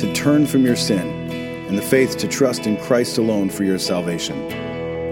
to 0.00 0.12
turn 0.14 0.46
from 0.46 0.64
your 0.64 0.76
sin 0.76 1.06
and 1.68 1.76
the 1.76 1.82
faith 1.82 2.16
to 2.16 2.26
trust 2.26 2.66
in 2.66 2.78
Christ 2.78 3.18
alone 3.18 3.50
for 3.50 3.64
your 3.64 3.78
salvation. 3.78 4.50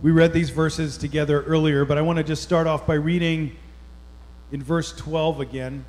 We 0.03 0.12
read 0.12 0.33
these 0.33 0.51
verses 0.51 0.97
together 0.97 1.43
earlier, 1.43 1.84
but 1.84 1.98
I 1.98 2.03
want 2.03 2.19
to 2.19 2.25
just 2.25 2.45
start 2.45 2.69
off 2.69 2.87
by 2.87 2.95
reading 2.95 3.56
in 4.53 4.62
verse 4.62 4.93
12 4.93 5.41
again. 5.41 5.84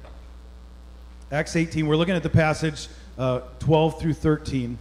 Acts 1.31 1.55
18, 1.55 1.85
we're 1.85 1.95
looking 1.95 2.15
at 2.15 2.23
the 2.23 2.29
passage 2.29 2.87
uh, 3.17 3.41
12 3.59 3.99
through 3.99 4.13
13. 4.13 4.79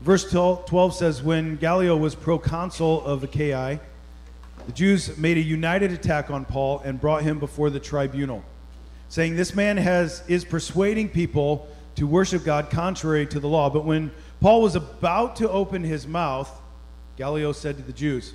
Verse 0.00 0.30
12 0.30 0.94
says, 0.94 1.22
When 1.22 1.56
Gallio 1.56 1.96
was 1.96 2.14
proconsul 2.14 3.04
of 3.04 3.22
Achaia, 3.22 3.80
the 4.66 4.72
Jews 4.72 5.16
made 5.18 5.36
a 5.36 5.42
united 5.42 5.92
attack 5.92 6.30
on 6.30 6.44
Paul 6.46 6.80
and 6.84 7.00
brought 7.00 7.22
him 7.22 7.38
before 7.38 7.68
the 7.68 7.80
tribunal, 7.80 8.42
saying, 9.10 9.36
This 9.36 9.54
man 9.54 9.76
has, 9.76 10.22
is 10.26 10.44
persuading 10.44 11.10
people 11.10 11.68
to 11.96 12.06
worship 12.06 12.44
God 12.44 12.70
contrary 12.70 13.26
to 13.26 13.40
the 13.40 13.48
law. 13.48 13.68
But 13.68 13.84
when 13.84 14.10
Paul 14.40 14.62
was 14.62 14.74
about 14.74 15.36
to 15.36 15.50
open 15.50 15.84
his 15.84 16.06
mouth, 16.06 16.50
Gallio 17.16 17.52
said 17.52 17.76
to 17.76 17.82
the 17.82 17.92
Jews, 17.92 18.32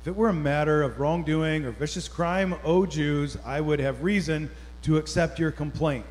If 0.00 0.08
it 0.08 0.16
were 0.16 0.30
a 0.30 0.34
matter 0.34 0.82
of 0.82 0.98
wrongdoing 0.98 1.66
or 1.66 1.72
vicious 1.72 2.08
crime, 2.08 2.54
O 2.64 2.86
Jews, 2.86 3.36
I 3.44 3.60
would 3.60 3.80
have 3.80 4.02
reason 4.02 4.50
to 4.82 4.96
accept 4.96 5.38
your 5.38 5.50
complaint. 5.50 6.06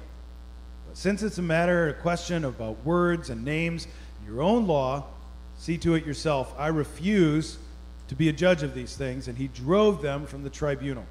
But 0.88 0.97
since 0.97 1.23
it's 1.23 1.39
a 1.39 1.42
matter, 1.42 1.89
a 1.89 1.94
question 1.94 2.45
about 2.45 2.86
words 2.86 3.31
and 3.31 3.44
names, 3.44 3.88
your 4.25 4.41
own 4.41 4.67
law, 4.67 5.05
see 5.57 5.77
to 5.79 5.95
it 5.95 6.05
yourself. 6.05 6.53
I 6.57 6.67
refuse 6.67 7.57
to 8.07 8.15
be 8.15 8.29
a 8.29 8.33
judge 8.33 8.63
of 8.63 8.73
these 8.73 8.95
things. 8.95 9.27
And 9.27 9.37
he 9.37 9.47
drove 9.47 10.01
them 10.01 10.25
from 10.25 10.43
the 10.43 10.49
tribunal. 10.49 11.05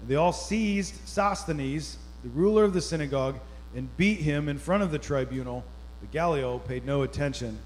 And 0.00 0.08
they 0.08 0.16
all 0.16 0.32
seized 0.32 0.96
Sosthenes, 1.06 1.98
the 2.22 2.30
ruler 2.30 2.64
of 2.64 2.72
the 2.72 2.80
synagogue, 2.80 3.38
and 3.74 3.94
beat 3.96 4.20
him 4.20 4.48
in 4.48 4.58
front 4.58 4.82
of 4.82 4.90
the 4.90 4.98
tribunal. 4.98 5.64
But 6.00 6.10
Gallio 6.10 6.58
paid 6.58 6.84
no 6.84 7.02
attention 7.02 7.58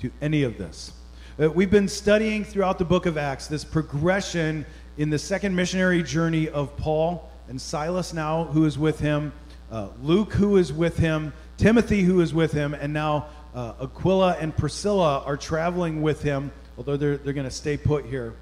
to 0.00 0.10
any 0.20 0.42
of 0.42 0.58
this. 0.58 0.92
Uh, 1.40 1.50
we've 1.50 1.70
been 1.70 1.88
studying 1.88 2.44
throughout 2.44 2.78
the 2.78 2.84
book 2.84 3.06
of 3.06 3.18
Acts 3.18 3.46
this 3.46 3.64
progression 3.64 4.64
in 4.98 5.10
the 5.10 5.18
second 5.18 5.54
missionary 5.54 6.02
journey 6.02 6.48
of 6.48 6.76
Paul 6.76 7.30
and 7.48 7.60
Silas 7.60 8.12
now, 8.12 8.44
who 8.44 8.64
is 8.64 8.78
with 8.78 9.00
him, 9.00 9.32
uh, 9.70 9.88
Luke, 10.02 10.32
who 10.32 10.56
is 10.56 10.72
with 10.72 10.96
him, 10.96 11.32
Timothy, 11.56 12.02
who 12.02 12.20
is 12.20 12.32
with 12.32 12.52
him, 12.52 12.74
and 12.74 12.92
now 12.92 13.26
uh, 13.54 13.74
Aquila 13.82 14.36
and 14.40 14.56
Priscilla 14.56 15.22
are 15.24 15.36
traveling 15.36 16.02
with 16.02 16.22
him, 16.22 16.50
although 16.76 16.96
they're, 16.96 17.16
they're 17.16 17.32
going 17.32 17.46
to 17.46 17.52
stay 17.52 17.76
put 17.76 18.04
here. 18.04 18.34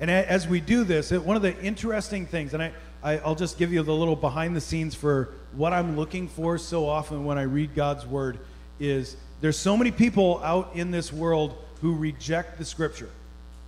And 0.00 0.10
as 0.10 0.48
we 0.48 0.60
do 0.60 0.82
this, 0.82 1.12
one 1.12 1.36
of 1.36 1.42
the 1.42 1.56
interesting 1.62 2.26
things, 2.26 2.54
and 2.54 2.62
I, 2.62 2.72
I, 3.02 3.18
I'll 3.18 3.36
just 3.36 3.58
give 3.58 3.72
you 3.72 3.82
the 3.84 3.94
little 3.94 4.16
behind 4.16 4.56
the 4.56 4.60
scenes 4.60 4.96
for 4.96 5.28
what 5.52 5.72
I'm 5.72 5.96
looking 5.96 6.26
for 6.26 6.58
so 6.58 6.88
often 6.88 7.24
when 7.24 7.38
I 7.38 7.42
read 7.42 7.74
God's 7.76 8.04
word, 8.04 8.38
is 8.80 9.16
there's 9.40 9.56
so 9.56 9.76
many 9.76 9.92
people 9.92 10.40
out 10.42 10.72
in 10.74 10.90
this 10.90 11.12
world 11.12 11.56
who 11.80 11.94
reject 11.94 12.58
the 12.58 12.64
scripture. 12.64 13.10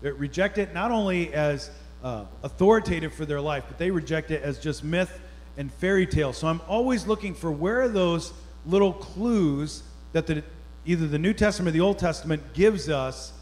They 0.02 0.10
reject 0.10 0.58
it 0.58 0.74
not 0.74 0.90
only 0.90 1.32
as 1.32 1.70
uh, 2.02 2.24
authoritative 2.42 3.14
for 3.14 3.24
their 3.24 3.40
life, 3.40 3.64
but 3.68 3.78
they 3.78 3.90
reject 3.90 4.30
it 4.32 4.42
as 4.42 4.58
just 4.58 4.82
myth 4.82 5.20
and 5.56 5.72
fairy 5.74 6.06
tale. 6.06 6.32
So 6.32 6.48
I'm 6.48 6.60
always 6.68 7.06
looking 7.06 7.34
for 7.34 7.50
where 7.52 7.82
are 7.82 7.88
those 7.88 8.32
little 8.66 8.92
clues 8.92 9.82
that 10.14 10.26
the, 10.26 10.42
either 10.86 11.06
the 11.06 11.18
New 11.18 11.34
Testament 11.34 11.74
or 11.74 11.78
the 11.78 11.84
Old 11.84 11.98
Testament 11.98 12.42
gives 12.54 12.88
us 12.88 13.32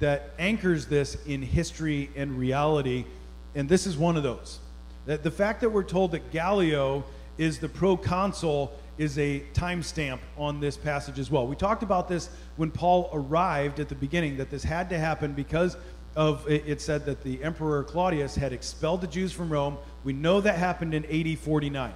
that 0.00 0.30
anchors 0.38 0.86
this 0.86 1.16
in 1.24 1.40
history 1.40 2.10
and 2.16 2.36
reality. 2.36 3.06
And 3.54 3.66
this 3.68 3.86
is 3.86 3.96
one 3.96 4.16
of 4.16 4.22
those. 4.22 4.58
That 5.06 5.22
the 5.22 5.30
fact 5.30 5.62
that 5.62 5.70
we're 5.70 5.84
told 5.84 6.10
that 6.12 6.30
Gallio 6.32 7.04
is 7.38 7.58
the 7.58 7.68
proconsul 7.68 8.72
is 8.98 9.18
a 9.18 9.40
timestamp 9.54 10.18
on 10.36 10.58
this 10.58 10.76
passage 10.76 11.18
as 11.18 11.30
well. 11.30 11.46
We 11.46 11.54
talked 11.54 11.82
about 11.82 12.08
this 12.08 12.28
when 12.56 12.70
Paul 12.70 13.08
arrived 13.12 13.78
at 13.78 13.88
the 13.88 13.94
beginning, 13.94 14.36
that 14.38 14.50
this 14.50 14.64
had 14.64 14.90
to 14.90 14.98
happen 14.98 15.32
because 15.32 15.76
of 16.16 16.48
it 16.50 16.80
said 16.80 17.04
that 17.04 17.22
the 17.22 17.42
Emperor 17.42 17.84
Claudius 17.84 18.34
had 18.34 18.52
expelled 18.52 19.02
the 19.02 19.06
Jews 19.06 19.32
from 19.32 19.50
Rome. 19.52 19.76
We 20.02 20.14
know 20.14 20.40
that 20.40 20.56
happened 20.56 20.94
in 20.94 21.04
AD 21.04 21.38
49. 21.38 21.92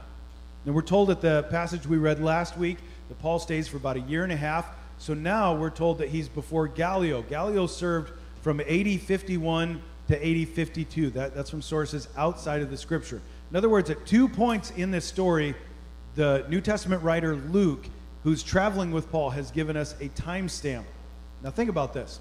And 0.66 0.74
we're 0.74 0.82
told 0.82 1.08
that 1.08 1.22
the 1.22 1.44
passage 1.44 1.86
we 1.86 1.96
read 1.96 2.22
last 2.22 2.58
week 2.58 2.76
that 3.10 3.18
Paul 3.18 3.40
stays 3.40 3.68
for 3.68 3.76
about 3.76 3.96
a 3.96 4.00
year 4.00 4.22
and 4.22 4.32
a 4.32 4.36
half. 4.36 4.66
So 4.98 5.14
now 5.14 5.54
we're 5.54 5.70
told 5.70 5.98
that 5.98 6.08
he's 6.08 6.28
before 6.28 6.68
Gallio. 6.68 7.22
Gallio 7.22 7.66
served 7.66 8.12
from 8.40 8.60
AD 8.60 9.00
51 9.00 9.82
to 10.08 10.42
AD 10.42 10.48
52. 10.48 11.10
That, 11.10 11.34
that's 11.34 11.50
from 11.50 11.60
sources 11.60 12.08
outside 12.16 12.62
of 12.62 12.70
the 12.70 12.76
scripture. 12.76 13.20
In 13.50 13.56
other 13.56 13.68
words, 13.68 13.90
at 13.90 14.06
two 14.06 14.28
points 14.28 14.70
in 14.70 14.92
this 14.92 15.04
story, 15.04 15.54
the 16.14 16.46
New 16.48 16.60
Testament 16.60 17.02
writer 17.02 17.34
Luke, 17.34 17.84
who's 18.22 18.44
traveling 18.44 18.92
with 18.92 19.10
Paul, 19.10 19.30
has 19.30 19.50
given 19.50 19.76
us 19.76 19.94
a 20.00 20.08
timestamp. 20.10 20.84
Now, 21.42 21.50
think 21.50 21.68
about 21.68 21.92
this. 21.92 22.20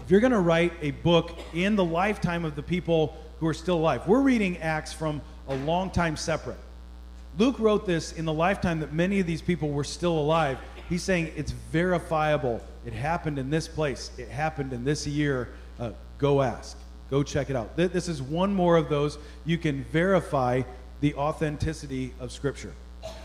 If 0.00 0.10
you're 0.10 0.20
going 0.20 0.32
to 0.32 0.40
write 0.40 0.72
a 0.82 0.90
book 0.90 1.38
in 1.54 1.76
the 1.76 1.84
lifetime 1.84 2.44
of 2.44 2.56
the 2.56 2.62
people 2.62 3.16
who 3.38 3.46
are 3.46 3.54
still 3.54 3.76
alive, 3.76 4.06
we're 4.06 4.20
reading 4.20 4.58
Acts 4.58 4.92
from 4.92 5.22
a 5.48 5.56
long 5.56 5.90
time 5.90 6.16
separate. 6.16 6.58
Luke 7.40 7.58
wrote 7.58 7.86
this 7.86 8.12
in 8.12 8.26
the 8.26 8.32
lifetime 8.34 8.80
that 8.80 8.92
many 8.92 9.18
of 9.18 9.26
these 9.26 9.40
people 9.40 9.70
were 9.70 9.82
still 9.82 10.12
alive. 10.12 10.58
He's 10.90 11.02
saying 11.02 11.32
it's 11.36 11.52
verifiable. 11.52 12.62
It 12.84 12.92
happened 12.92 13.38
in 13.38 13.48
this 13.48 13.66
place, 13.66 14.10
it 14.18 14.28
happened 14.28 14.74
in 14.74 14.84
this 14.84 15.06
year. 15.06 15.48
Uh, 15.78 15.92
go 16.18 16.42
ask, 16.42 16.76
go 17.10 17.22
check 17.22 17.48
it 17.48 17.56
out. 17.56 17.74
This 17.76 18.08
is 18.08 18.20
one 18.20 18.52
more 18.52 18.76
of 18.76 18.90
those. 18.90 19.16
You 19.46 19.56
can 19.56 19.84
verify 19.84 20.64
the 21.00 21.14
authenticity 21.14 22.12
of 22.20 22.30
Scripture. 22.30 22.74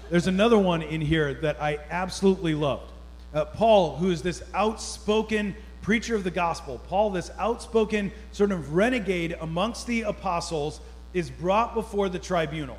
There's 0.10 0.28
another 0.28 0.58
one 0.58 0.82
in 0.82 1.02
here 1.02 1.34
that 1.34 1.62
I 1.62 1.80
absolutely 1.90 2.56
loved. 2.56 2.94
Uh, 3.34 3.44
Paul, 3.44 3.98
who 3.98 4.12
is 4.12 4.22
this 4.22 4.42
outspoken 4.54 5.54
preacher 5.82 6.16
of 6.16 6.24
the 6.24 6.32
gospel, 6.32 6.80
Paul, 6.88 7.10
this 7.10 7.32
outspoken 7.38 8.14
sort 8.32 8.54
of 8.54 8.76
renegade 8.76 9.36
amongst 9.42 9.88
the 9.88 10.04
apostles, 10.04 10.80
is 11.14 11.30
brought 11.30 11.74
before 11.74 12.08
the 12.08 12.20
tribunal 12.20 12.78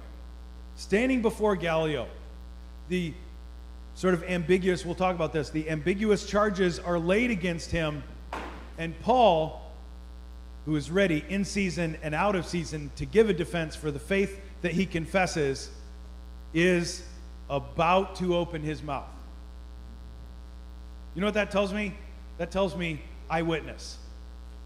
standing 0.76 1.22
before 1.22 1.56
Gallio. 1.56 2.06
The 2.88 3.12
sort 3.94 4.14
of 4.14 4.22
ambiguous, 4.24 4.84
we'll 4.84 4.94
talk 4.94 5.14
about 5.14 5.32
this, 5.32 5.50
the 5.50 5.68
ambiguous 5.70 6.26
charges 6.26 6.78
are 6.78 6.98
laid 6.98 7.30
against 7.30 7.70
him, 7.70 8.02
and 8.78 8.98
Paul, 9.00 9.72
who 10.66 10.76
is 10.76 10.90
ready 10.90 11.24
in 11.28 11.44
season 11.44 11.96
and 12.02 12.14
out 12.14 12.36
of 12.36 12.46
season 12.46 12.90
to 12.96 13.06
give 13.06 13.30
a 13.30 13.32
defense 13.32 13.74
for 13.74 13.90
the 13.90 13.98
faith 13.98 14.38
that 14.60 14.72
he 14.72 14.84
confesses, 14.84 15.70
is 16.52 17.02
about 17.48 18.16
to 18.16 18.36
open 18.36 18.62
his 18.62 18.82
mouth. 18.82 19.08
You 21.14 21.22
know 21.22 21.28
what 21.28 21.34
that 21.34 21.50
tells 21.50 21.72
me? 21.72 21.94
That 22.36 22.50
tells 22.50 22.76
me 22.76 23.00
eyewitness. 23.30 23.96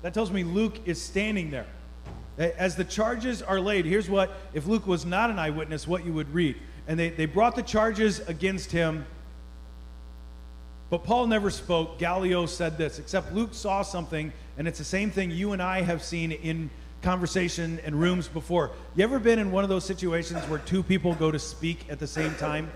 That 0.03 0.13
tells 0.13 0.33
me 0.33 0.43
Luke 0.43 0.81
is 0.87 1.01
standing 1.01 1.51
there. 1.51 1.67
As 2.41 2.75
the 2.75 2.85
charges 2.85 3.43
are 3.43 3.61
laid, 3.61 3.85
here's 3.85 4.09
what, 4.09 4.33
if 4.55 4.67
Luke 4.67 4.87
was 4.87 5.05
not 5.05 5.29
an 5.29 5.39
eyewitness, 5.39 5.87
what 5.87 6.07
you 6.07 6.15
would 6.15 6.33
read. 6.33 6.57
And 6.89 6.99
they, 6.99 7.11
they 7.11 7.27
brought 7.27 7.55
the 7.55 7.63
charges 7.63 8.21
against 8.21 8.73
him, 8.73 9.05
but 10.89 11.05
Paul 11.05 11.27
never 11.27 11.51
spoke. 11.51 11.99
Gallio 11.99 12.47
said 12.47 12.79
this, 12.79 12.99
except 12.99 13.35
Luke 13.35 13.51
saw 13.53 13.83
something, 13.83 14.33
and 14.57 14.67
it's 14.67 14.79
the 14.79 14.85
same 14.85 15.11
thing 15.11 15.31
you 15.31 15.53
and 15.53 15.61
I 15.61 15.83
have 15.83 16.03
seen 16.03 16.33
in 16.33 16.71
conversation 17.03 17.79
and 17.85 17.95
rooms 17.95 18.27
before. 18.27 18.71
You 18.97 19.05
ever 19.05 19.19
been 19.19 19.39
in 19.39 19.53
one 19.53 19.63
of 19.63 19.69
those 19.69 19.85
situations 19.85 20.43
where 20.49 20.61
two 20.61 20.83
people 20.83 21.15
go 21.15 21.31
to 21.31 21.39
speak 21.39 21.85
at 21.91 21.99
the 21.99 22.07
same 22.07 22.35
time? 22.37 22.71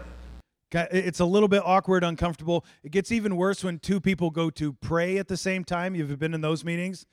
It's 0.72 1.20
a 1.20 1.24
little 1.24 1.48
bit 1.48 1.62
awkward, 1.64 2.04
uncomfortable. 2.04 2.66
It 2.82 2.90
gets 2.90 3.10
even 3.12 3.36
worse 3.36 3.64
when 3.64 3.78
two 3.78 4.00
people 4.00 4.30
go 4.30 4.50
to 4.50 4.74
pray 4.74 5.16
at 5.16 5.28
the 5.28 5.36
same 5.36 5.64
time. 5.64 5.94
You've 5.94 6.18
been 6.18 6.34
in 6.34 6.42
those 6.42 6.64
meetings? 6.64 7.06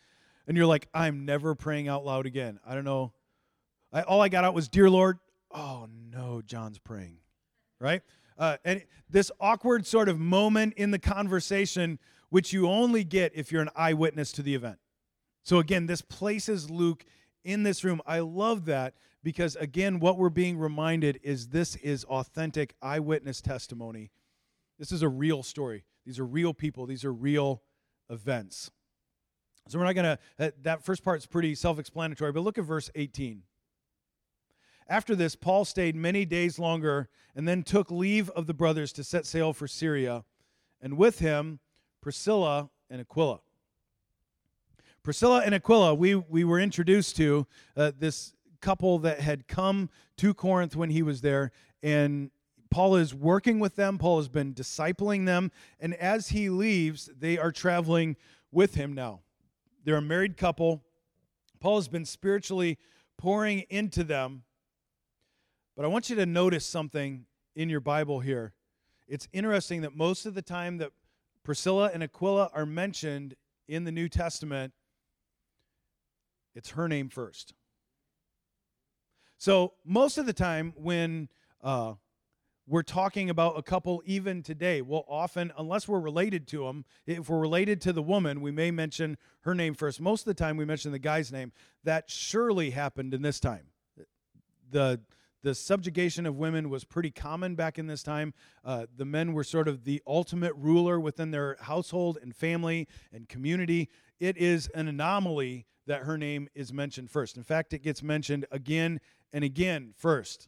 And 0.48 0.58
you're 0.58 0.66
like, 0.66 0.88
I'm 0.94 1.26
never 1.26 1.56
praying 1.56 1.88
out 1.88 2.06
loud 2.06 2.26
again. 2.26 2.60
I 2.66 2.76
don't 2.76 2.86
know. 2.86 3.14
I, 3.94 4.02
all 4.02 4.22
I 4.22 4.30
got 4.30 4.44
out 4.44 4.54
was, 4.54 4.68
Dear 4.68 4.90
Lord. 4.90 5.20
Oh 5.54 5.88
no, 6.12 6.42
John's 6.42 6.80
praying, 6.80 7.18
right? 7.80 8.02
Uh, 8.38 8.58
and 8.64 8.84
this 9.10 9.32
awkward 9.40 9.86
sort 9.86 10.08
of 10.10 10.20
moment 10.20 10.74
in 10.76 10.92
the 10.92 11.00
conversation, 11.00 12.00
which 12.30 12.54
you 12.54 12.68
only 12.68 13.04
get 13.04 13.34
if 13.36 13.52
you're 13.52 13.62
an 13.62 13.70
eyewitness 13.76 14.32
to 14.34 14.42
the 14.42 14.56
event. 14.56 14.80
So 15.44 15.60
again, 15.60 15.88
this 15.88 16.02
places 16.02 16.70
Luke 16.70 17.04
in 17.44 17.64
this 17.64 17.84
room. 17.84 18.02
I 18.06 18.20
love 18.20 18.66
that 18.66 18.94
because, 19.24 19.56
again, 19.56 20.00
what 20.00 20.18
we're 20.18 20.30
being 20.30 20.58
reminded 20.58 21.20
is 21.24 21.50
this 21.50 21.76
is 21.78 22.04
authentic 22.06 22.76
eyewitness 22.82 23.42
testimony. 23.42 24.12
This 24.80 24.92
is 24.92 25.04
a 25.04 25.10
real 25.10 25.44
story. 25.44 25.84
These 26.06 26.20
are 26.20 26.26
real 26.26 26.54
people, 26.54 26.86
these 26.86 27.06
are 27.06 27.14
real 27.14 27.62
events. 28.10 28.72
So 29.68 29.80
we're 29.80 29.86
not 29.86 29.96
going 29.96 30.18
to, 30.38 30.54
that 30.64 30.84
first 30.84 31.04
part's 31.04 31.26
pretty 31.26 31.56
self 31.56 31.80
explanatory, 31.80 32.32
but 32.32 32.42
look 32.42 32.58
at 32.58 32.66
verse 32.66 32.90
18. 32.96 33.44
After 34.88 35.16
this, 35.16 35.36
Paul 35.36 35.64
stayed 35.64 35.96
many 35.96 36.26
days 36.26 36.60
longer 36.60 37.08
and 37.36 37.48
then 37.48 37.64
took 37.64 37.90
leave 37.90 38.30
of 38.32 38.48
the 38.48 38.54
brothers 38.54 38.92
to 38.94 39.04
set 39.04 39.26
sail 39.26 39.54
for 39.54 39.68
Syria, 39.68 40.26
and 40.82 40.98
with 40.98 41.20
him 41.20 41.60
Priscilla 42.02 42.70
and 42.90 43.00
Aquila. 43.00 43.40
Priscilla 45.04 45.42
and 45.46 45.56
Aquila, 45.56 45.96
we, 45.96 46.16
we 46.16 46.44
were 46.44 46.60
introduced 46.60 47.16
to 47.16 47.48
uh, 47.78 47.92
this 47.98 48.34
couple 48.60 49.00
that 49.00 49.22
had 49.22 49.48
come 49.48 49.90
to 50.18 50.34
Corinth 50.34 50.76
when 50.76 50.90
he 50.90 51.02
was 51.02 51.22
there, 51.22 51.52
and 51.82 52.30
Paul 52.70 52.96
is 52.96 53.14
working 53.14 53.60
with 53.60 53.76
them. 53.76 53.98
Paul 53.98 54.18
has 54.18 54.30
been 54.30 54.54
discipling 54.54 55.26
them, 55.26 55.52
and 55.80 55.94
as 55.96 56.30
he 56.30 56.50
leaves, 56.50 57.10
they 57.18 57.38
are 57.38 57.52
traveling 57.52 58.16
with 58.52 58.76
him 58.76 58.94
now. 58.94 59.22
They're 59.84 59.98
a 59.98 60.02
married 60.02 60.38
couple. 60.38 60.84
Paul 61.60 61.78
has 61.78 61.88
been 61.88 62.06
spiritually 62.06 62.78
pouring 63.18 63.62
into 63.70 64.04
them. 64.04 64.44
But 65.76 65.86
I 65.86 65.88
want 65.88 66.10
you 66.10 66.16
to 66.18 66.26
notice 66.26 66.66
something 66.66 67.26
in 67.56 67.70
your 67.70 67.80
Bible 67.80 68.20
here. 68.20 68.54
It's 69.08 69.28
interesting 69.34 69.82
that 69.82 69.96
most 69.96 70.26
of 70.26 70.34
the 70.34 70.42
time 70.42 70.78
that 70.78 70.92
Priscilla 71.44 71.92
and 71.94 72.04
Aquila 72.04 72.50
are 72.54 72.66
mentioned 72.66 73.36
in 73.68 73.84
the 73.84 73.92
New 73.92 74.10
Testament, 74.10 74.74
it's 76.56 76.72
her 76.72 76.88
name 76.88 77.10
first. 77.10 77.54
So, 79.38 79.74
most 79.84 80.18
of 80.18 80.26
the 80.28 80.34
time 80.34 80.74
when 80.76 81.30
uh, 81.64 81.94
we're 82.68 82.84
talking 82.84 83.30
about 83.30 83.58
a 83.58 83.64
couple 83.64 84.02
even 84.06 84.44
today, 84.44 84.82
we'll 84.82 85.06
often, 85.08 85.52
unless 85.58 85.88
we're 85.88 86.00
related 86.00 86.48
to 86.50 86.66
them, 86.66 86.86
if 87.06 87.30
we're 87.30 87.40
related 87.40 87.82
to 87.82 87.94
the 87.94 88.02
woman, 88.02 88.42
we 88.42 88.52
may 88.52 88.72
mention 88.72 89.18
her 89.42 89.56
name 89.56 89.74
first. 89.74 90.00
Most 90.00 90.22
of 90.22 90.26
the 90.26 90.34
time, 90.34 90.58
we 90.58 90.66
mention 90.66 90.92
the 90.92 91.00
guy's 91.00 91.32
name. 91.32 91.52
That 91.84 92.10
surely 92.10 92.70
happened 92.70 93.14
in 93.14 93.22
this 93.22 93.40
time. 93.40 93.68
The 94.70 95.02
the 95.44 95.56
subjugation 95.56 96.28
of 96.28 96.38
women 96.38 96.70
was 96.70 96.84
pretty 96.84 97.10
common 97.10 97.56
back 97.56 97.80
in 97.80 97.88
this 97.88 98.04
time. 98.04 98.34
Uh, 98.64 98.86
the 98.96 99.06
men 99.06 99.34
were 99.34 99.44
sort 99.44 99.68
of 99.68 99.86
the 99.86 100.02
ultimate 100.06 100.54
ruler 100.56 101.00
within 101.00 101.32
their 101.32 101.58
household 101.62 102.20
and 102.22 102.36
family 102.36 102.88
and 103.12 103.28
community. 103.28 103.90
It 104.20 104.38
is 104.38 104.70
an 104.76 104.88
anomaly 104.88 105.66
that 105.88 106.04
her 106.04 106.18
name 106.18 106.48
is 106.54 106.72
mentioned 106.72 107.10
first. 107.10 107.38
In 107.38 107.44
fact, 107.44 107.74
it 107.74 107.82
gets 107.82 108.04
mentioned 108.04 108.46
again 108.52 109.00
and 109.34 109.44
again 109.44 109.94
first. 109.98 110.48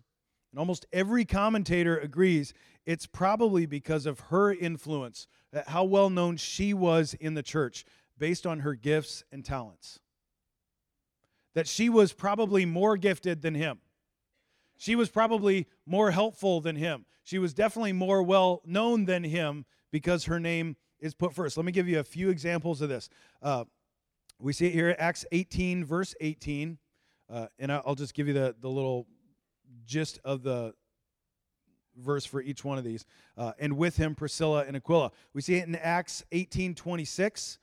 And 0.54 0.60
almost 0.60 0.86
every 0.94 1.26
commentator 1.26 1.98
agrees 1.98 2.54
it's 2.86 3.08
probably 3.08 3.66
because 3.66 4.06
of 4.06 4.20
her 4.20 4.54
influence, 4.54 5.26
how 5.66 5.84
well 5.84 6.12
known 6.12 6.38
she 6.38 6.76
was 6.76 7.16
in 7.16 7.34
the 7.34 7.42
church 7.42 7.86
based 8.20 8.46
on 8.46 8.60
her 8.60 8.76
gifts 8.76 9.24
and 9.32 9.44
talents. 9.44 10.00
That 11.56 11.68
she 11.68 11.90
was 11.90 12.14
probably 12.14 12.68
more 12.68 12.98
gifted 12.98 13.42
than 13.42 13.56
him. 13.56 13.80
She 14.78 14.96
was 14.96 15.10
probably 15.10 15.68
more 15.88 16.12
helpful 16.12 16.62
than 16.62 16.76
him. 16.76 17.06
She 17.24 17.40
was 17.40 17.56
definitely 17.56 17.94
more 17.94 18.22
well 18.22 18.62
known 18.64 19.06
than 19.06 19.24
him 19.24 19.66
because 19.92 20.26
her 20.26 20.40
name 20.40 20.76
is 21.00 21.16
put 21.16 21.34
first. 21.34 21.58
Let 21.58 21.66
me 21.66 21.72
give 21.72 21.88
you 21.88 22.00
a 22.00 22.04
few 22.04 22.30
examples 22.30 22.80
of 22.80 22.90
this. 22.90 23.10
Uh, 23.42 23.64
we 24.38 24.54
see 24.54 24.68
it 24.68 24.74
here, 24.74 24.96
Acts 25.00 25.26
18, 25.32 25.84
verse 25.84 26.14
18. 26.22 26.78
Uh, 27.28 27.48
and 27.58 27.72
I'll 27.72 27.96
just 27.96 28.14
give 28.14 28.28
you 28.28 28.34
the, 28.36 28.56
the 28.60 28.70
little 28.70 29.08
gist 29.86 30.20
of 30.24 30.44
the 30.44 30.74
verse 31.98 32.26
for 32.26 32.42
each 32.42 32.64
one 32.64 32.78
of 32.78 32.84
these. 32.84 33.06
Uh, 33.38 33.54
and 33.60 33.78
with 33.78 33.98
him, 33.98 34.16
Priscilla 34.16 34.66
and 34.68 34.76
Aquila. 34.76 35.12
We 35.34 35.42
see 35.42 35.56
it 35.56 35.68
in 35.68 35.76
Acts 35.76 36.24
18, 36.32 36.76
26. 36.76 37.60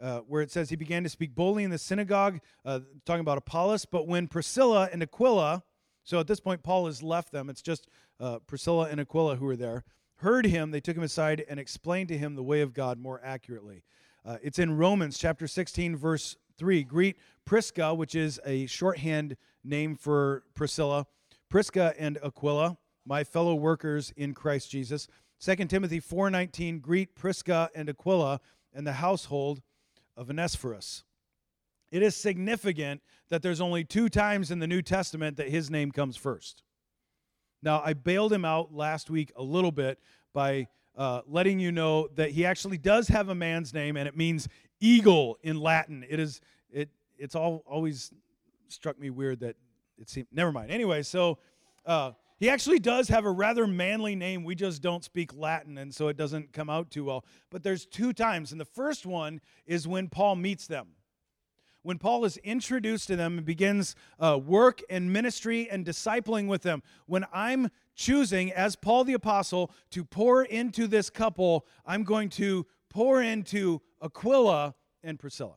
Uh, 0.00 0.20
where 0.20 0.40
it 0.40 0.50
says 0.50 0.70
he 0.70 0.76
began 0.76 1.02
to 1.02 1.10
speak 1.10 1.34
boldly 1.34 1.62
in 1.62 1.70
the 1.70 1.76
synagogue, 1.76 2.40
uh, 2.64 2.80
talking 3.04 3.20
about 3.20 3.36
Apollos. 3.36 3.84
But 3.84 4.08
when 4.08 4.28
Priscilla 4.28 4.88
and 4.90 5.02
Aquila, 5.02 5.62
so 6.04 6.18
at 6.18 6.26
this 6.26 6.40
point, 6.40 6.62
Paul 6.62 6.86
has 6.86 7.02
left 7.02 7.32
them, 7.32 7.50
it's 7.50 7.60
just 7.60 7.86
uh, 8.18 8.38
Priscilla 8.38 8.88
and 8.90 8.98
Aquila 8.98 9.36
who 9.36 9.46
are 9.46 9.56
there, 9.56 9.84
heard 10.16 10.46
him, 10.46 10.70
they 10.70 10.80
took 10.80 10.96
him 10.96 11.02
aside 11.02 11.44
and 11.50 11.60
explained 11.60 12.08
to 12.08 12.16
him 12.16 12.34
the 12.34 12.42
way 12.42 12.62
of 12.62 12.72
God 12.72 12.98
more 12.98 13.20
accurately. 13.22 13.82
Uh, 14.24 14.38
it's 14.42 14.58
in 14.58 14.78
Romans 14.78 15.18
chapter 15.18 15.46
16, 15.46 15.96
verse 15.96 16.36
3. 16.56 16.82
Greet 16.84 17.18
Prisca, 17.44 17.94
which 17.94 18.14
is 18.14 18.40
a 18.46 18.66
shorthand 18.66 19.36
name 19.64 19.96
for 19.96 20.44
Priscilla, 20.54 21.06
Prisca 21.50 21.92
and 21.98 22.16
Aquila, 22.24 22.78
my 23.04 23.24
fellow 23.24 23.54
workers 23.54 24.12
in 24.16 24.32
Christ 24.34 24.70
Jesus. 24.70 25.08
2 25.40 25.68
Timothy 25.68 26.00
4:19 26.00 26.80
greet 26.80 27.14
Prisca 27.14 27.68
and 27.74 27.88
Aquila 27.88 28.40
and 28.72 28.86
the 28.86 28.94
household 28.94 29.60
of 30.16 30.30
Onesiphorus. 30.30 31.04
It 31.90 32.02
is 32.02 32.14
significant 32.16 33.02
that 33.30 33.42
there's 33.42 33.60
only 33.60 33.84
two 33.84 34.08
times 34.08 34.50
in 34.50 34.60
the 34.60 34.66
New 34.66 34.80
Testament 34.80 35.36
that 35.38 35.48
his 35.48 35.70
name 35.70 35.90
comes 35.90 36.16
first. 36.16 36.62
Now, 37.62 37.82
I 37.84 37.94
bailed 37.94 38.32
him 38.32 38.44
out 38.44 38.72
last 38.72 39.10
week 39.10 39.32
a 39.36 39.42
little 39.42 39.72
bit 39.72 39.98
by 40.32 40.68
uh, 40.96 41.22
letting 41.26 41.58
you 41.58 41.72
know 41.72 42.08
that 42.14 42.30
he 42.30 42.46
actually 42.46 42.78
does 42.78 43.08
have 43.08 43.28
a 43.28 43.34
man's 43.34 43.74
name, 43.74 43.96
and 43.96 44.06
it 44.06 44.16
means 44.16 44.48
eagle 44.80 45.38
in 45.42 45.58
Latin. 45.58 46.04
It 46.08 46.20
is 46.20 46.40
it. 46.70 46.90
It's 47.18 47.34
all 47.34 47.64
always 47.66 48.12
struck 48.68 48.98
me 48.98 49.10
weird 49.10 49.40
that 49.40 49.56
it 50.00 50.08
seemed. 50.08 50.28
Never 50.32 50.50
mind. 50.50 50.70
Anyway, 50.70 51.02
so 51.02 51.38
uh, 51.86 52.12
he 52.38 52.48
actually 52.48 52.78
does 52.78 53.08
have 53.08 53.24
a 53.24 53.30
rather 53.30 53.66
manly 53.66 54.16
name. 54.16 54.44
We 54.44 54.54
just 54.54 54.82
don't 54.82 55.04
speak 55.04 55.34
Latin, 55.34 55.78
and 55.78 55.94
so 55.94 56.08
it 56.08 56.16
doesn't 56.16 56.52
come 56.52 56.70
out 56.70 56.90
too 56.90 57.04
well. 57.04 57.24
But 57.50 57.62
there's 57.62 57.86
two 57.86 58.12
times, 58.12 58.52
and 58.52 58.60
the 58.60 58.64
first 58.64 59.06
one 59.06 59.40
is 59.66 59.86
when 59.86 60.08
Paul 60.08 60.36
meets 60.36 60.66
them 60.66 60.88
when 61.82 61.98
Paul 61.98 62.24
is 62.24 62.36
introduced 62.38 63.06
to 63.08 63.16
them 63.16 63.38
and 63.38 63.46
begins 63.46 63.94
uh, 64.18 64.38
work 64.38 64.82
and 64.90 65.12
ministry 65.12 65.68
and 65.70 65.84
discipling 65.84 66.46
with 66.46 66.62
them, 66.62 66.82
when 67.06 67.24
I'm 67.32 67.70
choosing, 67.94 68.52
as 68.52 68.76
Paul 68.76 69.04
the 69.04 69.14
Apostle, 69.14 69.70
to 69.90 70.04
pour 70.04 70.44
into 70.44 70.86
this 70.86 71.10
couple, 71.10 71.66
I'm 71.86 72.04
going 72.04 72.28
to 72.30 72.66
pour 72.88 73.22
into 73.22 73.80
Aquila 74.02 74.74
and 75.02 75.18
Priscilla. 75.18 75.56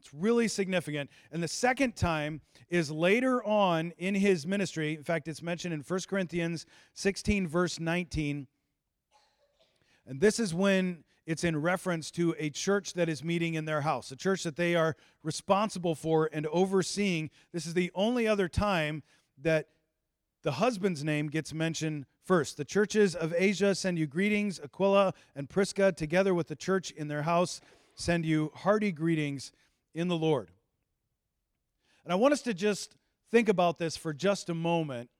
It's 0.00 0.14
really 0.14 0.48
significant. 0.48 1.10
And 1.30 1.42
the 1.42 1.48
second 1.48 1.94
time 1.94 2.40
is 2.70 2.90
later 2.90 3.44
on 3.44 3.92
in 3.98 4.14
his 4.14 4.46
ministry. 4.46 4.94
In 4.94 5.04
fact, 5.04 5.28
it's 5.28 5.42
mentioned 5.42 5.74
in 5.74 5.80
1 5.80 6.00
Corinthians 6.08 6.64
16, 6.94 7.46
verse 7.46 7.78
19. 7.78 8.46
And 10.06 10.20
this 10.20 10.40
is 10.40 10.54
when 10.54 11.04
it's 11.26 11.44
in 11.44 11.60
reference 11.60 12.10
to 12.12 12.34
a 12.38 12.48
church 12.48 12.94
that 12.94 13.10
is 13.10 13.22
meeting 13.22 13.54
in 13.54 13.66
their 13.66 13.82
house, 13.82 14.10
a 14.10 14.16
church 14.16 14.42
that 14.44 14.56
they 14.56 14.74
are 14.74 14.96
responsible 15.22 15.94
for 15.94 16.30
and 16.32 16.46
overseeing. 16.46 17.28
This 17.52 17.66
is 17.66 17.74
the 17.74 17.92
only 17.94 18.26
other 18.26 18.48
time 18.48 19.02
that 19.42 19.68
the 20.42 20.52
husband's 20.52 21.04
name 21.04 21.28
gets 21.28 21.52
mentioned 21.52 22.06
first. 22.24 22.56
The 22.56 22.64
churches 22.64 23.14
of 23.14 23.34
Asia 23.36 23.74
send 23.74 23.98
you 23.98 24.06
greetings. 24.06 24.58
Aquila 24.58 25.12
and 25.36 25.50
Prisca, 25.50 25.92
together 25.92 26.32
with 26.32 26.48
the 26.48 26.56
church 26.56 26.90
in 26.90 27.08
their 27.08 27.22
house, 27.22 27.60
send 27.94 28.24
you 28.24 28.50
hearty 28.54 28.92
greetings 28.92 29.52
in 29.94 30.08
the 30.08 30.16
Lord. 30.16 30.50
And 32.04 32.12
I 32.12 32.16
want 32.16 32.32
us 32.32 32.42
to 32.42 32.54
just 32.54 32.94
think 33.30 33.48
about 33.48 33.78
this 33.78 33.96
for 33.96 34.12
just 34.12 34.48
a 34.48 34.54
moment 34.54 35.10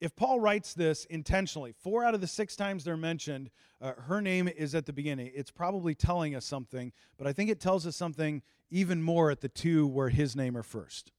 if 0.00 0.14
Paul 0.14 0.38
writes 0.38 0.74
this 0.74 1.04
intentionally, 1.06 1.72
four 1.72 2.04
out 2.04 2.14
of 2.14 2.20
the 2.20 2.26
six 2.26 2.54
times 2.54 2.84
they're 2.84 2.96
mentioned, 2.96 3.50
uh, 3.80 3.92
her 4.06 4.20
name 4.20 4.48
is 4.48 4.74
at 4.74 4.86
the 4.86 4.92
beginning. 4.92 5.30
It's 5.34 5.50
probably 5.50 5.94
telling 5.94 6.34
us 6.34 6.44
something, 6.44 6.92
but 7.16 7.26
I 7.26 7.32
think 7.32 7.50
it 7.50 7.60
tells 7.60 7.86
us 7.86 7.96
something 7.96 8.42
even 8.70 9.02
more 9.02 9.30
at 9.30 9.40
the 9.40 9.48
two 9.48 9.86
where 9.86 10.08
his 10.08 10.36
name 10.36 10.56
are 10.56 10.62
first. 10.62 11.12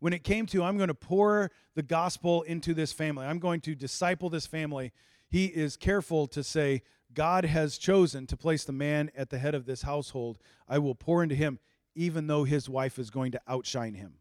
When 0.00 0.12
it 0.12 0.24
came 0.24 0.46
to, 0.46 0.62
I'm 0.62 0.76
going 0.76 0.88
to 0.88 0.94
pour 0.94 1.50
the 1.74 1.82
gospel 1.82 2.42
into 2.42 2.74
this 2.74 2.92
family, 2.92 3.26
I'm 3.26 3.38
going 3.38 3.60
to 3.62 3.74
disciple 3.74 4.30
this 4.30 4.46
family, 4.46 4.92
he 5.28 5.46
is 5.46 5.76
careful 5.76 6.26
to 6.28 6.42
say, 6.42 6.82
God 7.14 7.44
has 7.44 7.78
chosen 7.78 8.26
to 8.26 8.36
place 8.36 8.64
the 8.64 8.72
man 8.72 9.10
at 9.16 9.30
the 9.30 9.38
head 9.38 9.54
of 9.54 9.66
this 9.66 9.82
household. 9.82 10.38
I 10.68 10.78
will 10.78 10.94
pour 10.94 11.22
into 11.22 11.34
him, 11.34 11.58
even 11.94 12.26
though 12.26 12.44
his 12.44 12.68
wife 12.68 12.98
is 12.98 13.10
going 13.10 13.32
to 13.32 13.40
outshine 13.48 13.94
him. 13.94 14.14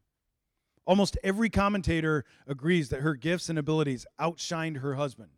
Almost 0.85 1.17
every 1.23 1.49
commentator 1.49 2.23
agrees 2.47 2.89
that 2.89 3.01
her 3.01 3.13
gifts 3.13 3.49
and 3.49 3.59
abilities 3.59 4.05
outshined 4.19 4.77
her 4.77 4.95
husband. 4.95 5.31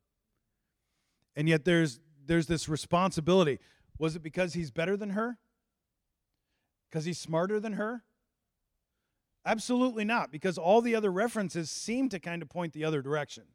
And 1.36 1.50
yet 1.50 1.66
there's 1.66 2.00
there's 2.26 2.46
this 2.46 2.70
responsibility. 2.70 3.60
Was 3.98 4.16
it 4.16 4.22
because 4.22 4.54
he's 4.54 4.70
better 4.70 4.96
than 4.96 5.12
her? 5.12 5.40
Because 6.90 7.06
he's 7.06 7.18
smarter 7.18 7.60
than 7.60 7.74
her? 7.74 8.04
Absolutely 9.46 10.06
not, 10.06 10.32
because 10.32 10.58
all 10.58 10.82
the 10.82 10.96
other 10.96 11.12
references 11.12 11.72
seem 11.72 12.10
to 12.10 12.20
kind 12.20 12.42
of 12.44 12.50
point 12.50 12.74
the 12.74 12.84
other 12.84 13.02
direction. 13.02 13.46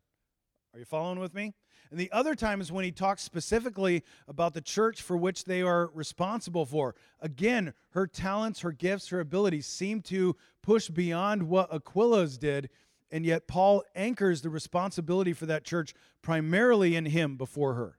Are 0.73 0.81
you 0.81 0.85
following 0.85 1.21
with 1.21 1.35
me? 1.35 1.55
And 1.91 2.00
the 2.00 2.11
other 2.12 2.35
time 2.35 2.61
is 2.61 2.73
when 2.73 2.85
he 2.85 2.91
talks 2.91 3.23
specifically 3.23 4.03
about 4.26 4.55
the 4.55 4.61
church 4.61 5.03
for 5.03 5.17
which 5.17 5.45
they 5.45 5.62
are 5.62 5.91
responsible 5.95 6.67
for. 6.67 6.95
Again, 7.21 7.75
her 7.91 8.07
talents, 8.07 8.61
her 8.61 8.73
gifts, 8.73 9.09
her 9.09 9.21
abilities 9.21 9.67
seem 9.67 10.00
to 10.03 10.37
push 10.62 10.88
beyond 10.88 11.45
what 11.45 11.73
Aquila's 11.73 12.38
did, 12.38 12.71
and 13.11 13.25
yet 13.25 13.47
Paul 13.47 13.85
anchors 13.95 14.43
the 14.43 14.50
responsibility 14.50 15.33
for 15.33 15.47
that 15.47 15.64
church 15.64 15.95
primarily 16.23 16.97
in 16.97 17.07
him 17.07 17.37
before 17.37 17.75
her. 17.75 17.99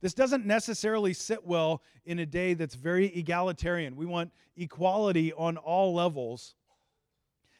This 0.00 0.14
doesn't 0.14 0.46
necessarily 0.46 1.12
sit 1.12 1.46
well 1.46 1.82
in 2.04 2.18
a 2.18 2.26
day 2.26 2.54
that's 2.54 2.74
very 2.74 3.06
egalitarian. 3.06 3.96
We 3.96 4.06
want 4.06 4.32
equality 4.56 5.32
on 5.32 5.56
all 5.58 5.94
levels. 5.94 6.54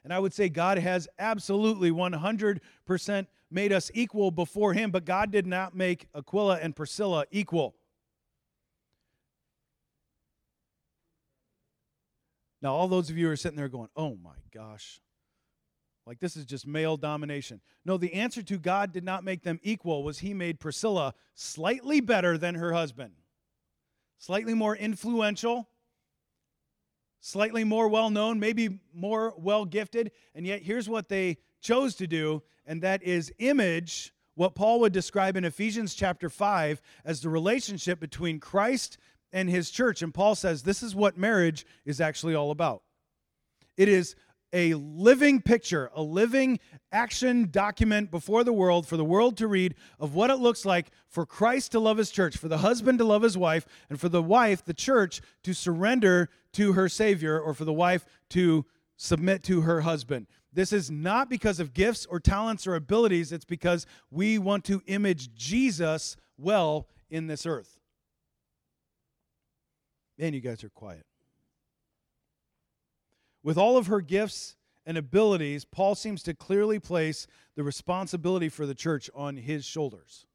And 0.02 0.12
I 0.12 0.19
would 0.19 0.33
say 0.33 0.49
God 0.49 0.78
has 0.78 1.07
absolutely 1.19 1.90
100% 1.90 3.26
made 3.50 3.73
us 3.73 3.90
equal 3.95 4.30
before 4.30 4.73
Him, 4.73 4.90
but 4.90 5.04
God 5.04 5.30
did 5.30 5.47
not 5.47 5.75
make 5.75 6.07
Aquila 6.14 6.59
and 6.61 6.75
Priscilla 6.75 7.25
equal. 7.30 7.75
Now, 12.62 12.75
all 12.75 12.88
those 12.88 13.09
of 13.11 13.16
you 13.16 13.30
are 13.30 13.37
sitting 13.37 13.57
there 13.57 13.69
going, 13.69 13.88
oh 13.97 14.16
my 14.23 14.37
gosh, 14.52 15.00
like 16.07 16.21
this 16.21 16.37
is 16.37 16.45
just 16.45 16.66
male 16.66 16.97
domination. 16.97 17.61
No, 17.85 17.97
the 17.97 18.12
answer 18.14 18.42
to 18.42 18.59
God 18.59 18.92
did 18.92 19.04
not 19.04 19.25
make 19.25 19.42
them 19.42 19.59
equal 19.62 20.02
was 20.02 20.19
He 20.19 20.35
made 20.35 20.61
Priscilla 20.61 21.14
slightly 21.35 22.00
better 22.00 22.37
than 22.37 22.57
her 22.57 22.73
husband, 22.73 23.14
slightly 24.19 24.54
more 24.54 24.76
influential, 24.76 25.69
slightly 27.21 27.64
more 27.64 27.88
well 27.88 28.11
known, 28.11 28.40
maybe 28.40 28.80
more 28.92 29.35
well 29.38 29.64
gifted. 29.64 30.11
And 30.35 30.47
yet, 30.47 30.62
here's 30.62 30.88
what 30.88 31.09
they 31.09 31.38
chose 31.61 31.95
to 31.97 32.07
do, 32.07 32.42
and 32.71 32.83
that 32.83 33.03
is 33.03 33.33
image 33.41 34.15
what 34.37 34.55
Paul 34.55 34.79
would 34.79 34.93
describe 34.93 35.37
in 35.37 35.45
Ephesians 35.45 35.93
chapter 35.93 36.31
5 36.31 36.81
as 37.05 37.21
the 37.21 37.29
relationship 37.29 37.99
between 37.99 38.39
Christ 38.39 38.97
and 39.33 39.50
his 39.50 39.73
church. 39.73 40.03
And 40.03 40.15
Paul 40.15 40.37
says 40.37 40.62
this 40.62 40.81
is 40.81 40.95
what 40.95 41.19
marriage 41.19 41.67
is 41.85 42.00
actually 42.00 42.37
all 42.37 42.53
about. 42.53 42.85
It 43.77 43.89
is 43.89 44.15
a 44.53 44.75
living 44.75 45.43
picture, 45.43 45.91
a 45.97 46.03
living 46.03 46.61
action 46.93 47.49
document 47.50 48.12
before 48.12 48.45
the 48.45 48.53
world 48.53 48.87
for 48.87 48.97
the 48.97 49.05
world 49.05 49.37
to 49.39 49.49
read 49.49 49.75
of 49.99 50.15
what 50.15 50.31
it 50.31 50.37
looks 50.37 50.65
like 50.65 50.93
for 51.09 51.27
Christ 51.27 51.73
to 51.73 51.81
love 51.81 51.99
his 51.99 52.12
church, 52.12 52.37
for 52.37 52.47
the 52.47 52.59
husband 52.59 52.99
to 52.99 53.05
love 53.05 53.23
his 53.23 53.37
wife, 53.37 53.67
and 53.89 53.99
for 53.99 54.09
the 54.09 54.23
wife, 54.23 54.65
the 54.65 54.75
church, 54.75 55.21
to 55.43 55.55
surrender 55.55 56.31
to 56.53 56.75
her 56.75 56.89
Savior, 56.89 57.41
or 57.41 57.53
for 57.53 57.65
the 57.65 57.73
wife 57.73 58.07
to 58.31 58.65
submit 58.97 59.43
to 59.43 59.62
her 59.62 59.81
husband. 59.81 60.29
This 60.52 60.73
is 60.73 60.90
not 60.90 61.30
because 61.30 61.61
of 61.61 61.73
gifts 61.73 62.07
or 62.07 62.19
talents 62.19 62.66
or 62.66 62.75
abilities, 62.75 63.33
it's 63.33 63.45
because 63.45 63.87
we 64.11 64.38
want 64.38 64.64
to 64.64 64.83
image 64.87 65.33
Jesus 65.35 66.16
well 66.37 66.88
in 67.09 67.26
this 67.26 67.47
earth. 67.47 67.78
Man, 70.19 70.35
you 70.35 70.40
guys 70.40 70.64
are 70.64 70.71
quiet. 70.71 71.07
With 73.42 73.57
all 73.57 73.76
of 73.76 73.87
her 73.87 74.00
gifts 74.00 74.57
and 74.85 74.99
abilities, 74.99 75.64
Paul 75.64 75.95
seems 75.95 76.23
to 76.25 76.35
clearly 76.35 76.78
place 76.78 77.26
the 77.54 77.62
responsibility 77.62 78.49
for 78.49 78.66
the 78.66 78.75
church 78.75 79.09
on 79.14 79.37
his 79.37 79.64
shoulders. 79.64 80.26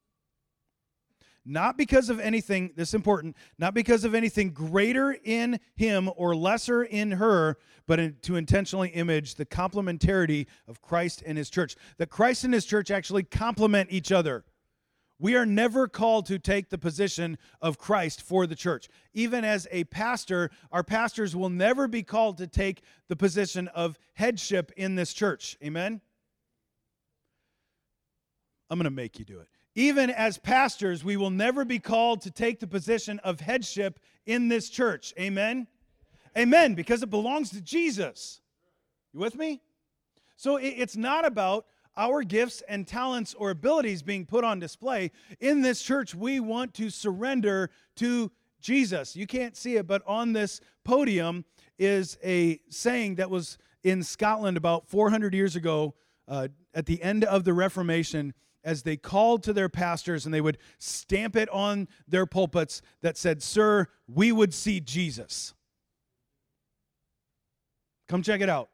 Not 1.45 1.77
because 1.77 2.09
of 2.09 2.19
anything, 2.19 2.71
this 2.75 2.89
is 2.89 2.93
important, 2.95 3.35
not 3.59 3.75
because 3.75 4.03
of 4.03 4.15
anything 4.15 4.49
greater 4.49 5.15
in 5.23 5.59
him 5.75 6.09
or 6.15 6.35
lesser 6.35 6.83
in 6.83 7.11
her, 7.11 7.57
but 7.85 8.23
to 8.23 8.35
intentionally 8.35 8.89
image 8.89 9.35
the 9.35 9.45
complementarity 9.45 10.47
of 10.67 10.81
Christ 10.81 11.21
and 11.23 11.37
his 11.37 11.51
church. 11.51 11.75
That 11.97 12.09
Christ 12.09 12.45
and 12.45 12.53
his 12.53 12.65
church 12.65 12.89
actually 12.89 13.23
complement 13.23 13.91
each 13.91 14.11
other. 14.11 14.43
We 15.19 15.35
are 15.35 15.45
never 15.45 15.87
called 15.87 16.25
to 16.25 16.39
take 16.39 16.69
the 16.69 16.79
position 16.79 17.37
of 17.61 17.77
Christ 17.77 18.23
for 18.23 18.47
the 18.47 18.55
church. 18.55 18.89
Even 19.13 19.45
as 19.45 19.67
a 19.71 19.85
pastor, 19.85 20.49
our 20.71 20.83
pastors 20.83 21.35
will 21.35 21.49
never 21.49 21.87
be 21.87 22.01
called 22.01 22.39
to 22.39 22.47
take 22.47 22.81
the 23.07 23.15
position 23.15 23.67
of 23.69 23.99
headship 24.13 24.71
in 24.75 24.95
this 24.95 25.13
church. 25.13 25.57
Amen? 25.63 26.01
I'm 28.69 28.79
going 28.79 28.85
to 28.85 28.89
make 28.89 29.19
you 29.19 29.25
do 29.25 29.39
it. 29.39 29.47
Even 29.75 30.09
as 30.09 30.37
pastors, 30.37 31.03
we 31.03 31.17
will 31.17 31.29
never 31.29 31.65
be 31.65 31.79
called 31.79 32.21
to 32.21 32.31
take 32.31 32.59
the 32.59 32.67
position 32.67 33.19
of 33.19 33.41
headship 33.41 33.99
in 34.25 34.47
this 34.47 34.69
church. 34.69 35.13
Amen? 35.19 35.67
Amen, 36.37 36.73
because 36.73 37.03
it 37.03 37.09
belongs 37.09 37.49
to 37.51 37.61
Jesus. 37.61 38.41
You 39.13 39.19
with 39.19 39.35
me? 39.35 39.61
So 40.37 40.57
it's 40.57 40.95
not 40.95 41.25
about 41.25 41.65
our 41.97 42.23
gifts 42.23 42.61
and 42.67 42.85
talents 42.85 43.33
or 43.33 43.51
abilities 43.51 44.01
being 44.01 44.25
put 44.25 44.43
on 44.43 44.59
display. 44.59 45.11
In 45.39 45.61
this 45.61 45.81
church, 45.81 46.13
we 46.13 46.39
want 46.39 46.73
to 46.75 46.89
surrender 46.89 47.69
to 47.97 48.31
Jesus. 48.59 49.15
You 49.15 49.27
can't 49.27 49.55
see 49.55 49.75
it, 49.77 49.87
but 49.87 50.01
on 50.05 50.33
this 50.33 50.59
podium 50.83 51.45
is 51.77 52.17
a 52.23 52.59
saying 52.69 53.15
that 53.15 53.29
was 53.29 53.57
in 53.83 54.03
Scotland 54.03 54.57
about 54.57 54.89
400 54.89 55.33
years 55.33 55.55
ago 55.55 55.93
uh, 56.27 56.47
at 56.73 56.85
the 56.85 57.01
end 57.01 57.23
of 57.23 57.43
the 57.43 57.53
Reformation 57.53 58.33
as 58.65 58.81
they 58.81 58.97
called 58.97 59.43
to 59.43 59.53
their 59.53 59.69
pastors 59.69 60.25
and 60.25 60.33
they 60.33 60.41
would 60.41 60.57
stamp 60.79 61.35
it 61.35 61.47
on 61.49 61.87
their 62.07 62.25
pulpits 62.25 62.81
that 63.01 63.15
said, 63.15 63.41
Sir, 63.41 63.87
we 64.07 64.31
would 64.31 64.53
see 64.53 64.79
Jesus. 64.81 65.53
Come 68.09 68.23
check 68.23 68.41
it 68.41 68.49
out. 68.49 68.69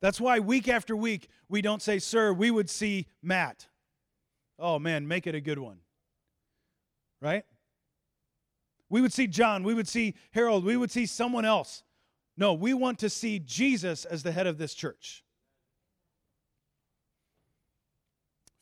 That's 0.00 0.20
why 0.20 0.38
week 0.38 0.68
after 0.68 0.94
week 0.94 1.28
we 1.48 1.62
don't 1.62 1.82
say, 1.82 1.98
Sir, 1.98 2.32
we 2.32 2.50
would 2.50 2.68
see 2.68 3.08
Matt. 3.22 3.66
Oh 4.58 4.78
man, 4.78 5.08
make 5.08 5.26
it 5.26 5.34
a 5.34 5.40
good 5.40 5.58
one. 5.58 5.78
Right? 7.22 7.44
We 8.90 9.00
would 9.00 9.12
see 9.12 9.26
John. 9.26 9.64
We 9.64 9.72
would 9.72 9.88
see 9.88 10.14
Harold. 10.32 10.64
We 10.64 10.76
would 10.76 10.90
see 10.90 11.06
someone 11.06 11.46
else. 11.46 11.82
No, 12.36 12.52
we 12.52 12.74
want 12.74 12.98
to 12.98 13.08
see 13.08 13.38
Jesus 13.38 14.04
as 14.04 14.22
the 14.22 14.32
head 14.32 14.46
of 14.46 14.58
this 14.58 14.74
church. 14.74 15.23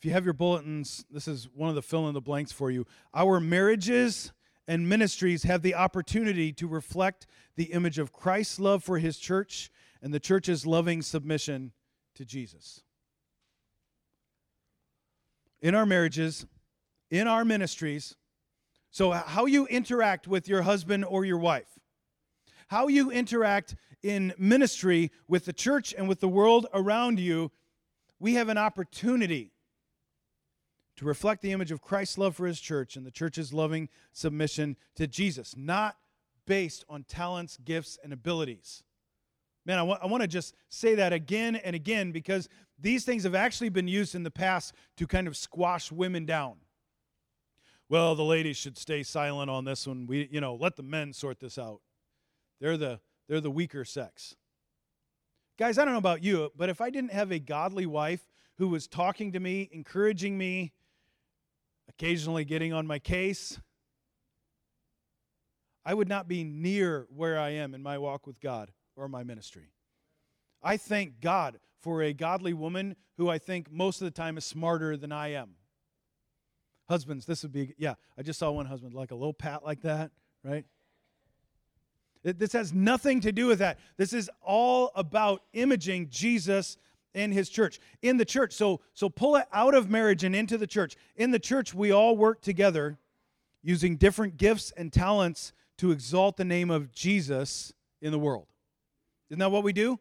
If 0.03 0.07
you 0.07 0.13
have 0.15 0.25
your 0.25 0.35
bulletins, 0.35 1.05
this 1.13 1.29
is 1.29 1.49
one 1.55 1.69
of 1.69 1.77
the 1.77 1.81
fill 1.81 2.09
in 2.09 2.15
the 2.15 2.21
blanks 2.21 2.51
for 2.51 2.73
you. 2.73 2.87
Our 3.15 3.39
marriages 3.39 4.33
and 4.67 4.89
ministries 4.89 5.45
have 5.45 5.63
the 5.63 5.77
opportunity 5.77 6.53
to 6.55 6.67
reflect 6.67 7.29
the 7.55 7.67
image 7.67 8.01
of 8.01 8.13
Christ's 8.13 8.59
love 8.59 8.83
for 8.83 8.99
his 8.99 9.17
church 9.17 9.71
and 10.03 10.13
the 10.13 10.19
church's 10.19 10.67
loving 10.67 11.03
submission 11.03 11.71
to 12.17 12.25
Jesus. 12.25 12.83
In 15.61 15.77
our 15.77 15.87
marriages, 15.87 16.47
in 17.09 17.29
our 17.29 17.45
ministries, 17.45 18.17
so 18.91 19.13
how 19.13 19.47
you 19.47 19.69
interact 19.69 20.27
with 20.27 20.49
your 20.49 20.63
husband 20.63 21.05
or 21.05 21.25
your 21.25 21.39
wife, 21.39 21.79
how 22.67 22.89
you 22.89 23.13
interact 23.13 23.77
in 24.03 24.35
ministry 24.37 25.13
with 25.29 25.45
the 25.45 25.53
church 25.53 25.95
and 25.97 26.09
with 26.09 26.19
the 26.19 26.29
world 26.29 26.67
around 26.75 27.21
you, 27.21 27.53
we 28.19 28.35
have 28.35 28.49
an 28.49 28.59
opportunity 28.59 29.52
to 30.97 31.05
reflect 31.05 31.43
the 31.43 31.53
image 31.53 31.71
of 31.71 31.81
Christ's 31.81 32.19
love 32.19 32.37
for 32.37 32.47
his 32.47 32.61
church 32.61 32.97
and 32.97 33.07
the 33.07 33.11
church's 33.11 33.53
loving 33.53 33.89
submission 34.13 34.77
to 34.97 35.07
Jesus, 35.07 35.55
not 35.57 35.97
based 36.47 36.85
on 36.89 37.05
talents, 37.05 37.59
gifts, 37.65 37.99
and 38.03 38.13
abilities. 38.13 38.83
Man, 39.65 39.79
I, 39.79 39.83
I 39.83 40.07
want 40.07 40.23
to 40.23 40.29
just 40.29 40.55
say 40.69 40.97
that 40.97 41.13
again 41.13 41.57
and 41.57 41.77
again 41.77 42.13
because 42.13 42.49
these 42.79 43.05
things 43.05 43.23
have 43.23 43.35
actually 43.35 43.69
been 43.69 43.89
used 43.89 44.15
in 44.15 44.23
the 44.23 44.31
past 44.31 44.75
to 44.97 45.07
kind 45.07 45.27
of 45.27 45.37
squash 45.37 45.93
women 45.93 46.27
down. 46.27 46.57
Well, 47.89 48.15
the 48.15 48.25
ladies 48.25 48.57
should 48.57 48.79
stay 48.79 49.03
silent 49.03 49.51
on 49.51 49.65
this 49.65 49.87
one. 49.87 50.07
We, 50.07 50.29
you 50.33 50.41
know, 50.41 50.55
let 50.55 50.77
the 50.77 50.83
men 50.83 51.13
sort 51.13 51.41
this 51.41 51.59
out. 51.59 51.81
They're 52.61 52.77
the 52.77 53.01
they're 53.29 53.41
the 53.41 53.51
weaker 53.51 53.85
sex. 53.85 54.35
Guys, 55.59 55.79
I 55.79 55.85
don't 55.85 55.93
know 55.93 55.99
about 55.99 56.25
you, 56.25 56.51
but 56.57 56.69
if 56.69 56.81
I 56.81 56.91
didn't 56.91 57.13
have 57.13 57.31
a 57.31 57.39
godly 57.39 57.87
wife 57.87 58.27
who 58.59 58.69
was 58.69 58.87
talking 58.87 59.33
to 59.33 59.41
me, 59.41 59.69
encouraging 59.73 60.37
me, 60.37 60.73
occasionally 62.03 62.45
getting 62.45 62.73
on 62.73 62.85
my 62.85 62.99
case, 62.99 63.61
I 65.85 65.95
would 65.95 66.09
not 66.09 66.27
be 66.27 66.43
near 66.43 67.07
where 67.15 67.39
I 67.39 67.51
am 67.51 67.75
in 67.75 67.83
my 67.83 67.97
walk 67.97 68.27
with 68.27 68.41
God 68.41 68.73
or 68.97 69.07
my 69.07 69.23
ministry. 69.23 69.71
I 70.65 70.79
thank 70.79 71.21
God 71.21 71.61
for 71.81 72.03
a 72.03 72.13
godly 72.13 72.55
woman 72.55 72.97
who 73.19 73.29
I 73.29 73.39
think 73.39 73.71
most 73.71 74.01
of 74.01 74.07
the 74.07 74.11
time 74.11 74.37
is 74.37 74.45
smarter 74.45 74.97
than 74.97 75.13
I 75.13 75.29
am. 75.29 75.51
Husbands, 76.89 77.25
this 77.25 77.45
would 77.45 77.53
be, 77.53 77.73
yeah, 77.79 77.95
I 78.19 78.23
just 78.23 78.41
saw 78.41 78.51
one 78.51 78.67
husband, 78.67 78.95
like 78.95 79.13
a 79.13 79.17
little 79.17 79.33
pat 79.33 79.65
like 79.65 79.83
that, 79.83 80.11
right? 80.43 80.65
This 82.25 82.53
has 82.53 82.73
nothing 82.73 83.21
to 83.21 83.31
do 83.31 83.47
with 83.47 83.61
that. 83.61 83.79
This 83.97 84.13
is 84.13 84.29
all 84.41 84.91
about 84.97 85.43
imaging 85.53 86.09
Jesus 86.11 86.79
and 87.14 87.33
his 87.33 87.49
church. 87.49 87.78
In 88.00 88.16
the 88.16 88.25
church, 88.25 88.52
so 88.52 88.81
so 88.95 89.09
pull 89.09 89.37
it 89.37 89.47
out 89.52 89.75
of 89.75 89.90
marriage 89.90 90.25
and 90.25 90.35
into 90.35 90.59
the 90.59 90.66
church. 90.66 90.97
In 91.16 91.31
the 91.31 91.38
church, 91.38 91.75
we 91.75 91.92
all 91.92 92.16
work 92.16 92.40
together 92.40 92.99
using 93.62 93.97
different 93.97 94.37
gifts 94.37 94.73
and 94.76 94.92
talents 94.92 95.52
to 95.78 95.90
exalt 95.90 96.37
the 96.37 96.45
name 96.45 96.71
of 96.71 96.92
Jesus 96.92 97.73
in 98.00 98.12
the 98.12 98.19
world. 98.19 98.47
Isn't 99.31 99.38
that 99.38 99.50
what 99.50 99.62
we 99.62 99.73
do? 99.73 99.99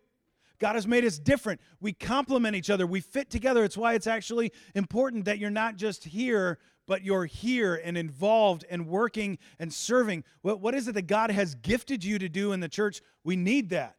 God 0.59 0.75
has 0.75 0.85
made 0.85 1.05
us 1.05 1.17
different. 1.17 1.59
We 1.79 1.93
complement 1.93 2.55
each 2.55 2.69
other. 2.69 2.85
We 2.85 3.01
fit 3.01 3.29
together. 3.29 3.63
It's 3.63 3.77
why 3.77 3.95
it's 3.95 4.07
actually 4.07 4.51
important 4.75 5.25
that 5.25 5.39
you're 5.39 5.49
not 5.49 5.75
just 5.75 6.03
here, 6.03 6.59
but 6.87 7.03
you're 7.03 7.25
here 7.25 7.81
and 7.83 7.97
involved 7.97 8.65
and 8.69 8.87
working 8.87 9.39
and 9.57 9.73
serving. 9.73 10.23
What, 10.41 10.61
what 10.61 10.75
is 10.75 10.87
it 10.87 10.93
that 10.93 11.07
God 11.07 11.31
has 11.31 11.55
gifted 11.55 12.03
you 12.03 12.19
to 12.19 12.29
do 12.29 12.51
in 12.51 12.59
the 12.59 12.69
church? 12.69 13.01
We 13.23 13.35
need 13.35 13.69
that 13.69 13.95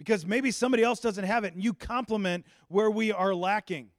because 0.00 0.24
maybe 0.24 0.50
somebody 0.50 0.82
else 0.82 0.98
doesn't 0.98 1.24
have 1.24 1.44
it 1.44 1.52
and 1.52 1.62
you 1.62 1.74
complement 1.74 2.46
where 2.68 2.90
we 2.90 3.12
are 3.12 3.34
lacking. 3.34 3.90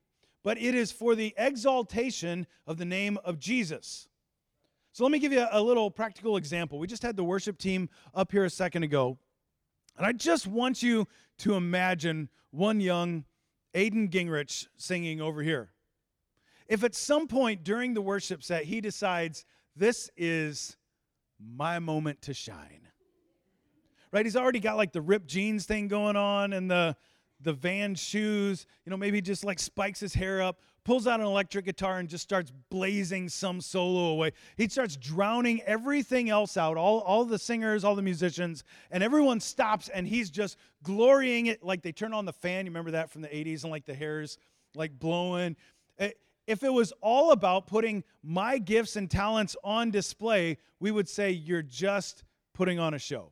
But 0.43 0.57
it 0.57 0.73
is 0.73 0.91
for 0.91 1.13
the 1.13 1.31
exaltation 1.37 2.47
of 2.65 2.77
the 2.77 2.85
name 2.85 3.19
of 3.23 3.37
Jesus. 3.37 4.07
So 4.93 5.03
let 5.03 5.11
me 5.11 5.19
give 5.19 5.31
you 5.31 5.45
a 5.51 5.61
little 5.61 5.91
practical 5.91 6.37
example. 6.37 6.79
We 6.79 6.87
just 6.87 7.03
had 7.03 7.15
the 7.15 7.23
worship 7.23 7.59
team 7.59 7.87
up 8.15 8.31
here 8.31 8.45
a 8.45 8.49
second 8.49 8.81
ago. 8.81 9.19
And 9.95 10.07
I 10.07 10.11
just 10.11 10.47
want 10.47 10.81
you 10.81 11.07
to 11.37 11.53
imagine 11.53 12.29
one 12.49 12.79
young 12.79 13.25
Aiden 13.75 14.09
Gingrich 14.09 14.65
singing 14.77 15.21
over 15.21 15.43
here. 15.43 15.69
If 16.67 16.83
at 16.83 16.95
some 16.95 17.27
point 17.27 17.63
during 17.63 17.93
the 17.93 18.01
worship 18.01 18.43
set 18.43 18.63
he 18.63 18.81
decides, 18.81 19.45
this 19.75 20.09
is 20.17 20.77
my 21.39 21.77
moment 21.77 22.23
to 22.23 22.33
shine, 22.33 22.87
right? 24.11 24.25
He's 24.25 24.35
already 24.35 24.59
got 24.59 24.77
like 24.77 24.91
the 24.91 25.01
ripped 25.01 25.27
jeans 25.27 25.65
thing 25.65 25.87
going 25.87 26.15
on 26.15 26.53
and 26.53 26.69
the, 26.69 26.95
the 27.39 27.53
van 27.53 27.95
shoes, 27.95 28.65
you 28.85 28.89
know, 28.89 28.97
maybe 28.97 29.21
just 29.21 29.43
like 29.43 29.59
spikes 29.59 29.99
his 29.99 30.13
hair 30.13 30.41
up, 30.41 30.59
pulls 30.83 31.07
out 31.07 31.19
an 31.19 31.25
electric 31.25 31.65
guitar 31.65 31.99
and 31.99 32.09
just 32.09 32.23
starts 32.23 32.51
blazing 32.69 33.29
some 33.29 33.61
solo 33.61 34.09
away. 34.09 34.31
He 34.57 34.67
starts 34.67 34.95
drowning 34.95 35.61
everything 35.63 36.29
else 36.29 36.57
out, 36.57 36.77
all, 36.77 36.99
all 37.01 37.25
the 37.25 37.39
singers, 37.39 37.83
all 37.83 37.95
the 37.95 38.01
musicians, 38.01 38.63
and 38.91 39.03
everyone 39.03 39.39
stops 39.39 39.89
and 39.89 40.07
he's 40.07 40.29
just 40.29 40.57
glorying 40.83 41.47
it 41.47 41.63
like 41.63 41.81
they 41.81 41.91
turn 41.91 42.13
on 42.13 42.25
the 42.25 42.33
fan. 42.33 42.65
You 42.65 42.71
remember 42.71 42.91
that 42.91 43.09
from 43.09 43.21
the 43.21 43.29
80s 43.29 43.63
and 43.63 43.71
like 43.71 43.85
the 43.85 43.95
hairs 43.95 44.37
like 44.75 44.97
blowing. 44.97 45.55
Eh, 45.99 46.11
if 46.47 46.63
it 46.63 46.73
was 46.73 46.91
all 47.01 47.31
about 47.31 47.67
putting 47.67 48.03
my 48.23 48.57
gifts 48.57 48.95
and 48.95 49.09
talents 49.09 49.55
on 49.63 49.91
display, 49.91 50.57
we 50.79 50.91
would 50.91 51.07
say 51.07 51.31
you're 51.31 51.61
just 51.61 52.23
putting 52.53 52.79
on 52.79 52.93
a 52.93 52.99
show. 52.99 53.31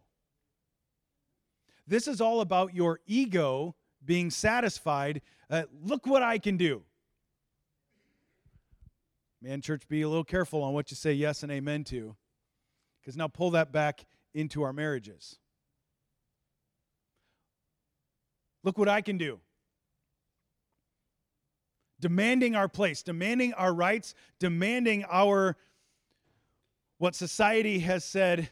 This 1.90 2.08
is 2.08 2.22
all 2.22 2.42
about 2.42 2.76
your 2.76 3.00
ego 3.08 3.76
being 4.06 4.30
satisfied. 4.30 5.22
Uh, 5.50 5.64
look 5.84 6.06
what 6.06 6.22
I 6.22 6.38
can 6.38 6.56
do. 6.56 6.84
Man, 9.42 9.62
church, 9.62 9.88
be 9.88 10.04
a 10.04 10.08
little 10.08 10.24
careful 10.24 10.62
on 10.62 10.76
what 10.76 10.92
you 10.92 10.96
say 10.96 11.14
yes 11.14 11.42
and 11.42 11.52
amen 11.52 11.86
to, 11.86 12.16
because 13.02 13.18
now 13.18 13.28
pull 13.28 13.52
that 13.52 13.72
back 13.72 14.06
into 14.36 14.62
our 14.62 14.72
marriages. 14.72 15.40
Look 18.64 18.78
what 18.78 18.88
I 18.88 19.02
can 19.02 19.18
do. 19.18 19.40
Demanding 22.00 22.56
our 22.56 22.68
place, 22.68 23.02
demanding 23.02 23.54
our 23.54 23.74
rights, 23.74 24.14
demanding 24.38 25.06
our, 25.10 25.58
what 27.00 27.16
society 27.16 27.80
has 27.80 28.06
said 28.06 28.52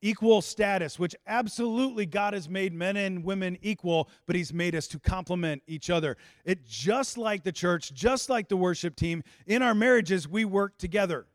equal 0.00 0.42
status, 0.42 0.98
which 0.98 1.14
absolutely 1.26 2.06
God 2.06 2.34
has 2.34 2.48
made 2.48 2.72
men 2.72 2.96
and 2.96 3.24
women 3.24 3.58
equal, 3.62 4.08
but 4.26 4.36
He's 4.36 4.52
made 4.52 4.74
us 4.74 4.86
to 4.88 4.98
complement 4.98 5.62
each 5.66 5.90
other. 5.90 6.16
It 6.44 6.66
just 6.66 7.18
like 7.18 7.44
the 7.44 7.52
church, 7.52 7.92
just 7.94 8.28
like 8.28 8.48
the 8.48 8.56
worship 8.56 8.96
team, 8.96 9.22
in 9.46 9.62
our 9.62 9.74
marriages, 9.74 10.28
we 10.28 10.44
work 10.44 10.78
together 10.78 11.26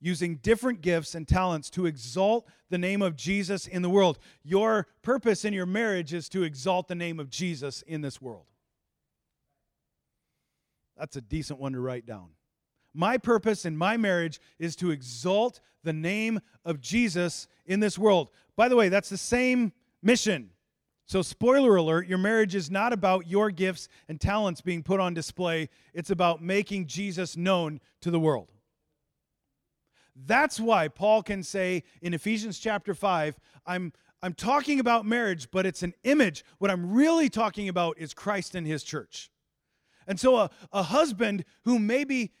using 0.00 0.36
different 0.36 0.82
gifts 0.82 1.14
and 1.14 1.26
talents 1.26 1.70
to 1.70 1.86
exalt 1.86 2.46
the 2.68 2.78
name 2.78 3.02
of 3.02 3.16
Jesus 3.16 3.66
in 3.66 3.82
the 3.82 3.90
world. 3.90 4.18
Your 4.42 4.86
purpose 5.02 5.44
in 5.44 5.52
your 5.52 5.66
marriage 5.66 6.12
is 6.12 6.28
to 6.30 6.42
exalt 6.42 6.88
the 6.88 6.94
name 6.94 7.18
of 7.18 7.30
Jesus 7.30 7.82
in 7.82 8.02
this 8.02 8.20
world. 8.20 8.44
That's 10.96 11.16
a 11.16 11.20
decent 11.20 11.58
one 11.58 11.72
to 11.72 11.80
write 11.80 12.06
down. 12.06 12.35
My 12.96 13.18
purpose 13.18 13.66
in 13.66 13.76
my 13.76 13.98
marriage 13.98 14.40
is 14.58 14.74
to 14.76 14.90
exalt 14.90 15.60
the 15.84 15.92
name 15.92 16.40
of 16.64 16.80
Jesus 16.80 17.46
in 17.66 17.80
this 17.80 17.98
world. 17.98 18.30
By 18.56 18.68
the 18.68 18.76
way, 18.76 18.88
that's 18.88 19.10
the 19.10 19.18
same 19.18 19.72
mission. 20.02 20.50
So, 21.04 21.20
spoiler 21.22 21.76
alert, 21.76 22.08
your 22.08 22.18
marriage 22.18 22.54
is 22.54 22.70
not 22.70 22.92
about 22.92 23.28
your 23.28 23.50
gifts 23.50 23.88
and 24.08 24.20
talents 24.20 24.60
being 24.60 24.82
put 24.82 24.98
on 24.98 25.14
display, 25.14 25.68
it's 25.92 26.10
about 26.10 26.42
making 26.42 26.86
Jesus 26.86 27.36
known 27.36 27.80
to 28.00 28.10
the 28.10 28.18
world. 28.18 28.50
That's 30.24 30.58
why 30.58 30.88
Paul 30.88 31.22
can 31.22 31.42
say 31.42 31.82
in 32.00 32.14
Ephesians 32.14 32.58
chapter 32.58 32.94
5, 32.94 33.38
I'm, 33.66 33.92
I'm 34.22 34.32
talking 34.32 34.80
about 34.80 35.04
marriage, 35.04 35.50
but 35.50 35.66
it's 35.66 35.82
an 35.82 35.92
image. 36.02 36.44
What 36.58 36.70
I'm 36.70 36.94
really 36.94 37.28
talking 37.28 37.68
about 37.68 37.98
is 37.98 38.14
Christ 38.14 38.54
and 38.54 38.66
his 38.66 38.82
church. 38.82 39.30
And 40.08 40.18
so, 40.18 40.36
a, 40.36 40.50
a 40.72 40.82
husband 40.82 41.44
who 41.64 41.78
maybe 41.78 42.32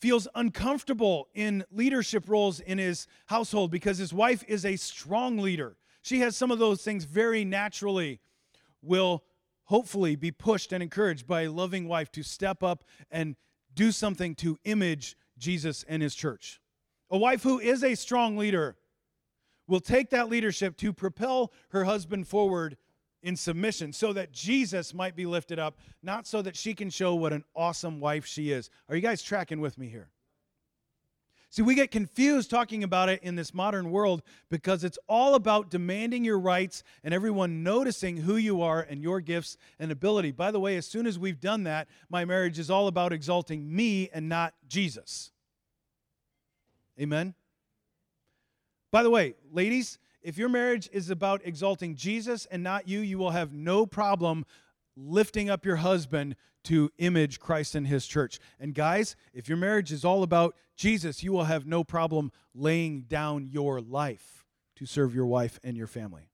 feels 0.00 0.28
uncomfortable 0.34 1.28
in 1.34 1.64
leadership 1.70 2.28
roles 2.28 2.60
in 2.60 2.78
his 2.78 3.06
household 3.26 3.70
because 3.70 3.98
his 3.98 4.12
wife 4.12 4.44
is 4.46 4.64
a 4.64 4.76
strong 4.76 5.38
leader. 5.38 5.76
She 6.02 6.20
has 6.20 6.36
some 6.36 6.50
of 6.50 6.58
those 6.58 6.82
things 6.82 7.04
very 7.04 7.44
naturally, 7.44 8.20
will 8.82 9.24
hopefully 9.64 10.14
be 10.14 10.30
pushed 10.30 10.72
and 10.72 10.82
encouraged 10.82 11.26
by 11.26 11.42
a 11.42 11.50
loving 11.50 11.88
wife 11.88 12.12
to 12.12 12.22
step 12.22 12.62
up 12.62 12.84
and 13.10 13.36
do 13.74 13.90
something 13.90 14.34
to 14.36 14.58
image 14.64 15.16
Jesus 15.38 15.84
and 15.88 16.02
his 16.02 16.14
church. 16.14 16.60
A 17.10 17.18
wife 17.18 17.42
who 17.42 17.58
is 17.58 17.82
a 17.82 17.94
strong 17.94 18.36
leader 18.36 18.76
will 19.66 19.80
take 19.80 20.10
that 20.10 20.28
leadership 20.28 20.76
to 20.78 20.92
propel 20.92 21.52
her 21.70 21.84
husband 21.84 22.28
forward 22.28 22.76
in 23.22 23.36
submission 23.36 23.92
so 23.92 24.12
that 24.12 24.32
Jesus 24.32 24.94
might 24.94 25.16
be 25.16 25.26
lifted 25.26 25.58
up, 25.58 25.78
not 26.02 26.26
so 26.26 26.42
that 26.42 26.56
she 26.56 26.74
can 26.74 26.90
show 26.90 27.14
what 27.14 27.32
an 27.32 27.44
awesome 27.54 28.00
wife 28.00 28.26
she 28.26 28.50
is. 28.50 28.70
Are 28.88 28.96
you 28.96 29.02
guys 29.02 29.22
tracking 29.22 29.60
with 29.60 29.78
me 29.78 29.88
here? 29.88 30.08
See, 31.48 31.62
we 31.62 31.74
get 31.74 31.90
confused 31.90 32.50
talking 32.50 32.84
about 32.84 33.08
it 33.08 33.22
in 33.22 33.34
this 33.34 33.54
modern 33.54 33.90
world 33.90 34.22
because 34.50 34.84
it's 34.84 34.98
all 35.08 35.34
about 35.34 35.70
demanding 35.70 36.24
your 36.24 36.38
rights 36.38 36.82
and 37.02 37.14
everyone 37.14 37.62
noticing 37.62 38.18
who 38.18 38.36
you 38.36 38.60
are 38.60 38.82
and 38.82 39.02
your 39.02 39.20
gifts 39.20 39.56
and 39.78 39.90
ability. 39.90 40.32
By 40.32 40.50
the 40.50 40.60
way, 40.60 40.76
as 40.76 40.86
soon 40.86 41.06
as 41.06 41.18
we've 41.18 41.40
done 41.40 41.62
that, 41.62 41.88
my 42.10 42.24
marriage 42.24 42.58
is 42.58 42.70
all 42.70 42.88
about 42.88 43.12
exalting 43.12 43.74
me 43.74 44.10
and 44.12 44.28
not 44.28 44.54
Jesus. 44.68 45.30
Amen? 47.00 47.34
By 48.90 49.02
the 49.02 49.10
way, 49.10 49.34
ladies, 49.50 49.98
if 50.26 50.36
your 50.36 50.48
marriage 50.48 50.88
is 50.92 51.08
about 51.08 51.40
exalting 51.44 51.94
Jesus 51.94 52.46
and 52.46 52.60
not 52.60 52.88
you, 52.88 52.98
you 52.98 53.16
will 53.16 53.30
have 53.30 53.52
no 53.52 53.86
problem 53.86 54.44
lifting 54.96 55.48
up 55.48 55.64
your 55.64 55.76
husband 55.76 56.34
to 56.64 56.90
image 56.98 57.38
Christ 57.38 57.76
and 57.76 57.86
his 57.86 58.08
church. 58.08 58.40
And 58.58 58.74
guys, 58.74 59.14
if 59.32 59.48
your 59.48 59.56
marriage 59.56 59.92
is 59.92 60.04
all 60.04 60.24
about 60.24 60.56
Jesus, 60.74 61.22
you 61.22 61.30
will 61.30 61.44
have 61.44 61.64
no 61.64 61.84
problem 61.84 62.32
laying 62.56 63.02
down 63.02 63.46
your 63.46 63.80
life 63.80 64.44
to 64.74 64.84
serve 64.84 65.14
your 65.14 65.26
wife 65.26 65.60
and 65.62 65.76
your 65.76 65.86
family. 65.86 66.28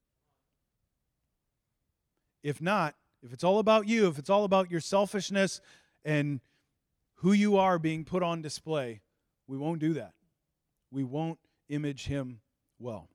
If 2.41 2.59
not, 2.59 2.95
if 3.21 3.31
it's 3.31 3.43
all 3.43 3.59
about 3.59 3.87
you, 3.87 4.07
if 4.07 4.17
it's 4.17 4.31
all 4.31 4.43
about 4.43 4.71
your 4.71 4.81
selfishness 4.81 5.61
and 6.03 6.39
who 7.17 7.31
you 7.31 7.57
are 7.57 7.77
being 7.77 8.05
put 8.05 8.23
on 8.23 8.41
display, 8.41 9.01
we 9.45 9.55
won't 9.55 9.77
do 9.77 9.93
that. 9.93 10.13
We 10.89 11.03
won't 11.03 11.37
image 11.69 12.07
him 12.07 12.39
well. 12.79 13.07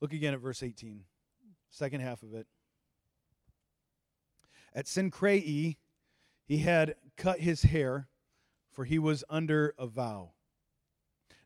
Look 0.00 0.12
again 0.12 0.34
at 0.34 0.40
verse 0.40 0.62
18, 0.62 1.04
second 1.70 2.00
half 2.00 2.22
of 2.22 2.34
it. 2.34 2.46
At 4.74 4.86
Cenchreae, 4.86 5.76
he 6.44 6.58
had 6.58 6.96
cut 7.16 7.40
his 7.40 7.62
hair, 7.62 8.08
for 8.72 8.84
he 8.84 8.98
was 8.98 9.24
under 9.30 9.74
a 9.78 9.86
vow. 9.86 10.32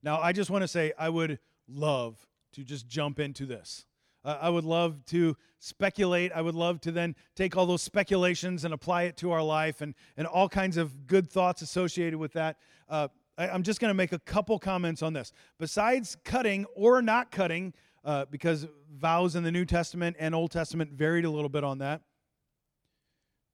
Now, 0.03 0.21
I 0.21 0.33
just 0.33 0.51
want 0.51 0.63
to 0.63 0.69
say, 0.69 0.93
I 0.99 1.09
would 1.09 1.39
love 1.69 2.27
to 2.53 2.65
just 2.65 2.89
jump 2.89 3.21
into 3.21 3.47
this. 3.47 3.87
Uh, 4.25 4.37
I 4.41 4.51
would 4.51 4.65
love 4.65 5.05
to 5.07 5.37
speculate. 5.61 6.33
I 6.33 6.43
would 6.43 6.55
love 6.55 6.81
to 6.83 6.93
then 6.93 7.15
take 7.37 7.57
all 7.57 7.67
those 7.67 7.83
speculations 7.83 8.65
and 8.65 8.75
apply 8.75 9.05
it 9.05 9.17
to 9.19 9.31
our 9.31 9.43
life 9.43 9.81
and, 9.81 9.95
and 10.17 10.27
all 10.27 10.49
kinds 10.49 10.77
of 10.77 11.07
good 11.07 11.31
thoughts 11.31 11.63
associated 11.63 12.19
with 12.19 12.33
that. 12.35 12.59
Uh, 12.89 13.09
I, 13.39 13.49
I'm 13.49 13.63
just 13.63 13.81
going 13.81 13.91
to 13.91 13.95
make 13.95 14.13
a 14.13 14.19
couple 14.19 14.59
comments 14.59 15.03
on 15.03 15.13
this. 15.13 15.33
Besides 15.59 16.17
cutting 16.25 16.67
or 16.75 17.01
not 17.01 17.31
cutting, 17.31 17.73
uh, 18.05 18.25
because 18.31 18.67
vows 18.93 19.37
in 19.37 19.43
the 19.43 19.53
New 19.53 19.65
Testament 19.65 20.17
and 20.19 20.35
Old 20.35 20.51
Testament 20.51 20.93
varied 20.93 21.25
a 21.25 21.31
little 21.31 21.49
bit 21.49 21.65
on 21.65 21.79
that. 21.79 22.03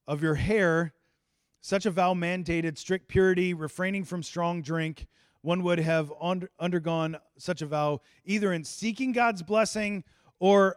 Of 0.07 0.23
your 0.23 0.37
hair, 0.37 0.93
such 1.61 1.85
a 1.85 1.91
vow 1.91 2.15
mandated 2.15 2.79
strict 2.79 3.09
purity, 3.09 3.55
refraining 3.55 4.05
from 4.05 4.23
strong 4.23 4.63
drink. 4.63 5.07
One 5.43 5.63
would 5.65 5.79
have 5.81 6.13
undergone 6.61 7.17
such 7.39 7.63
a 7.63 7.67
vow 7.67 8.01
either 8.25 8.53
in 8.53 8.65
seeking 8.65 9.13
God's 9.13 9.43
blessing 9.43 10.05
or 10.39 10.77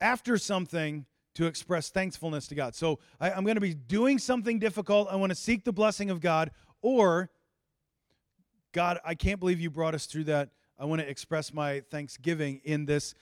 after 0.00 0.36
something 0.36 1.06
to 1.34 1.46
express 1.46 1.90
thankfulness 1.90 2.48
to 2.48 2.54
God. 2.54 2.74
So 2.74 2.98
I, 3.20 3.30
am 3.30 3.44
going 3.44 3.56
to 3.56 3.60
be 3.60 3.74
doing 3.74 4.18
something 4.18 4.58
difficult. 4.58 5.08
I 5.10 5.16
want 5.16 5.30
to 5.30 5.36
seek 5.36 5.64
the 5.64 5.72
blessing 5.72 6.10
of 6.10 6.20
God, 6.20 6.50
or 6.80 7.30
God, 8.72 8.98
I 9.04 9.14
can't 9.14 9.38
believe 9.38 9.60
you 9.60 9.70
brought 9.70 9.94
us 9.94 10.06
through 10.06 10.24
that 10.24 10.50
I 10.78 10.84
want 10.84 11.00
to 11.00 11.08
express 11.08 11.52
my 11.52 11.80
thanksgiving 11.90 12.60
in 12.64 12.86
this 12.86 13.14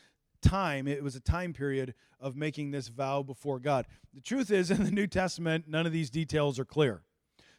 time, 0.43 0.87
it 0.87 1.03
was 1.03 1.17
a 1.17 1.21
time 1.21 1.53
period 1.53 1.95
of 2.21 2.37
making 2.37 2.71
this 2.71 2.89
vow 2.89 3.23
before 3.23 3.59
God. 3.59 3.87
The 4.13 4.21
truth 4.21 4.51
is, 4.51 4.71
in 4.73 4.85
the 4.85 4.91
New 4.91 5.07
Testament, 5.07 5.67
none 5.69 5.87
of 5.87 5.93
these 5.93 6.11
details 6.11 6.59
are 6.59 6.65
clear. 6.65 7.03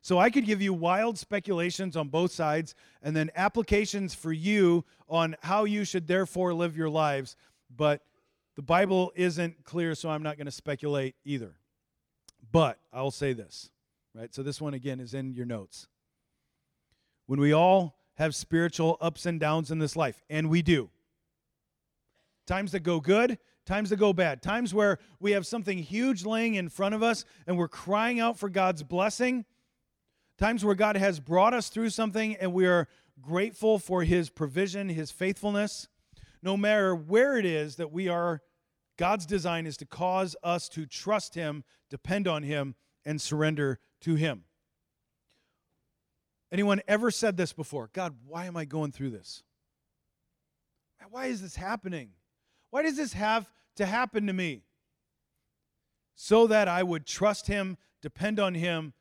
So 0.01 0.19
I 0.19 0.29
could 0.29 0.45
give 0.45 0.62
you 0.62 0.71
wild 0.71 1.17
speculations 1.17 1.97
on 1.97 2.10
both 2.10 2.31
sides 2.31 2.75
and 3.01 3.15
then 3.15 3.31
applications 3.36 4.13
for 4.13 4.31
you 4.31 4.86
on 5.10 5.36
how 5.41 5.63
you 5.63 5.84
should 5.84 6.05
therefore 6.05 6.53
live 6.53 6.77
your 6.77 6.89
lives, 6.89 7.36
but 7.75 8.01
the 8.55 8.62
Bible 8.62 9.12
isn't 9.15 9.63
clear, 9.63 9.95
so 9.95 10.10
I'm 10.10 10.21
not 10.21 10.38
going 10.38 10.45
to 10.45 10.51
speculate 10.51 11.15
either. 11.25 11.55
But 12.51 12.77
I'll 12.93 13.10
say 13.10 13.34
this, 13.34 13.71
right? 14.13 14.34
So 14.34 14.43
this 14.43 14.62
one 14.62 14.75
again 14.75 14.99
is 14.99 15.15
in 15.15 15.34
your 15.34 15.47
notes. 15.47 15.88
When 17.25 17.39
we 17.39 17.51
all 17.53 17.94
have 18.15 18.36
spiritual 18.36 18.97
ups 19.01 19.25
and 19.25 19.39
downs 19.39 19.71
in 19.71 19.80
this 19.80 19.95
life, 19.95 20.23
and 20.30 20.49
we 20.49 20.62
do. 20.62 20.89
Times 22.47 22.71
that 22.71 22.82
go 22.82 22.99
good, 22.99 23.38
times 23.65 23.89
that 23.89 23.97
go 23.97 24.13
bad, 24.13 24.41
times 24.41 24.73
where 24.73 24.99
we 25.19 25.32
have 25.32 25.47
something 25.47 25.80
huge 25.80 26.25
laying 26.25 26.56
in 26.56 26.69
front 26.69 26.95
of 26.95 27.01
us 27.01 27.25
and 27.47 27.58
we're 27.58 27.67
crying 27.67 28.19
out 28.19 28.38
for 28.38 28.49
God's 28.49 28.84
blessing 28.84 29.45
times 30.38 30.65
where 30.65 30.75
God 30.75 30.97
has 30.97 31.19
brought 31.19 31.54
us 31.54 31.69
through 31.69 31.89
something 31.89 32.36
and 32.36 32.54
we 32.54 32.65
are 32.65 32.88
grateful 33.21 33.80
for 33.80 34.04
his 34.04 34.30
provision, 34.30 34.89
his 34.89 35.12
faithfulness. 35.12 35.88
No 36.41 36.58
matter 36.58 36.93
where 36.95 37.38
it 37.38 37.45
is 37.45 37.78
that 37.78 37.91
we 37.91 38.08
are, 38.08 38.41
God's 38.97 39.25
design 39.25 39.65
is 39.65 39.78
to 39.78 39.86
cause 39.86 40.36
us 40.43 40.69
to 40.69 40.86
trust 40.86 41.36
him, 41.36 41.63
depend 41.89 42.28
on 42.28 42.43
him, 42.43 42.75
and 43.06 43.19
surrender 43.19 43.80
to 44.01 44.15
him. 44.15 44.43
Anyone 46.55 46.81
ever 46.87 47.11
said 47.11 47.35
this 47.35 47.51
before? 47.51 47.89
God, 47.91 48.15
why 48.25 48.45
am 48.45 48.55
I 48.55 48.63
going 48.63 48.93
through 48.93 49.09
this? 49.09 49.43
Why 51.09 51.25
is 51.25 51.41
this 51.41 51.57
happening? 51.57 52.11
Why 52.69 52.81
does 52.81 52.95
this 52.95 53.11
have 53.11 53.51
to 53.75 53.85
happen 53.85 54.25
to 54.27 54.31
me? 54.31 54.63
So 56.15 56.47
that 56.47 56.69
I 56.69 56.81
would 56.81 57.05
trust 57.05 57.47
him, 57.47 57.77
depend 58.01 58.39
on 58.39 58.53
him, 58.53 58.93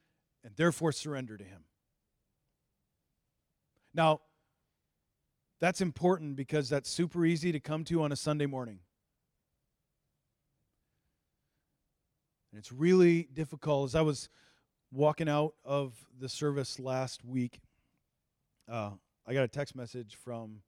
and 0.42 0.52
therefore 0.56 0.90
surrender 0.90 1.36
to 1.36 1.44
Him. 1.44 1.62
Now, 3.94 4.22
that's 5.60 5.80
important 5.80 6.34
because 6.34 6.68
that's 6.68 6.90
super 6.90 7.24
easy 7.24 7.52
to 7.52 7.60
come 7.60 7.84
to 7.84 8.02
on 8.02 8.10
a 8.10 8.16
Sunday 8.16 8.46
morning. 8.46 8.80
And 12.50 12.58
it's 12.58 12.72
really 12.72 13.28
difficult. 13.32 13.90
As 13.90 13.94
I 13.94 14.00
was 14.00 14.28
walking 14.94 15.28
out 15.28 15.54
of 15.64 15.92
the 16.20 16.28
service 16.28 16.78
last 16.78 17.24
week, 17.24 17.60
uh, 18.70 18.90
I 19.26 19.34
got 19.34 19.42
a 19.42 19.48
text 19.48 19.74
message 19.74 20.14
from 20.14 20.62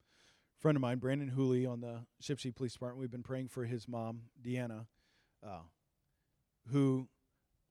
a 0.59 0.61
friend 0.61 0.77
of 0.77 0.83
mine, 0.83 0.99
Brandon 0.99 1.29
Hooley, 1.29 1.65
on 1.65 1.81
the 1.81 2.01
Shipsheet 2.21 2.57
Police 2.57 2.73
Department. 2.73 3.01
We've 3.01 3.11
been 3.11 3.23
praying 3.23 3.49
for 3.49 3.65
his 3.65 3.87
mom, 3.87 4.23
Deanna, 4.45 4.87
uh, 5.47 5.61
who 6.73 7.09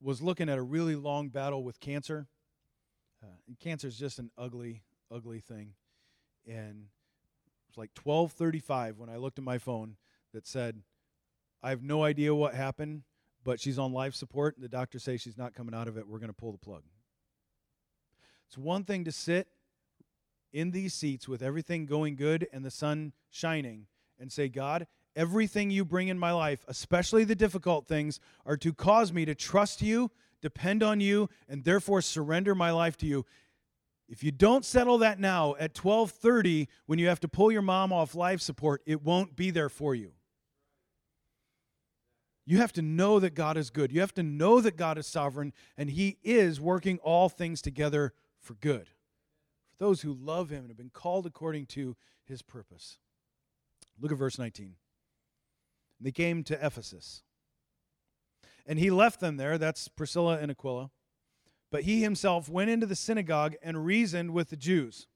was 0.02 0.22
looking 0.22 0.48
at 0.48 0.58
a 0.58 0.62
really 0.62 0.96
long 0.96 1.28
battle 1.28 1.62
with 1.63 1.82
cancer. 1.82 2.28
Uh, 3.22 3.36
cancer 3.60 3.88
is 3.88 3.98
just 3.98 4.18
an 4.18 4.32
ugly, 4.38 4.82
ugly 5.12 5.41
thing. 5.41 5.74
And 6.48 6.88
it 6.88 7.68
was 7.68 7.78
like 7.78 7.94
12:35 7.96 8.98
when 8.98 9.10
I 9.10 9.18
looked 9.18 9.39
at 9.39 9.44
my 9.44 9.58
phone 9.58 9.98
that 10.32 10.48
said, 10.48 10.84
"I 11.62 11.70
have 11.72 11.84
no 11.84 12.04
idea 12.04 12.34
what 12.34 12.54
happened, 12.54 13.04
but 13.45 13.62
she's 13.62 13.79
on 13.79 13.93
life 13.93 14.13
support. 14.13 14.55
The 14.60 14.67
doctors 14.67 15.03
say 15.03 15.15
she's 15.15 15.38
not 15.38 15.53
coming 15.53 15.73
out 15.73 15.88
of 15.88 15.97
it. 15.97 16.05
We're 16.05 16.19
going 16.19 16.27
to 16.27 16.34
pull 16.34 16.51
the 16.51 16.58
plug." 16.58 16.84
It's 18.47 18.58
one 18.58 18.84
thing 18.84 19.05
to 19.05 19.12
sit 19.13 19.47
in 20.51 20.71
these 20.71 20.93
seats 20.93 21.27
with 21.27 21.41
everything 21.41 21.86
going 21.86 22.15
good 22.15 22.47
and 22.51 22.65
the 22.65 22.71
sun 22.71 23.13
shining 23.29 23.88
and 24.19 24.31
say, 24.31 24.47
God, 24.47 24.88
everything 25.15 25.71
you 25.71 25.84
bring 25.84 26.08
in 26.08 26.17
my 26.17 26.31
life, 26.31 26.63
especially 26.67 27.23
the 27.23 27.36
difficult 27.36 27.88
things, 27.88 28.19
are 28.45 28.58
to 28.58 28.73
cause 28.73 29.12
me 29.12 29.25
to 29.25 29.36
trust 29.36 29.81
you, 29.81 30.12
depend 30.41 30.84
on 30.84 30.99
you, 30.99 31.29
and 31.47 31.63
therefore 31.63 32.01
surrender 32.01 32.55
my 32.55 32.71
life 32.71 32.97
to 32.97 33.05
you. 33.05 33.25
If 34.08 34.23
you 34.23 34.31
don't 34.31 34.63
settle 34.63 34.99
that 34.99 35.19
now 35.19 35.55
at 35.55 35.73
12:30 35.73 36.67
when 36.86 36.99
you 36.99 37.08
have 37.08 37.19
to 37.21 37.27
pull 37.27 37.51
your 37.51 37.62
mom 37.62 37.91
off 37.91 38.15
life 38.15 38.39
support, 38.39 38.81
it 38.86 39.01
won't 39.01 39.36
be 39.36 39.51
there 39.51 39.69
for 39.69 39.95
you. 39.95 40.14
You 42.45 42.58
have 42.58 42.73
to 42.73 42.81
know 42.81 43.19
that 43.19 43.34
God 43.34 43.58
is 43.58 43.69
good. 43.69 43.91
You 43.91 44.01
have 44.01 44.13
to 44.15 44.23
know 44.23 44.62
that 44.62 44.77
God 44.77 44.97
is 44.97 45.08
sovereign 45.08 45.51
and 45.77 45.89
he 45.89 46.17
is 46.23 46.62
working 46.62 46.99
all 46.99 47.27
things 47.27 47.62
together 47.62 48.13
for 48.39 48.53
good. 48.53 48.89
For 49.71 49.77
those 49.79 50.01
who 50.01 50.13
love 50.13 50.49
him 50.49 50.60
and 50.60 50.69
have 50.69 50.77
been 50.77 50.91
called 50.91 51.25
according 51.25 51.65
to 51.67 51.95
his 52.23 52.41
purpose. 52.41 52.99
Look 53.99 54.12
at 54.12 54.17
verse 54.17 54.38
19. 54.38 54.75
They 55.99 56.12
came 56.12 56.43
to 56.43 56.65
Ephesus. 56.65 57.23
And 58.65 58.79
he 58.79 58.89
left 58.89 59.19
them 59.19 59.38
there, 59.38 59.58
that's 59.58 59.88
Priscilla 59.88 60.38
and 60.39 60.51
Aquila. 60.51 60.91
But 61.71 61.84
he 61.84 62.01
himself 62.01 62.49
went 62.49 62.69
into 62.69 62.86
the 62.86 62.95
synagogue 62.95 63.55
and 63.62 63.86
reasoned 63.86 64.31
with 64.31 64.49
the 64.49 64.55
Jews. 64.55 65.08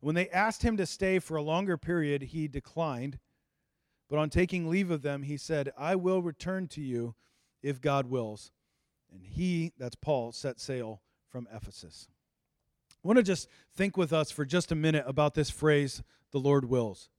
When 0.00 0.14
they 0.14 0.28
asked 0.30 0.62
him 0.62 0.76
to 0.76 0.86
stay 0.86 1.18
for 1.18 1.36
a 1.36 1.42
longer 1.42 1.76
period, 1.76 2.22
he 2.22 2.48
declined. 2.48 3.18
But 4.08 4.18
on 4.18 4.30
taking 4.30 4.68
leave 4.68 4.90
of 4.90 5.02
them, 5.02 5.22
he 5.22 5.36
said, 5.36 5.72
I 5.76 5.94
will 5.94 6.22
return 6.22 6.66
to 6.68 6.80
you 6.80 7.14
if 7.62 7.80
God 7.80 8.06
wills. 8.06 8.52
And 9.12 9.22
he, 9.22 9.72
that's 9.78 9.96
Paul, 9.96 10.32
set 10.32 10.60
sail 10.60 11.02
from 11.28 11.46
Ephesus. 11.54 12.08
I 13.04 13.06
want 13.06 13.18
to 13.18 13.22
just 13.22 13.48
think 13.74 13.96
with 13.96 14.12
us 14.12 14.30
for 14.30 14.44
just 14.44 14.72
a 14.72 14.74
minute 14.74 15.04
about 15.06 15.34
this 15.34 15.50
phrase, 15.50 16.02
the 16.32 16.40
Lord 16.40 16.64
wills. 16.64 17.10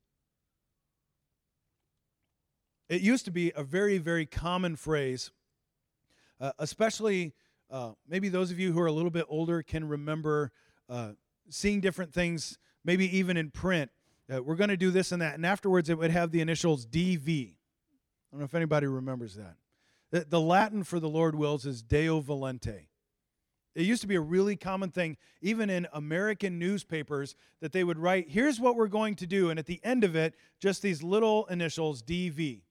It 2.90 3.02
used 3.02 3.26
to 3.26 3.32
be 3.32 3.52
a 3.56 3.64
very, 3.64 4.00
very 4.00 4.26
common 4.26 4.76
phrase, 4.76 5.32
uh, 6.42 6.54
especially 6.58 7.34
uh, 7.70 7.92
maybe 8.08 8.30
those 8.30 8.50
of 8.50 8.60
you 8.60 8.74
who 8.74 8.80
are 8.80 8.88
a 8.88 8.92
little 8.92 9.12
bit 9.12 9.26
older 9.30 9.62
can 9.62 9.88
remember 9.88 10.52
uh, 10.90 11.12
seeing 11.50 11.82
different 11.82 12.14
things, 12.14 12.58
maybe 12.84 13.16
even 13.16 13.38
in 13.38 13.52
print. 13.52 13.92
Uh, 14.32 14.44
we're 14.44 14.56
going 14.56 14.70
to 14.70 14.78
do 14.78 14.92
this 14.92 15.12
and 15.12 15.22
that. 15.22 15.36
And 15.36 15.46
afterwards, 15.46 15.90
it 15.90 15.98
would 15.98 16.12
have 16.12 16.32
the 16.32 16.42
initials 16.42 16.86
DV. 16.86 17.48
I 17.50 17.56
don't 18.32 18.40
know 18.40 18.46
if 18.46 18.56
anybody 18.56 18.88
remembers 18.88 19.36
that. 19.36 19.56
The, 20.12 20.26
the 20.28 20.42
Latin 20.42 20.84
for 20.84 21.00
the 21.00 21.10
Lord 21.10 21.36
wills 21.36 21.66
is 21.66 21.82
Deo 21.82 22.22
volente. 22.22 22.88
It 23.76 23.84
used 23.84 24.02
to 24.02 24.08
be 24.08 24.16
a 24.16 24.22
really 24.22 24.56
common 24.56 24.90
thing, 24.92 25.18
even 25.42 25.70
in 25.70 25.88
American 25.94 26.60
newspapers, 26.60 27.36
that 27.62 27.72
they 27.72 27.84
would 27.84 27.98
write, 27.98 28.30
here's 28.30 28.60
what 28.60 28.76
we're 28.76 28.88
going 28.88 29.16
to 29.16 29.28
do. 29.28 29.50
And 29.50 29.60
at 29.60 29.68
the 29.68 29.80
end 29.84 30.04
of 30.04 30.16
it, 30.16 30.36
just 30.60 30.82
these 30.82 31.02
little 31.04 31.46
initials, 31.46 32.02
DV 32.02 32.62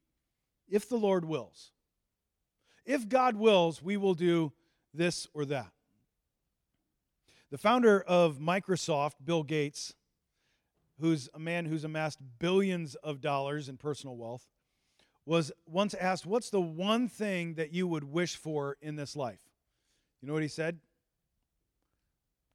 if 0.68 0.88
the 0.88 0.96
Lord 0.96 1.24
wills. 1.24 1.72
If 2.84 3.08
God 3.08 3.36
wills, 3.36 3.82
we 3.82 3.96
will 3.96 4.14
do 4.14 4.52
this 4.94 5.26
or 5.34 5.44
that. 5.46 5.72
The 7.50 7.58
founder 7.58 8.00
of 8.00 8.38
Microsoft, 8.38 9.14
Bill 9.24 9.42
Gates, 9.42 9.94
who's 11.00 11.28
a 11.34 11.38
man 11.38 11.66
who's 11.66 11.84
amassed 11.84 12.18
billions 12.38 12.94
of 12.96 13.20
dollars 13.20 13.68
in 13.68 13.76
personal 13.76 14.16
wealth, 14.16 14.48
was 15.24 15.52
once 15.66 15.94
asked, 15.94 16.26
What's 16.26 16.50
the 16.50 16.60
one 16.60 17.08
thing 17.08 17.54
that 17.54 17.72
you 17.72 17.86
would 17.86 18.04
wish 18.04 18.36
for 18.36 18.76
in 18.80 18.96
this 18.96 19.14
life? 19.14 19.40
You 20.20 20.28
know 20.28 20.34
what 20.34 20.42
he 20.42 20.48
said? 20.48 20.78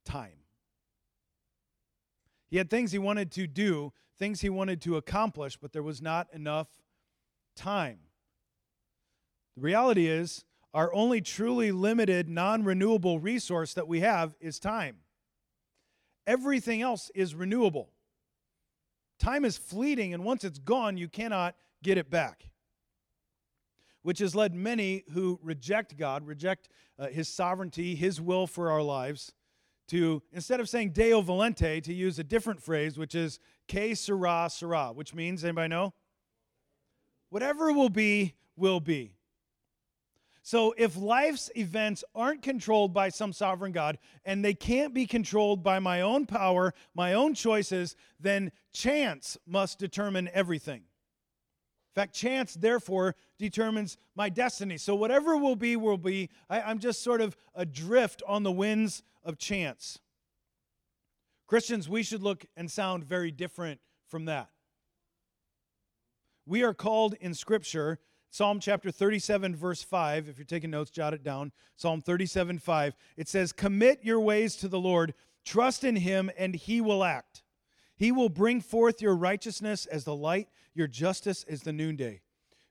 Time. 0.04 0.38
He 2.50 2.58
had 2.58 2.70
things 2.70 2.92
he 2.92 2.98
wanted 2.98 3.32
to 3.32 3.46
do, 3.46 3.92
things 4.18 4.40
he 4.40 4.50
wanted 4.50 4.80
to 4.82 4.96
accomplish, 4.96 5.56
but 5.56 5.72
there 5.72 5.82
was 5.82 6.02
not 6.02 6.28
enough 6.32 6.68
time. 7.56 7.98
The 9.56 9.62
reality 9.62 10.08
is, 10.08 10.44
our 10.72 10.92
only 10.92 11.20
truly 11.20 11.70
limited, 11.70 12.28
non 12.28 12.64
renewable 12.64 13.20
resource 13.20 13.74
that 13.74 13.86
we 13.86 14.00
have 14.00 14.34
is 14.40 14.58
time. 14.58 14.96
Everything 16.26 16.82
else 16.82 17.10
is 17.14 17.34
renewable. 17.34 17.93
Time 19.24 19.46
is 19.46 19.56
fleeting, 19.56 20.12
and 20.12 20.22
once 20.22 20.44
it's 20.44 20.58
gone, 20.58 20.98
you 20.98 21.08
cannot 21.08 21.54
get 21.82 21.96
it 21.96 22.10
back. 22.10 22.50
Which 24.02 24.18
has 24.18 24.34
led 24.34 24.54
many 24.54 25.04
who 25.14 25.40
reject 25.42 25.96
God, 25.96 26.26
reject 26.26 26.68
uh, 26.98 27.06
His 27.06 27.26
sovereignty, 27.26 27.94
His 27.94 28.20
will 28.20 28.46
for 28.46 28.70
our 28.70 28.82
lives, 28.82 29.32
to, 29.88 30.22
instead 30.30 30.60
of 30.60 30.68
saying 30.68 30.90
Deo 30.90 31.22
volente, 31.22 31.82
to 31.84 31.94
use 31.94 32.18
a 32.18 32.24
different 32.24 32.62
phrase, 32.62 32.98
which 32.98 33.14
is 33.14 33.40
Que 33.66 33.94
sera, 33.94 34.50
sera, 34.50 34.92
which 34.92 35.14
means, 35.14 35.42
anybody 35.42 35.68
know? 35.68 35.94
Whatever 37.30 37.72
will 37.72 37.88
be, 37.88 38.34
will 38.56 38.78
be. 38.78 39.14
So 40.46 40.74
if 40.76 40.94
life's 40.94 41.50
events 41.56 42.04
aren't 42.14 42.42
controlled 42.42 42.92
by 42.92 43.08
some 43.08 43.32
sovereign 43.32 43.72
God 43.72 43.96
and 44.26 44.44
they 44.44 44.52
can't 44.52 44.92
be 44.92 45.06
controlled 45.06 45.62
by 45.62 45.78
my 45.78 46.02
own 46.02 46.26
power, 46.26 46.74
my 46.94 47.14
own 47.14 47.32
choices, 47.32 47.96
then 48.20 48.52
chance 48.70 49.38
must 49.46 49.78
determine 49.78 50.28
everything. 50.34 50.82
In 50.82 51.94
fact, 51.94 52.14
chance, 52.14 52.52
therefore, 52.52 53.16
determines 53.38 53.96
my 54.14 54.28
destiny. 54.28 54.76
So 54.76 54.94
whatever 54.94 55.34
will 55.38 55.56
be, 55.56 55.76
will 55.76 55.96
be. 55.96 56.28
I, 56.50 56.70
am 56.70 56.78
just 56.78 57.02
sort 57.02 57.22
of 57.22 57.34
adrift 57.54 58.22
on 58.28 58.42
the 58.42 58.52
winds 58.52 59.02
of 59.22 59.38
chance. 59.38 59.98
Christians, 61.46 61.88
we 61.88 62.02
should 62.02 62.22
look 62.22 62.44
and 62.54 62.70
sound 62.70 63.04
very 63.04 63.30
different 63.30 63.80
from 64.08 64.26
that. 64.26 64.50
We 66.44 66.62
are 66.62 66.74
called 66.74 67.14
in 67.18 67.32
Scripture, 67.32 67.98
Psalm 68.34 68.58
chapter 68.58 68.90
37, 68.90 69.54
verse 69.54 69.84
5. 69.84 70.28
If 70.28 70.38
you're 70.38 70.44
taking 70.44 70.72
notes, 70.72 70.90
jot 70.90 71.14
it 71.14 71.22
down. 71.22 71.52
Psalm 71.76 72.00
37, 72.00 72.58
5. 72.58 72.96
It 73.16 73.28
says, 73.28 73.52
Commit 73.52 74.00
your 74.02 74.18
ways 74.18 74.56
to 74.56 74.66
the 74.66 74.80
Lord, 74.80 75.14
trust 75.44 75.84
in 75.84 75.94
him, 75.94 76.32
and 76.36 76.52
he 76.52 76.80
will 76.80 77.04
act. 77.04 77.44
He 77.94 78.10
will 78.10 78.28
bring 78.28 78.60
forth 78.60 79.00
your 79.00 79.14
righteousness 79.14 79.86
as 79.86 80.02
the 80.02 80.16
light, 80.16 80.48
your 80.74 80.88
justice 80.88 81.44
as 81.48 81.62
the 81.62 81.72
noonday. 81.72 82.22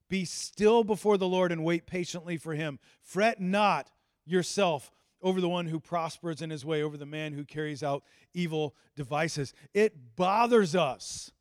Be 0.10 0.26
still 0.26 0.84
before 0.84 1.18
the 1.18 1.30
Lord 1.30 1.50
and 1.50 1.64
wait 1.64 1.88
patiently 1.88 2.36
for 2.36 2.56
him. 2.56 2.78
Fret 3.02 3.40
not 3.40 3.90
yourself 4.26 4.92
over 5.22 5.40
the 5.40 5.48
one 5.48 5.68
who 5.68 5.80
prospers 5.80 6.42
in 6.42 6.50
his 6.50 6.66
way, 6.66 6.84
over 6.84 6.98
the 6.98 7.06
man 7.06 7.32
who 7.32 7.46
carries 7.46 7.84
out 7.84 8.04
evil 8.34 8.76
devices. 8.98 9.54
It 9.74 10.18
bothers 10.18 10.76
us 10.76 11.32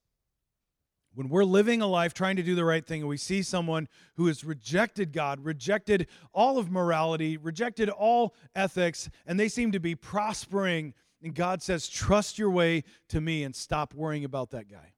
when 1.14 1.29
we're 1.29 1.44
living 1.44 1.83
a 1.83 1.87
life 1.87 2.14
trying 2.14 2.37
to 2.37 2.42
do 2.42 2.55
the 2.55 2.64
right 2.64 2.87
thing 2.87 3.01
and 3.01 3.09
we 3.09 3.16
see 3.16 3.42
someone 3.42 3.88
who 4.16 4.27
has 4.27 4.44
rejected 4.44 5.12
God, 5.12 5.44
rejected 5.44 6.07
all 6.33 6.59
of 6.59 6.70
morality, 6.70 7.37
rejected 7.37 7.90
all 7.90 8.35
ethics, 8.55 9.11
and 9.27 9.38
they 9.38 9.48
seem 9.48 9.72
to 9.72 9.81
be 9.81 9.94
prospering, 9.94 10.94
and 11.22 11.35
God 11.35 11.62
says, 11.62 11.88
Trust 11.88 12.38
your 12.38 12.51
way 12.51 12.85
to 13.09 13.20
me 13.20 13.44
and 13.44 13.55
stop 13.55 13.94
worrying 13.94 14.25
about 14.25 14.51
that 14.51 14.70
guy. 14.70 14.94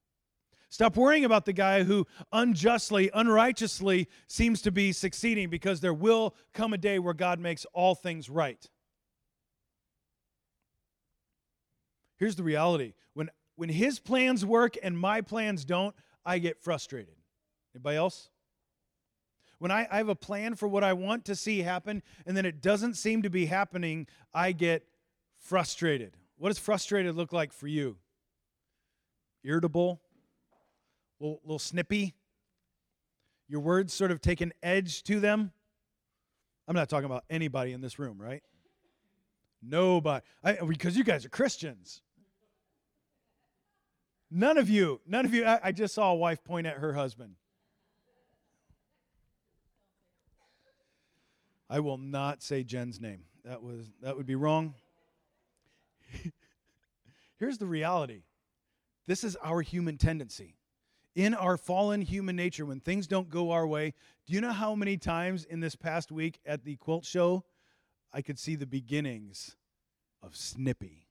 Stop 0.71 0.97
worrying 0.97 1.25
about 1.25 1.45
the 1.45 1.53
guy 1.53 1.85
who 1.85 2.07
unjustly, 2.33 3.09
unrighteously 3.15 4.09
seems 4.27 4.61
to 4.63 4.73
be 4.73 4.91
succeeding 4.91 5.49
because 5.49 5.81
there 5.81 5.95
will 5.95 6.35
come 6.53 6.73
a 6.73 6.79
day 6.79 6.99
where 6.99 7.15
God 7.15 7.39
makes 7.39 7.65
all 7.73 7.95
things 7.95 8.29
right. 8.29 8.69
Here's 12.17 12.35
the 12.37 12.43
reality 12.43 12.95
when, 13.15 13.31
when 13.57 13.69
his 13.69 13.99
plans 13.99 14.45
work 14.45 14.77
and 14.83 14.99
my 14.99 15.21
plans 15.21 15.65
don't, 15.65 15.95
I 16.25 16.39
get 16.39 16.61
frustrated. 16.61 17.15
Anybody 17.75 17.97
else? 17.97 18.31
When 19.59 19.71
I, 19.71 19.87
I 19.91 19.99
have 19.99 20.09
a 20.09 20.15
plan 20.15 20.55
for 20.57 20.69
what 20.69 20.85
I 20.85 20.93
want 20.93 21.25
to 21.27 21.37
see 21.37 21.61
happen 21.61 22.03
and 22.27 22.37
then 22.37 22.45
it 22.47 22.61
doesn't 22.61 22.95
seem 22.95 23.23
to 23.23 23.31
be 23.31 23.47
happening, 23.47 24.07
I 24.33 24.53
get 24.53 24.87
frustrated. 25.39 26.17
What 26.37 26.49
does 26.49 26.59
frustrated 26.59 27.15
look 27.15 27.33
like 27.33 27.53
for 27.53 27.67
you? 27.67 27.97
Irritable? 29.43 30.01
A 31.21 31.25
little, 31.25 31.41
little 31.45 31.59
snippy? 31.59 32.15
Your 33.49 33.61
words 33.61 33.93
sort 33.93 34.11
of 34.11 34.21
take 34.21 34.41
an 34.41 34.53
edge 34.63 35.03
to 35.05 35.21
them? 35.21 35.53
I'm 36.67 36.75
not 36.75 36.89
talking 36.89 37.07
about 37.07 37.25
anybody 37.29 37.73
in 37.73 37.81
this 37.81 37.99
room, 37.99 38.21
right? 38.21 38.43
Nobody. 39.63 40.25
I, 40.43 40.53
because 40.55 40.97
you 40.97 41.05
guys 41.05 41.25
are 41.25 41.29
Christians. 41.29 42.03
None 44.37 44.59
of 44.59 44.69
you, 44.69 45.01
none 45.07 45.25
of 45.25 45.33
you, 45.33 45.45
I, 45.45 45.61
I 45.63 45.73
just 45.73 45.95
saw 45.95 46.11
a 46.11 46.15
wife 46.17 46.43
point 46.43 46.67
at 46.67 46.79
her 46.79 46.93
husband. 46.93 47.37
I 51.71 51.79
will 51.79 51.99
not 51.99 52.43
say 52.43 52.65
Jen's 52.65 53.01
name. 53.01 53.21
That 53.45 53.63
was 53.63 53.93
that 54.03 54.17
would 54.17 54.27
be 54.27 54.35
wrong. 54.35 54.75
Here's 57.39 57.59
the 57.59 57.67
reality. 57.67 58.25
This 59.07 59.23
is 59.23 59.37
our 59.37 59.61
human 59.61 59.99
tendency. 59.99 60.57
In 61.15 61.33
our 61.33 61.57
fallen 61.57 62.03
human 62.03 62.35
nature, 62.35 62.67
when 62.67 62.81
things 62.81 63.07
don't 63.07 63.31
go 63.31 63.53
our 63.53 63.69
way, 63.69 63.95
do 64.27 64.35
you 64.35 64.41
know 64.41 64.51
how 64.51 64.75
many 64.75 64.97
times 64.97 65.45
in 65.45 65.61
this 65.61 65.77
past 65.77 66.11
week 66.11 66.41
at 66.45 66.65
the 66.65 66.75
quilt 66.75 67.05
show 67.05 67.45
I 68.13 68.21
could 68.21 68.41
see 68.41 68.57
the 68.57 68.67
beginnings 68.67 69.55
of 70.25 70.35
Snippy? 70.35 71.04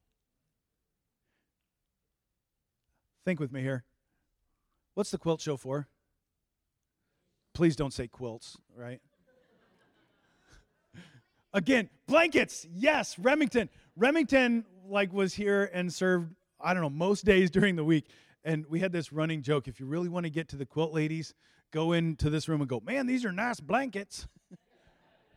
Think 3.25 3.39
with 3.39 3.51
me 3.51 3.61
here. 3.61 3.83
What's 4.95 5.11
the 5.11 5.17
quilt 5.17 5.41
show 5.41 5.57
for? 5.57 5.87
Please 7.53 7.75
don't 7.75 7.93
say 7.93 8.07
quilts, 8.07 8.57
right? 8.75 9.01
Again, 11.53 11.89
blankets. 12.07 12.67
Yes, 12.73 13.17
Remington. 13.17 13.69
Remington 13.95 14.65
like 14.87 15.13
was 15.13 15.33
here 15.33 15.69
and 15.73 15.91
served 15.93 16.33
I 16.59 16.73
don't 16.73 16.83
know 16.83 16.89
most 16.89 17.25
days 17.25 17.49
during 17.49 17.75
the 17.75 17.83
week 17.83 18.07
and 18.43 18.65
we 18.69 18.79
had 18.79 18.91
this 18.91 19.13
running 19.13 19.41
joke 19.41 19.67
if 19.67 19.79
you 19.79 19.85
really 19.85 20.09
want 20.09 20.25
to 20.25 20.29
get 20.29 20.49
to 20.49 20.57
the 20.57 20.65
quilt 20.65 20.93
ladies, 20.93 21.33
go 21.71 21.93
into 21.93 22.29
this 22.29 22.49
room 22.49 22.61
and 22.61 22.69
go, 22.69 22.81
"Man, 22.81 23.07
these 23.07 23.23
are 23.25 23.31
nice 23.31 23.59
blankets." 23.59 24.27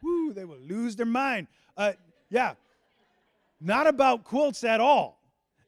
Woo, 0.03 0.33
they 0.33 0.45
will 0.45 0.59
lose 0.59 0.97
their 0.97 1.07
mind. 1.07 1.47
Uh, 1.77 1.93
yeah. 2.31 2.55
Not 3.61 3.87
about 3.87 4.25
quilts 4.25 4.65
at 4.65 4.81
all. 4.81 5.21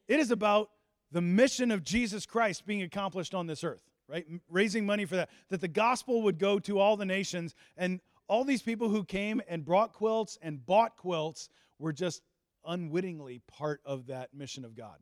It 0.07 0.19
is 0.19 0.31
about 0.31 0.69
the 1.11 1.21
mission 1.21 1.71
of 1.71 1.83
Jesus 1.83 2.25
Christ 2.25 2.65
being 2.65 2.81
accomplished 2.81 3.33
on 3.33 3.47
this 3.47 3.63
earth, 3.63 3.83
right? 4.07 4.25
Raising 4.49 4.85
money 4.85 5.05
for 5.05 5.15
that. 5.15 5.29
That 5.49 5.61
the 5.61 5.67
gospel 5.67 6.23
would 6.23 6.37
go 6.37 6.59
to 6.59 6.79
all 6.79 6.97
the 6.97 7.05
nations. 7.05 7.55
And 7.77 7.99
all 8.27 8.43
these 8.43 8.61
people 8.61 8.89
who 8.89 9.03
came 9.03 9.41
and 9.47 9.65
brought 9.65 9.93
quilts 9.93 10.37
and 10.41 10.63
bought 10.65 10.97
quilts 10.97 11.49
were 11.79 11.93
just 11.93 12.21
unwittingly 12.65 13.41
part 13.47 13.81
of 13.85 14.07
that 14.07 14.33
mission 14.33 14.65
of 14.65 14.75
God. 14.75 14.97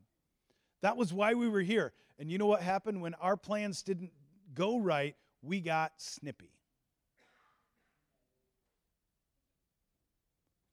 That 0.81 0.95
was 0.95 1.11
why 1.11 1.33
we 1.33 1.49
were 1.49 1.61
here. 1.61 1.93
And 2.19 2.31
you 2.31 2.37
know 2.37 2.45
what 2.45 2.61
happened 2.61 3.01
when 3.01 3.13
our 3.15 3.35
plans 3.35 3.81
didn't 3.81 4.11
go 4.53 4.79
right? 4.79 5.15
We 5.41 5.59
got 5.59 5.91
snippy. 5.97 6.51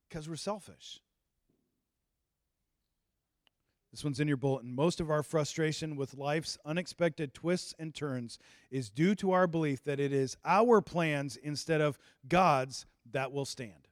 Because 0.09 0.29
we're 0.29 0.37
selfish. 0.37 1.01
This 3.94 4.02
one's 4.02 4.18
in 4.18 4.26
your 4.26 4.37
bulletin. 4.37 4.74
Most 4.74 5.00
of 5.00 5.09
our 5.09 5.22
frustration 5.22 5.94
with 5.94 6.14
life's 6.14 6.59
unexpected 6.64 7.33
twists 7.33 7.76
and 7.78 7.94
turns 7.94 8.40
is 8.68 8.90
due 8.90 9.14
to 9.14 9.30
our 9.30 9.46
belief 9.46 9.85
that 9.85 10.00
it 10.00 10.12
is 10.12 10.37
our 10.44 10.80
plans 10.80 11.37
instead 11.37 11.80
of 11.80 11.96
God's 12.26 12.87
that 13.12 13.30
will 13.30 13.44
stand. 13.44 13.87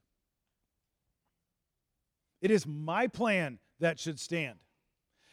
It 2.40 2.50
is 2.50 2.66
my 2.66 3.06
plan 3.06 3.60
that 3.78 4.00
should 4.00 4.18
stand. 4.18 4.58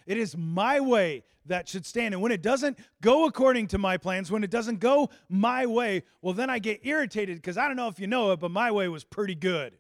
It 0.06 0.20
is 0.20 0.38
my 0.38 0.80
way 0.80 1.24
that 1.48 1.68
should 1.68 1.88
stand. 1.88 2.14
And 2.14 2.22
when 2.22 2.32
it 2.32 2.44
doesn't 2.44 2.78
go 3.02 3.26
according 3.26 3.70
to 3.70 3.80
my 3.80 3.98
plans, 3.98 4.30
when 4.30 4.44
it 4.44 4.52
doesn't 4.52 4.80
go 4.80 5.10
my 5.30 5.66
way, 5.66 6.04
well, 6.22 6.36
then 6.36 6.52
I 6.52 6.60
get 6.60 6.82
irritated 6.84 7.38
because 7.38 7.58
I 7.58 7.66
don't 7.66 7.76
know 7.76 7.88
if 7.88 8.00
you 8.00 8.06
know 8.06 8.34
it, 8.34 8.40
but 8.40 8.52
my 8.52 8.70
way 8.70 8.88
was 8.88 9.04
pretty 9.04 9.34
good. 9.34 9.80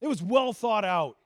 It 0.00 0.08
was 0.08 0.20
well 0.20 0.52
thought 0.52 0.84
out. 0.84 1.16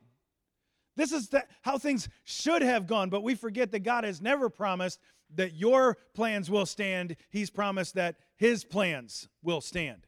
This 0.96 1.12
is 1.12 1.28
the, 1.28 1.44
how 1.62 1.78
things 1.78 2.08
should 2.24 2.62
have 2.62 2.86
gone, 2.86 3.10
but 3.10 3.22
we 3.22 3.34
forget 3.34 3.70
that 3.72 3.80
God 3.80 4.04
has 4.04 4.20
never 4.20 4.50
promised 4.50 5.00
that 5.34 5.54
your 5.54 5.96
plans 6.14 6.50
will 6.50 6.66
stand. 6.66 7.16
He's 7.30 7.50
promised 7.50 7.94
that 7.94 8.16
His 8.36 8.64
plans 8.64 9.28
will 9.42 9.60
stand. 9.60 10.06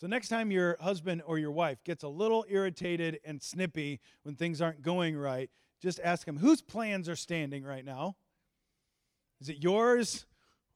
So, 0.00 0.06
next 0.06 0.28
time 0.28 0.52
your 0.52 0.76
husband 0.80 1.22
or 1.26 1.38
your 1.38 1.50
wife 1.50 1.82
gets 1.82 2.04
a 2.04 2.08
little 2.08 2.44
irritated 2.48 3.18
and 3.24 3.42
snippy 3.42 4.00
when 4.22 4.36
things 4.36 4.60
aren't 4.60 4.82
going 4.82 5.16
right, 5.16 5.50
just 5.80 5.98
ask 6.02 6.26
him, 6.26 6.36
whose 6.36 6.62
plans 6.62 7.08
are 7.08 7.16
standing 7.16 7.64
right 7.64 7.84
now? 7.84 8.16
Is 9.40 9.48
it 9.48 9.62
yours 9.62 10.26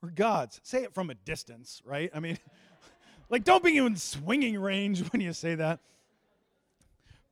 or 0.02 0.10
God's? 0.10 0.60
Say 0.64 0.82
it 0.82 0.92
from 0.92 1.10
a 1.10 1.14
distance, 1.14 1.80
right? 1.84 2.10
I 2.14 2.18
mean, 2.18 2.38
like, 3.30 3.44
don't 3.44 3.62
be 3.62 3.76
in 3.76 3.96
swinging 3.96 4.58
range 4.58 5.00
when 5.12 5.20
you 5.20 5.32
say 5.32 5.54
that. 5.54 5.80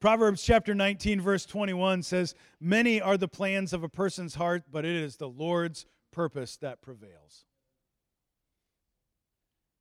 Proverbs 0.00 0.42
chapter 0.42 0.74
19, 0.74 1.20
verse 1.20 1.44
21 1.44 2.02
says, 2.02 2.34
Many 2.58 3.02
are 3.02 3.18
the 3.18 3.28
plans 3.28 3.74
of 3.74 3.84
a 3.84 3.88
person's 3.88 4.34
heart, 4.34 4.62
but 4.70 4.86
it 4.86 4.96
is 4.96 5.16
the 5.16 5.28
Lord's 5.28 5.84
purpose 6.10 6.56
that 6.58 6.80
prevails. 6.80 7.44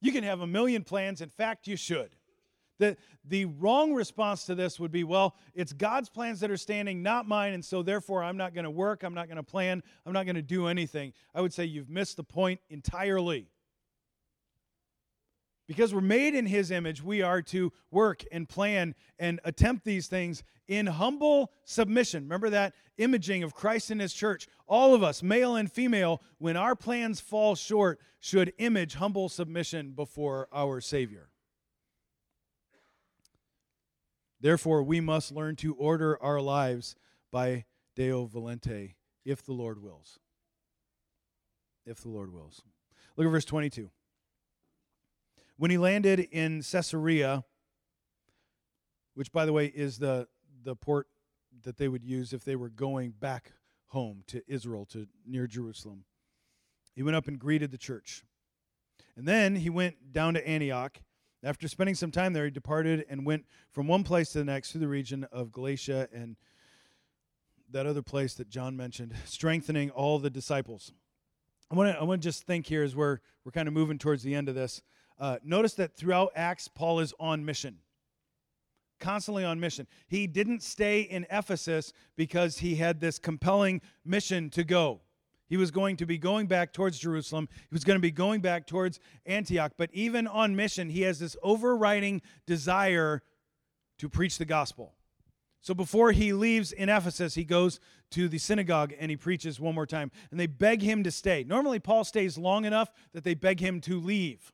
You 0.02 0.12
can 0.12 0.26
have 0.26 0.42
a 0.42 0.48
million 0.48 0.84
plans. 0.84 1.22
In 1.22 1.30
fact, 1.30 1.68
you 1.68 1.78
should. 1.78 2.16
The, 2.80 2.98
the 3.26 3.46
wrong 3.46 3.94
response 3.94 4.46
to 4.46 4.56
this 4.56 4.80
would 4.80 4.92
be, 4.92 5.04
well, 5.04 5.36
it's 5.54 5.74
God's 5.74 6.10
plans 6.10 6.40
that 6.42 6.52
are 6.52 6.58
standing, 6.58 7.02
not 7.02 7.28
mine, 7.28 7.54
and 7.54 7.64
so 7.64 7.82
therefore 7.82 8.24
I'm 8.24 8.38
not 8.38 8.54
going 8.54 8.64
to 8.64 8.72
work, 8.72 9.04
I'm 9.04 9.14
not 9.14 9.28
going 9.28 9.38
to 9.38 9.44
plan, 9.44 9.84
I'm 10.06 10.14
not 10.14 10.26
going 10.26 10.36
to 10.36 10.42
do 10.42 10.68
anything. 10.68 11.14
I 11.36 11.42
would 11.42 11.54
say 11.54 11.66
you've 11.66 11.90
missed 11.90 12.16
the 12.18 12.24
point 12.24 12.62
entirely. 12.70 13.50
Because 15.70 15.94
we're 15.94 16.02
made 16.02 16.34
in 16.34 16.48
his 16.48 16.72
image, 16.72 17.04
we 17.04 17.22
are 17.22 17.44
to 17.44 17.72
work 17.92 18.24
and 18.32 18.50
plan 18.50 18.96
and 19.20 19.40
attempt 19.44 19.86
these 19.86 20.08
things 20.08 20.44
in 20.68 20.88
humble 20.88 21.52
submission. 21.64 22.24
Remember 22.24 22.50
that 22.50 22.74
imaging 22.98 23.44
of 23.44 23.54
Christ 23.54 23.92
in 23.92 24.00
his 24.00 24.12
church. 24.12 24.48
All 24.66 24.96
of 24.96 25.04
us, 25.04 25.22
male 25.22 25.56
and 25.56 25.72
female, 25.72 26.24
when 26.40 26.58
our 26.58 26.76
plans 26.76 27.20
fall 27.20 27.54
short, 27.54 28.00
should 28.20 28.52
image 28.58 28.96
humble 28.96 29.30
submission 29.30 29.92
before 29.92 30.48
our 30.52 30.82
Savior. 30.82 31.30
Therefore, 34.42 34.82
we 34.82 35.00
must 35.00 35.32
learn 35.32 35.56
to 35.58 35.76
order 35.76 36.20
our 36.20 36.42
lives 36.42 36.96
by 37.32 37.66
Deo 37.96 38.26
Volente, 38.26 38.96
if 39.24 39.46
the 39.46 39.54
Lord 39.54 39.84
wills. 39.84 40.18
If 41.86 42.02
the 42.02 42.10
Lord 42.10 42.34
wills. 42.34 42.64
Look 43.16 43.28
at 43.28 43.32
verse 43.32 43.46
22. 43.46 43.92
When 45.60 45.72
he 45.72 45.78
landed 45.78 46.22
in 46.32 46.62
Caesarea, 46.62 47.44
which, 49.14 49.30
by 49.34 49.46
the 49.46 49.52
way, 49.52 49.66
is 49.66 49.98
the, 49.98 50.26
the 50.64 50.74
port 50.74 51.08
that 51.64 51.76
they 51.76 51.90
would 51.90 52.06
use 52.06 52.32
if 52.32 52.46
they 52.46 52.56
were 52.56 52.70
going 52.70 53.12
back 53.12 53.52
home 53.88 54.24
to 54.28 54.42
Israel, 54.48 54.86
to 54.86 55.08
near 55.28 55.48
Jerusalem, 55.48 56.06
He 56.96 57.04
went 57.04 57.18
up 57.18 57.28
and 57.28 57.38
greeted 57.38 57.72
the 57.72 57.78
church. 57.78 58.24
And 59.18 59.28
then 59.28 59.58
he 59.58 59.70
went 59.70 60.14
down 60.14 60.36
to 60.36 60.48
Antioch. 60.48 61.02
After 61.44 61.68
spending 61.68 61.96
some 61.96 62.12
time 62.12 62.32
there, 62.32 62.46
he 62.46 62.52
departed 62.52 63.06
and 63.10 63.26
went 63.26 63.44
from 63.70 63.86
one 63.86 64.06
place 64.06 64.30
to 64.30 64.38
the 64.38 64.46
next 64.46 64.72
through 64.72 64.80
the 64.80 64.88
region 64.88 65.26
of 65.30 65.52
Galatia 65.52 66.08
and 66.14 66.38
that 67.70 67.86
other 67.86 68.02
place 68.02 68.34
that 68.36 68.50
John 68.50 68.78
mentioned, 68.78 69.14
strengthening 69.26 69.90
all 69.90 70.20
the 70.20 70.30
disciples. 70.30 70.94
I 71.70 71.76
want 71.76 71.94
to 71.94 72.00
I 72.00 72.04
want 72.06 72.22
to 72.22 72.28
just 72.28 72.44
think 72.44 72.66
here 72.66 72.82
as 72.82 72.96
we're 72.96 73.20
we're 73.44 73.52
kind 73.52 73.68
of 73.68 73.74
moving 73.74 73.98
towards 73.98 74.24
the 74.24 74.36
end 74.36 74.48
of 74.48 74.56
this. 74.56 74.82
Uh, 75.20 75.38
notice 75.44 75.74
that 75.74 75.96
throughout 75.96 76.32
Acts, 76.36 76.68
Paul 76.68 77.00
is 77.02 77.14
on 77.20 77.44
mission, 77.44 77.80
constantly 79.00 79.44
on 79.44 79.60
mission. 79.60 79.86
He 80.08 80.28
didn't 80.28 80.64
stay 80.64 81.02
in 81.02 81.28
Ephesus 81.30 81.92
because 82.16 82.60
he 82.60 82.76
had 82.76 83.02
this 83.02 83.20
compelling 83.20 83.82
mission 84.06 84.50
to 84.52 84.64
go. 84.64 85.02
He 85.50 85.58
was 85.58 85.72
going 85.72 85.98
to 85.98 86.06
be 86.06 86.18
going 86.18 86.48
back 86.48 86.72
towards 86.72 87.00
Jerusalem. 87.00 87.50
He 87.52 87.74
was 87.74 87.84
going 87.84 87.98
to 87.98 88.02
be 88.02 88.12
going 88.12 88.40
back 88.40 88.68
towards 88.68 89.00
Antioch. 89.26 89.74
But 89.78 89.90
even 89.94 90.28
on 90.28 90.56
mission, 90.56 90.90
he 90.90 91.02
has 91.02 91.20
this 91.20 91.36
overriding 91.42 92.22
desire 92.46 93.24
to 93.98 94.08
preach 94.08 94.38
the 94.38 94.46
gospel. 94.46 94.94
So 95.62 95.74
before 95.74 96.12
he 96.12 96.32
leaves 96.32 96.72
in 96.72 96.88
Ephesus, 96.88 97.34
he 97.34 97.44
goes 97.44 97.80
to 98.12 98.30
the 98.30 98.38
synagogue 98.38 98.94
and 98.98 99.12
he 99.12 99.18
preaches 99.18 99.60
one 99.60 99.76
more 99.76 99.88
time. 99.88 100.12
And 100.32 100.40
they 100.40 100.48
beg 100.48 100.82
him 100.82 101.04
to 101.04 101.12
stay. 101.12 101.44
Normally, 101.44 101.80
Paul 101.80 102.06
stays 102.06 102.38
long 102.38 102.64
enough 102.64 102.94
that 103.14 103.24
they 103.24 103.34
beg 103.34 103.60
him 103.60 103.82
to 103.82 104.00
leave. 104.00 104.54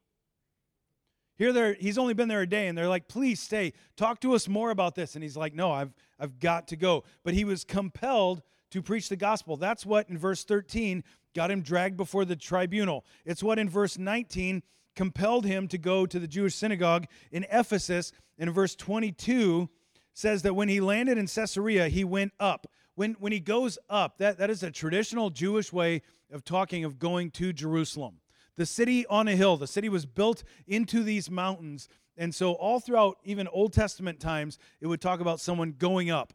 Here, 1.37 1.51
there, 1.51 1.73
he's 1.73 1.97
only 1.97 2.13
been 2.13 2.29
there 2.29 2.41
a 2.41 2.47
day, 2.47 2.67
and 2.67 2.77
they're 2.77 2.87
like, 2.87 3.07
please 3.07 3.41
stay. 3.41 3.73
Talk 3.97 4.21
to 4.21 4.33
us 4.33 4.47
more 4.47 4.71
about 4.71 4.95
this. 4.95 5.15
And 5.15 5.23
he's 5.23 5.35
like, 5.35 5.53
no, 5.53 5.71
I've, 5.71 5.93
I've 6.19 6.39
got 6.39 6.69
to 6.69 6.75
go. 6.75 7.03
But 7.23 7.33
he 7.33 7.43
was 7.43 7.63
compelled 7.63 8.41
to 8.71 8.81
preach 8.81 9.09
the 9.09 9.15
gospel. 9.15 9.57
That's 9.57 9.85
what 9.85 10.09
in 10.09 10.17
verse 10.17 10.43
13 10.43 11.03
got 11.33 11.51
him 11.51 11.61
dragged 11.61 11.97
before 11.97 12.25
the 12.25 12.35
tribunal. 12.35 13.05
It's 13.25 13.43
what 13.43 13.59
in 13.59 13.69
verse 13.69 13.97
19 13.97 14.63
compelled 14.95 15.45
him 15.45 15.67
to 15.67 15.77
go 15.77 16.05
to 16.05 16.19
the 16.19 16.27
Jewish 16.27 16.55
synagogue 16.55 17.05
in 17.31 17.45
Ephesus. 17.51 18.13
And 18.39 18.53
verse 18.53 18.75
22 18.75 19.69
says 20.13 20.41
that 20.43 20.55
when 20.55 20.69
he 20.69 20.79
landed 20.79 21.17
in 21.17 21.27
Caesarea, 21.27 21.89
he 21.89 22.03
went 22.05 22.31
up. 22.39 22.67
When, 22.95 23.13
when 23.19 23.33
he 23.33 23.41
goes 23.41 23.77
up, 23.89 24.17
that, 24.19 24.37
that 24.37 24.49
is 24.49 24.63
a 24.63 24.71
traditional 24.71 25.29
Jewish 25.29 25.73
way 25.73 26.01
of 26.31 26.45
talking 26.45 26.85
of 26.85 26.97
going 26.97 27.31
to 27.31 27.51
Jerusalem. 27.51 28.19
The 28.57 28.65
city 28.65 29.05
on 29.07 29.27
a 29.27 29.35
hill, 29.35 29.57
the 29.57 29.67
city 29.67 29.89
was 29.89 30.05
built 30.05 30.43
into 30.67 31.03
these 31.03 31.29
mountains. 31.29 31.89
And 32.17 32.33
so, 32.33 32.53
all 32.53 32.79
throughout 32.79 33.17
even 33.23 33.47
Old 33.49 33.73
Testament 33.73 34.19
times, 34.19 34.57
it 34.79 34.87
would 34.87 35.01
talk 35.01 35.19
about 35.19 35.39
someone 35.39 35.73
going 35.77 36.09
up. 36.09 36.33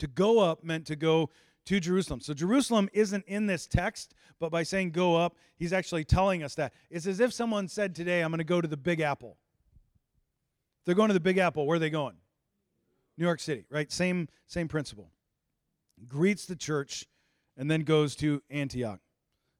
To 0.00 0.08
go 0.08 0.40
up 0.40 0.64
meant 0.64 0.86
to 0.86 0.96
go 0.96 1.30
to 1.66 1.78
Jerusalem. 1.78 2.20
So, 2.20 2.34
Jerusalem 2.34 2.88
isn't 2.92 3.24
in 3.26 3.46
this 3.46 3.68
text, 3.68 4.14
but 4.40 4.50
by 4.50 4.64
saying 4.64 4.90
go 4.90 5.14
up, 5.16 5.36
he's 5.56 5.72
actually 5.72 6.04
telling 6.04 6.42
us 6.42 6.56
that. 6.56 6.72
It's 6.90 7.06
as 7.06 7.20
if 7.20 7.32
someone 7.32 7.68
said 7.68 7.94
today, 7.94 8.22
I'm 8.22 8.30
going 8.30 8.38
to 8.38 8.44
go 8.44 8.60
to 8.60 8.68
the 8.68 8.76
Big 8.76 9.00
Apple. 9.00 9.36
They're 10.84 10.96
going 10.96 11.08
to 11.08 11.14
the 11.14 11.20
Big 11.20 11.38
Apple. 11.38 11.66
Where 11.66 11.76
are 11.76 11.80
they 11.80 11.90
going? 11.90 12.16
New 13.16 13.24
York 13.24 13.40
City, 13.40 13.64
right? 13.70 13.90
Same, 13.90 14.28
same 14.46 14.68
principle. 14.68 15.10
Greets 16.08 16.46
the 16.46 16.56
church 16.56 17.06
and 17.56 17.70
then 17.70 17.82
goes 17.82 18.16
to 18.16 18.42
Antioch, 18.50 19.00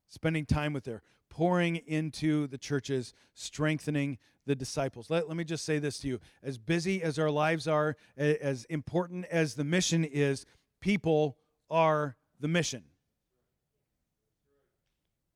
spending 0.08 0.44
time 0.44 0.72
with 0.72 0.84
there, 0.84 1.02
pouring 1.34 1.76
into 1.88 2.46
the 2.46 2.56
churches, 2.56 3.12
strengthening 3.34 4.18
the 4.46 4.54
disciples. 4.54 5.10
Let, 5.10 5.26
let 5.26 5.36
me 5.36 5.42
just 5.42 5.64
say 5.64 5.80
this 5.80 5.98
to 5.98 6.08
you. 6.08 6.20
As 6.44 6.58
busy 6.58 7.02
as 7.02 7.18
our 7.18 7.30
lives 7.30 7.66
are, 7.66 7.96
as 8.16 8.64
important 8.66 9.26
as 9.32 9.54
the 9.54 9.64
mission 9.64 10.04
is, 10.04 10.46
people 10.80 11.36
are 11.68 12.14
the 12.38 12.46
mission. 12.46 12.84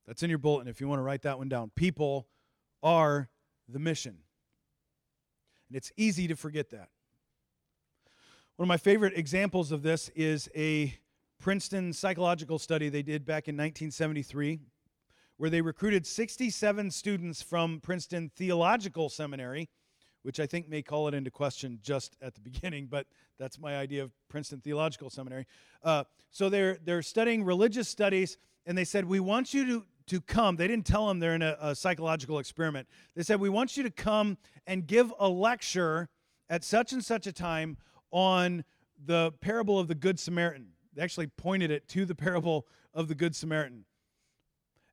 That's 0.06 0.22
in 0.22 0.30
your 0.30 0.38
bulletin 0.38 0.68
if 0.68 0.80
you 0.80 0.86
want 0.86 1.00
to 1.00 1.02
write 1.02 1.22
that 1.22 1.36
one 1.36 1.48
down. 1.48 1.72
People 1.74 2.28
are 2.80 3.28
the 3.68 3.80
mission. 3.80 4.18
And 5.68 5.76
it's 5.76 5.90
easy 5.96 6.28
to 6.28 6.36
forget 6.36 6.70
that. 6.70 6.90
One 8.54 8.66
of 8.66 8.68
my 8.68 8.76
favorite 8.76 9.14
examples 9.16 9.72
of 9.72 9.82
this 9.82 10.10
is 10.14 10.48
a 10.54 10.94
Princeton 11.40 11.92
psychological 11.92 12.60
study 12.60 12.88
they 12.88 13.02
did 13.02 13.24
back 13.26 13.48
in 13.48 13.56
1973, 13.56 14.60
where 15.38 15.48
they 15.48 15.60
recruited 15.60 16.06
67 16.06 16.90
students 16.90 17.40
from 17.40 17.80
Princeton 17.80 18.30
Theological 18.36 19.08
Seminary, 19.08 19.70
which 20.22 20.40
I 20.40 20.46
think 20.46 20.68
may 20.68 20.82
call 20.82 21.06
it 21.08 21.14
into 21.14 21.30
question 21.30 21.78
just 21.80 22.16
at 22.20 22.34
the 22.34 22.40
beginning, 22.42 22.88
but 22.90 23.06
that's 23.38 23.58
my 23.58 23.76
idea 23.76 24.02
of 24.02 24.12
Princeton 24.28 24.60
Theological 24.60 25.10
Seminary. 25.10 25.46
Uh, 25.82 26.04
so 26.30 26.50
they're, 26.50 26.76
they're 26.84 27.02
studying 27.02 27.44
religious 27.44 27.88
studies, 27.88 28.36
and 28.66 28.76
they 28.76 28.84
said, 28.84 29.04
We 29.04 29.20
want 29.20 29.54
you 29.54 29.64
to, 29.66 29.84
to 30.08 30.20
come. 30.20 30.56
They 30.56 30.66
didn't 30.66 30.86
tell 30.86 31.06
them 31.06 31.20
they're 31.20 31.36
in 31.36 31.42
a, 31.42 31.56
a 31.60 31.74
psychological 31.74 32.40
experiment. 32.40 32.88
They 33.14 33.22
said, 33.22 33.40
We 33.40 33.48
want 33.48 33.76
you 33.76 33.84
to 33.84 33.90
come 33.90 34.38
and 34.66 34.86
give 34.86 35.14
a 35.20 35.28
lecture 35.28 36.08
at 36.50 36.64
such 36.64 36.92
and 36.92 37.04
such 37.04 37.28
a 37.28 37.32
time 37.32 37.76
on 38.10 38.64
the 39.06 39.32
parable 39.40 39.78
of 39.78 39.86
the 39.86 39.94
Good 39.94 40.18
Samaritan. 40.18 40.68
They 40.94 41.02
actually 41.02 41.28
pointed 41.28 41.70
it 41.70 41.86
to 41.90 42.04
the 42.04 42.14
parable 42.16 42.66
of 42.92 43.06
the 43.06 43.14
Good 43.14 43.36
Samaritan. 43.36 43.84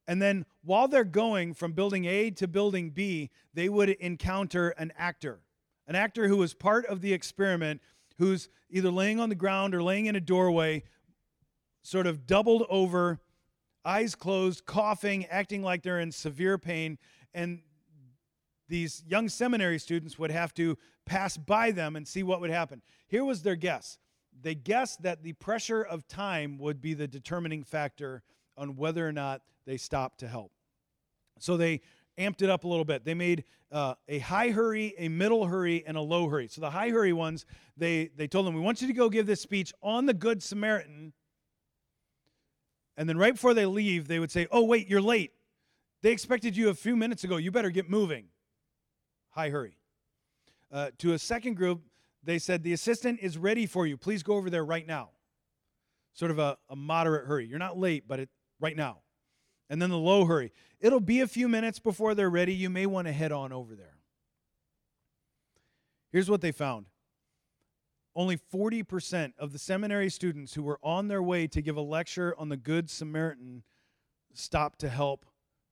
And 0.07 0.21
then 0.21 0.45
while 0.63 0.87
they're 0.87 1.03
going 1.03 1.53
from 1.53 1.73
building 1.73 2.05
A 2.05 2.31
to 2.31 2.47
building 2.47 2.91
B, 2.91 3.31
they 3.53 3.69
would 3.69 3.89
encounter 3.89 4.69
an 4.71 4.93
actor, 4.97 5.39
an 5.87 5.95
actor 5.95 6.27
who 6.27 6.37
was 6.37 6.53
part 6.53 6.85
of 6.85 7.01
the 7.01 7.13
experiment, 7.13 7.81
who's 8.17 8.49
either 8.69 8.91
laying 8.91 9.19
on 9.19 9.29
the 9.29 9.35
ground 9.35 9.73
or 9.73 9.81
laying 9.81 10.05
in 10.05 10.15
a 10.15 10.21
doorway, 10.21 10.83
sort 11.81 12.07
of 12.07 12.27
doubled 12.27 12.65
over, 12.69 13.19
eyes 13.83 14.15
closed, 14.15 14.65
coughing, 14.65 15.25
acting 15.25 15.63
like 15.63 15.81
they're 15.81 15.99
in 15.99 16.11
severe 16.11 16.57
pain. 16.57 16.97
And 17.33 17.61
these 18.67 19.03
young 19.07 19.29
seminary 19.29 19.79
students 19.79 20.17
would 20.17 20.31
have 20.31 20.53
to 20.55 20.77
pass 21.05 21.37
by 21.37 21.71
them 21.71 21.95
and 21.95 22.07
see 22.07 22.23
what 22.23 22.41
would 22.41 22.49
happen. 22.49 22.81
Here 23.07 23.23
was 23.23 23.43
their 23.43 23.55
guess 23.55 23.97
they 24.41 24.55
guessed 24.55 25.01
that 25.03 25.23
the 25.23 25.33
pressure 25.33 25.81
of 25.81 26.07
time 26.07 26.57
would 26.57 26.81
be 26.81 26.93
the 26.93 27.07
determining 27.07 27.63
factor 27.63 28.23
on 28.57 28.75
whether 28.75 29.07
or 29.07 29.11
not 29.11 29.41
they 29.65 29.77
stopped 29.77 30.19
to 30.19 30.27
help. 30.27 30.51
So 31.39 31.57
they 31.57 31.81
amped 32.17 32.41
it 32.41 32.49
up 32.49 32.63
a 32.63 32.67
little 32.67 32.85
bit. 32.85 33.03
They 33.03 33.13
made 33.13 33.43
uh, 33.71 33.95
a 34.07 34.19
high 34.19 34.49
hurry, 34.49 34.93
a 34.97 35.09
middle 35.09 35.45
hurry, 35.45 35.83
and 35.85 35.97
a 35.97 36.01
low 36.01 36.29
hurry. 36.29 36.47
So 36.47 36.61
the 36.61 36.69
high 36.69 36.89
hurry 36.89 37.13
ones, 37.13 37.45
they, 37.75 38.09
they 38.15 38.27
told 38.27 38.45
them, 38.45 38.53
We 38.53 38.61
want 38.61 38.81
you 38.81 38.87
to 38.87 38.93
go 38.93 39.09
give 39.09 39.25
this 39.25 39.41
speech 39.41 39.73
on 39.81 40.05
the 40.05 40.13
Good 40.13 40.41
Samaritan. 40.41 41.13
And 42.97 43.09
then 43.09 43.17
right 43.17 43.33
before 43.33 43.53
they 43.53 43.65
leave, 43.65 44.07
they 44.07 44.19
would 44.19 44.31
say, 44.31 44.47
Oh, 44.51 44.63
wait, 44.63 44.87
you're 44.87 45.01
late. 45.01 45.33
They 46.01 46.11
expected 46.11 46.55
you 46.55 46.69
a 46.69 46.73
few 46.73 46.95
minutes 46.95 47.23
ago. 47.23 47.37
You 47.37 47.51
better 47.51 47.71
get 47.71 47.89
moving 47.89 48.25
high 49.31 49.49
hurry. 49.49 49.77
Uh, 50.71 50.91
to 50.99 51.13
a 51.13 51.19
second 51.19 51.55
group, 51.55 51.81
they 52.23 52.39
said, 52.39 52.63
The 52.63 52.73
assistant 52.73 53.19
is 53.21 53.37
ready 53.37 53.65
for 53.65 53.85
you. 53.85 53.97
Please 53.97 54.23
go 54.23 54.35
over 54.35 54.49
there 54.49 54.63
right 54.65 54.87
now. 54.87 55.09
Sort 56.13 56.31
of 56.31 56.39
a, 56.39 56.57
a 56.69 56.75
moderate 56.75 57.25
hurry. 57.25 57.45
You're 57.45 57.59
not 57.59 57.77
late, 57.77 58.07
but 58.07 58.21
it, 58.21 58.29
right 58.59 58.75
now. 58.75 58.99
And 59.69 59.81
then 59.81 59.89
the 59.89 59.97
low 59.97 60.25
hurry. 60.25 60.51
It'll 60.79 60.99
be 60.99 61.21
a 61.21 61.27
few 61.27 61.47
minutes 61.47 61.79
before 61.79 62.13
they're 62.13 62.29
ready. 62.29 62.53
You 62.53 62.69
may 62.69 62.85
want 62.85 63.07
to 63.07 63.13
head 63.13 63.31
on 63.31 63.51
over 63.51 63.75
there. 63.75 63.97
Here's 66.11 66.29
what 66.29 66.41
they 66.41 66.51
found 66.51 66.85
only 68.15 68.37
40% 68.37 69.33
of 69.37 69.51
the 69.51 69.59
seminary 69.59 70.09
students 70.09 70.53
who 70.53 70.63
were 70.63 70.79
on 70.81 71.09
their 71.09 71.21
way 71.21 71.47
to 71.47 71.61
give 71.61 71.75
a 71.75 71.81
lecture 71.81 72.33
on 72.37 72.47
the 72.47 72.55
Good 72.55 72.89
Samaritan 72.89 73.63
stopped 74.33 74.79
to 74.79 74.89
help 74.89 75.25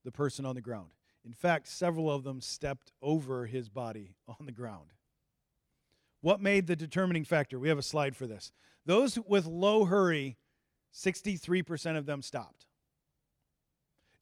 the 0.04 0.12
person 0.12 0.46
on 0.46 0.56
the 0.56 0.62
ground. 0.62 0.90
In 1.26 1.32
fact, 1.32 1.68
several 1.68 2.12
of 2.12 2.24
them 2.24 2.42
stepped 2.42 2.92
over 3.02 3.46
his 3.46 3.70
body 3.70 4.16
on 4.28 4.46
the 4.46 4.52
ground. 4.52 4.92
What 6.22 6.42
made 6.42 6.68
the 6.68 6.76
determining 6.76 7.24
factor? 7.24 7.60
We 7.60 7.70
have 7.70 7.78
a 7.78 7.84
slide 7.84 8.16
for 8.16 8.28
this. 8.28 8.52
Those 8.86 9.18
with 9.28 9.46
low 9.46 9.86
hurry, 9.86 10.38
63% 10.94 11.98
of 11.98 12.06
them 12.06 12.22
stopped. 12.22 12.66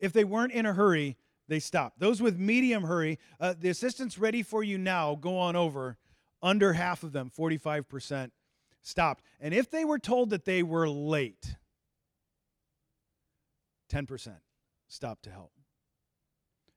If 0.01 0.11
they 0.11 0.23
weren't 0.23 0.51
in 0.51 0.65
a 0.65 0.73
hurry, 0.73 1.15
they 1.47 1.59
stopped. 1.59 1.99
Those 1.99 2.21
with 2.21 2.37
medium 2.37 2.83
hurry, 2.83 3.19
uh, 3.39 3.53
the 3.57 3.69
assistant's 3.69 4.17
ready 4.17 4.43
for 4.43 4.63
you 4.63 4.77
now, 4.77 5.15
go 5.15 5.37
on 5.37 5.55
over. 5.55 5.97
Under 6.43 6.73
half 6.73 7.03
of 7.03 7.11
them, 7.11 7.29
45%, 7.29 8.31
stopped. 8.81 9.23
And 9.39 9.53
if 9.53 9.69
they 9.69 9.85
were 9.85 9.99
told 9.99 10.31
that 10.31 10.45
they 10.45 10.63
were 10.63 10.89
late, 10.89 11.55
10% 13.91 14.37
stopped 14.87 15.23
to 15.23 15.29
help. 15.29 15.51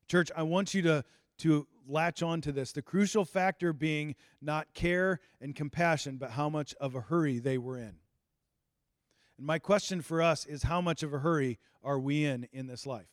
Church, 0.07 0.30
I 0.36 0.42
want 0.42 0.74
you 0.74 0.82
to, 0.82 1.05
to 1.38 1.66
latch 1.88 2.22
on 2.22 2.40
to 2.42 2.53
this. 2.53 2.72
The 2.72 2.82
crucial 2.82 3.24
factor 3.24 3.72
being 3.72 4.14
not 4.42 4.74
care 4.74 5.20
and 5.40 5.55
compassion, 5.55 6.16
but 6.16 6.32
how 6.32 6.48
much 6.48 6.74
of 6.80 6.94
a 6.94 7.01
hurry 7.01 7.38
they 7.38 7.57
were 7.57 7.78
in. 7.78 7.94
And 9.38 9.46
my 9.46 9.59
question 9.59 10.01
for 10.01 10.20
us 10.20 10.44
is 10.44 10.64
how 10.64 10.80
much 10.80 11.03
of 11.03 11.14
a 11.14 11.18
hurry 11.20 11.59
are 11.82 11.98
we 11.98 12.24
in 12.24 12.48
in 12.53 12.66
this 12.66 12.86
life? 12.86 13.09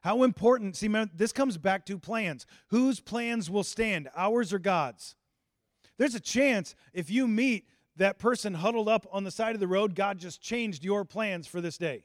How 0.00 0.22
important, 0.22 0.76
see, 0.76 0.88
this 1.14 1.32
comes 1.32 1.58
back 1.58 1.84
to 1.86 1.98
plans. 1.98 2.46
Whose 2.68 3.00
plans 3.00 3.50
will 3.50 3.64
stand, 3.64 4.08
ours 4.16 4.52
or 4.52 4.58
God's? 4.58 5.16
There's 5.98 6.14
a 6.14 6.20
chance 6.20 6.74
if 6.92 7.10
you 7.10 7.26
meet 7.26 7.66
that 7.96 8.18
person 8.18 8.54
huddled 8.54 8.88
up 8.88 9.06
on 9.10 9.24
the 9.24 9.30
side 9.30 9.54
of 9.54 9.60
the 9.60 9.66
road, 9.66 9.94
God 9.94 10.18
just 10.18 10.40
changed 10.40 10.84
your 10.84 11.04
plans 11.04 11.46
for 11.46 11.60
this 11.60 11.76
day. 11.76 12.04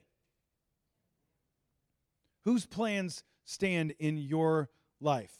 Whose 2.44 2.66
plans 2.66 3.22
stand 3.44 3.94
in 3.98 4.18
your 4.18 4.68
life? 5.00 5.38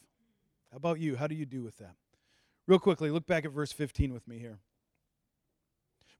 How 0.70 0.76
about 0.76 1.00
you? 1.00 1.16
How 1.16 1.26
do 1.26 1.34
you 1.34 1.44
do 1.44 1.62
with 1.62 1.76
that? 1.78 1.96
Real 2.66 2.78
quickly, 2.78 3.10
look 3.10 3.26
back 3.26 3.44
at 3.44 3.50
verse 3.50 3.72
15 3.72 4.12
with 4.12 4.26
me 4.26 4.38
here. 4.38 4.58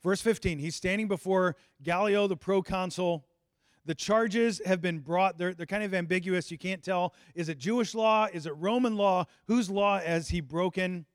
Verse 0.03 0.21
15, 0.21 0.59
he's 0.59 0.75
standing 0.75 1.09
before 1.09 1.57
Gallio, 1.83 2.27
the 2.27 2.37
proconsul. 2.37 3.25
The 3.87 3.95
charges 3.95 4.63
have 4.65 4.81
been 4.81 5.01
brought, 5.01 5.37
they're, 5.37 5.53
they're 5.53 5.67
kind 5.67 5.85
of 5.85 5.93
ambiguous. 5.93 6.51
You 6.51 6.59
can't 6.59 6.83
tell 6.83 7.15
is 7.35 7.49
it 7.49 7.59
Jewish 7.59 7.95
law? 7.95 8.29
Is 8.33 8.47
it 8.47 8.57
Roman 8.57 8.97
law? 8.97 9.27
Whose 9.47 9.69
law 9.69 10.01
has 10.01 10.29
he 10.29 10.41
broken? 10.41 11.07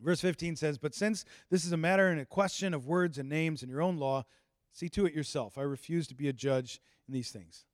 Verse 0.00 0.20
15 0.20 0.56
says, 0.56 0.78
But 0.78 0.94
since 0.94 1.24
this 1.50 1.64
is 1.64 1.72
a 1.72 1.76
matter 1.76 2.08
and 2.08 2.20
a 2.20 2.24
question 2.24 2.72
of 2.72 2.86
words 2.86 3.18
and 3.18 3.28
names 3.28 3.62
in 3.62 3.68
your 3.68 3.82
own 3.82 3.98
law, 3.98 4.24
see 4.72 4.88
to 4.90 5.04
it 5.04 5.12
yourself. 5.12 5.58
I 5.58 5.62
refuse 5.62 6.06
to 6.08 6.14
be 6.14 6.28
a 6.28 6.32
judge 6.32 6.80
in 7.06 7.12
these 7.12 7.30
things. 7.30 7.66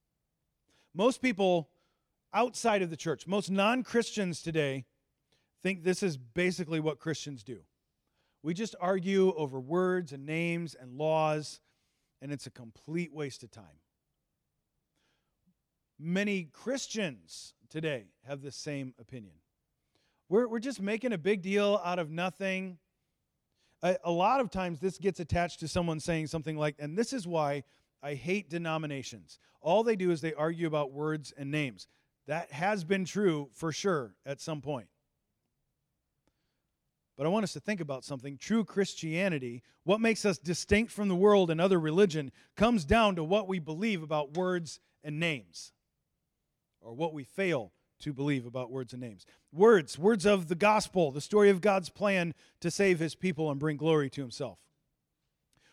Most 0.92 1.22
people 1.22 1.68
outside 2.32 2.82
of 2.82 2.90
the 2.90 2.96
church, 2.96 3.26
most 3.26 3.50
non 3.50 3.84
Christians 3.84 4.42
today, 4.42 4.84
think 5.62 5.84
this 5.84 6.02
is 6.02 6.16
basically 6.16 6.80
what 6.80 6.98
Christians 6.98 7.44
do. 7.44 7.60
We 8.42 8.54
just 8.54 8.74
argue 8.80 9.34
over 9.34 9.58
words 9.58 10.12
and 10.12 10.24
names 10.24 10.74
and 10.74 10.92
laws, 10.92 11.60
and 12.26 12.32
it's 12.32 12.48
a 12.48 12.50
complete 12.50 13.14
waste 13.14 13.44
of 13.44 13.52
time. 13.52 13.78
Many 15.96 16.48
Christians 16.52 17.54
today 17.70 18.06
have 18.26 18.42
the 18.42 18.50
same 18.50 18.94
opinion. 18.98 19.34
We're, 20.28 20.48
we're 20.48 20.58
just 20.58 20.82
making 20.82 21.12
a 21.12 21.18
big 21.18 21.40
deal 21.40 21.80
out 21.84 22.00
of 22.00 22.10
nothing. 22.10 22.78
A, 23.80 23.96
a 24.02 24.10
lot 24.10 24.40
of 24.40 24.50
times, 24.50 24.80
this 24.80 24.98
gets 24.98 25.20
attached 25.20 25.60
to 25.60 25.68
someone 25.68 26.00
saying 26.00 26.26
something 26.26 26.56
like, 26.56 26.74
and 26.80 26.98
this 26.98 27.12
is 27.12 27.28
why 27.28 27.62
I 28.02 28.14
hate 28.14 28.50
denominations. 28.50 29.38
All 29.60 29.84
they 29.84 29.94
do 29.94 30.10
is 30.10 30.20
they 30.20 30.34
argue 30.34 30.66
about 30.66 30.90
words 30.90 31.32
and 31.36 31.52
names. 31.52 31.86
That 32.26 32.50
has 32.50 32.82
been 32.82 33.04
true 33.04 33.50
for 33.52 33.70
sure 33.70 34.16
at 34.26 34.40
some 34.40 34.60
point. 34.60 34.88
But 37.16 37.26
I 37.26 37.30
want 37.30 37.44
us 37.44 37.54
to 37.54 37.60
think 37.60 37.80
about 37.80 38.04
something. 38.04 38.36
True 38.36 38.64
Christianity, 38.64 39.62
what 39.84 40.00
makes 40.00 40.24
us 40.24 40.38
distinct 40.38 40.92
from 40.92 41.08
the 41.08 41.14
world 41.14 41.50
and 41.50 41.60
other 41.60 41.80
religion, 41.80 42.30
comes 42.56 42.84
down 42.84 43.16
to 43.16 43.24
what 43.24 43.48
we 43.48 43.58
believe 43.58 44.02
about 44.02 44.36
words 44.36 44.80
and 45.02 45.18
names, 45.18 45.72
or 46.80 46.92
what 46.92 47.14
we 47.14 47.24
fail 47.24 47.72
to 48.00 48.12
believe 48.12 48.44
about 48.44 48.70
words 48.70 48.92
and 48.92 49.00
names. 49.00 49.24
Words, 49.52 49.98
words 49.98 50.26
of 50.26 50.48
the 50.48 50.54
gospel, 50.54 51.10
the 51.10 51.20
story 51.20 51.48
of 51.48 51.62
God's 51.62 51.88
plan 51.88 52.34
to 52.60 52.70
save 52.70 52.98
his 52.98 53.14
people 53.14 53.50
and 53.50 53.58
bring 53.58 53.78
glory 53.78 54.10
to 54.10 54.20
himself. 54.20 54.58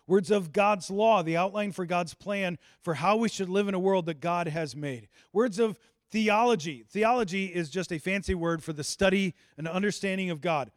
Words 0.07 0.31
of 0.31 0.51
God's 0.51 0.89
law, 0.89 1.23
the 1.23 1.37
outline 1.37 1.71
for 1.71 1.85
God's 1.85 2.13
plan 2.13 2.57
for 2.81 2.95
how 2.95 3.17
we 3.17 3.29
should 3.29 3.49
live 3.49 3.67
in 3.67 3.73
a 3.73 3.79
world 3.79 4.05
that 4.05 4.19
God 4.19 4.47
has 4.47 4.75
made. 4.75 5.07
Words 5.31 5.59
of 5.59 5.77
theology. 6.11 6.83
Theology 6.87 7.45
is 7.45 7.69
just 7.69 7.91
a 7.91 7.99
fancy 7.99 8.35
word 8.35 8.63
for 8.63 8.73
the 8.73 8.83
study 8.83 9.33
and 9.57 9.67
understanding 9.67 10.29
of 10.29 10.41
God, 10.41 10.71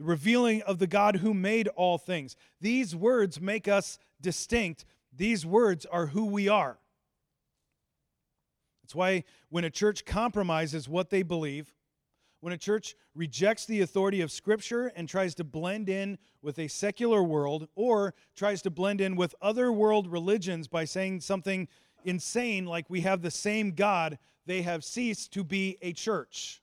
the 0.00 0.06
revealing 0.06 0.62
of 0.62 0.78
the 0.78 0.86
God 0.86 1.16
who 1.16 1.34
made 1.34 1.68
all 1.68 1.98
things. 1.98 2.34
These 2.58 2.96
words 2.96 3.38
make 3.38 3.68
us 3.68 3.98
distinct. 4.18 4.86
These 5.14 5.44
words 5.44 5.84
are 5.84 6.06
who 6.06 6.24
we 6.24 6.48
are. 6.48 6.78
That's 8.82 8.94
why 8.94 9.24
when 9.50 9.64
a 9.64 9.70
church 9.70 10.06
compromises 10.06 10.88
what 10.88 11.10
they 11.10 11.22
believe, 11.22 11.74
when 12.40 12.54
a 12.54 12.58
church 12.58 12.96
rejects 13.14 13.66
the 13.66 13.82
authority 13.82 14.22
of 14.22 14.32
Scripture 14.32 14.90
and 14.96 15.06
tries 15.06 15.34
to 15.34 15.44
blend 15.44 15.90
in 15.90 16.16
with 16.40 16.58
a 16.58 16.68
secular 16.68 17.22
world 17.22 17.68
or 17.74 18.14
tries 18.34 18.62
to 18.62 18.70
blend 18.70 19.02
in 19.02 19.16
with 19.16 19.34
other 19.42 19.70
world 19.70 20.10
religions 20.10 20.66
by 20.66 20.86
saying 20.86 21.20
something 21.20 21.68
insane 22.04 22.64
like 22.64 22.88
we 22.88 23.02
have 23.02 23.20
the 23.20 23.30
same 23.30 23.72
God, 23.72 24.18
they 24.46 24.62
have 24.62 24.82
ceased 24.82 25.30
to 25.34 25.44
be 25.44 25.76
a 25.82 25.92
church. 25.92 26.59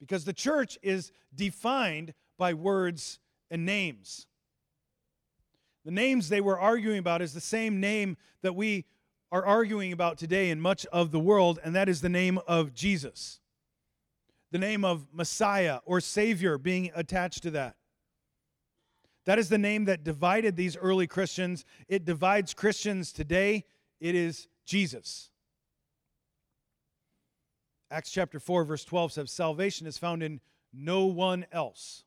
Because 0.00 0.24
the 0.24 0.32
church 0.32 0.78
is 0.82 1.12
defined 1.34 2.14
by 2.38 2.54
words 2.54 3.18
and 3.50 3.64
names. 3.64 4.26
The 5.84 5.90
names 5.90 6.28
they 6.28 6.40
were 6.40 6.58
arguing 6.58 6.98
about 6.98 7.22
is 7.22 7.32
the 7.32 7.40
same 7.40 7.80
name 7.80 8.16
that 8.42 8.54
we 8.54 8.84
are 9.32 9.44
arguing 9.44 9.92
about 9.92 10.18
today 10.18 10.50
in 10.50 10.60
much 10.60 10.86
of 10.86 11.10
the 11.10 11.20
world, 11.20 11.58
and 11.64 11.74
that 11.74 11.88
is 11.88 12.00
the 12.00 12.08
name 12.08 12.38
of 12.46 12.74
Jesus. 12.74 13.40
The 14.50 14.58
name 14.58 14.84
of 14.84 15.06
Messiah 15.12 15.80
or 15.84 16.00
Savior 16.00 16.58
being 16.58 16.90
attached 16.94 17.42
to 17.44 17.50
that. 17.52 17.76
That 19.24 19.38
is 19.38 19.48
the 19.48 19.58
name 19.58 19.86
that 19.86 20.04
divided 20.04 20.56
these 20.56 20.76
early 20.76 21.06
Christians. 21.06 21.64
It 21.88 22.04
divides 22.04 22.54
Christians 22.54 23.12
today. 23.12 23.64
It 24.00 24.14
is 24.14 24.48
Jesus. 24.64 25.30
Acts 27.90 28.10
chapter 28.10 28.40
4, 28.40 28.64
verse 28.64 28.84
12 28.84 29.12
says, 29.12 29.30
Salvation 29.30 29.86
is 29.86 29.98
found 29.98 30.22
in 30.22 30.40
no 30.72 31.06
one 31.06 31.46
else 31.52 32.04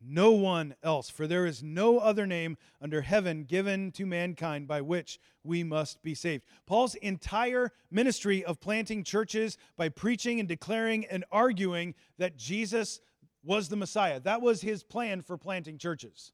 no 0.00 0.32
one 0.32 0.74
else, 0.82 1.10
for 1.10 1.26
there 1.26 1.44
is 1.44 1.62
no 1.62 1.98
other 1.98 2.26
name 2.26 2.56
under 2.80 3.02
heaven 3.02 3.44
given 3.44 3.92
to 3.92 4.06
mankind 4.06 4.66
by 4.66 4.80
which 4.80 5.20
we 5.44 5.62
must 5.62 6.02
be 6.02 6.14
saved. 6.14 6.44
Paul's 6.66 6.94
entire 6.96 7.70
ministry 7.90 8.42
of 8.44 8.60
planting 8.60 9.04
churches 9.04 9.58
by 9.76 9.90
preaching 9.90 10.40
and 10.40 10.48
declaring 10.48 11.04
and 11.06 11.24
arguing 11.30 11.94
that 12.18 12.36
Jesus 12.36 13.00
was 13.44 13.68
the 13.68 13.76
Messiah. 13.76 14.20
That 14.20 14.40
was 14.40 14.62
his 14.62 14.82
plan 14.82 15.20
for 15.22 15.36
planting 15.36 15.76
churches. 15.76 16.32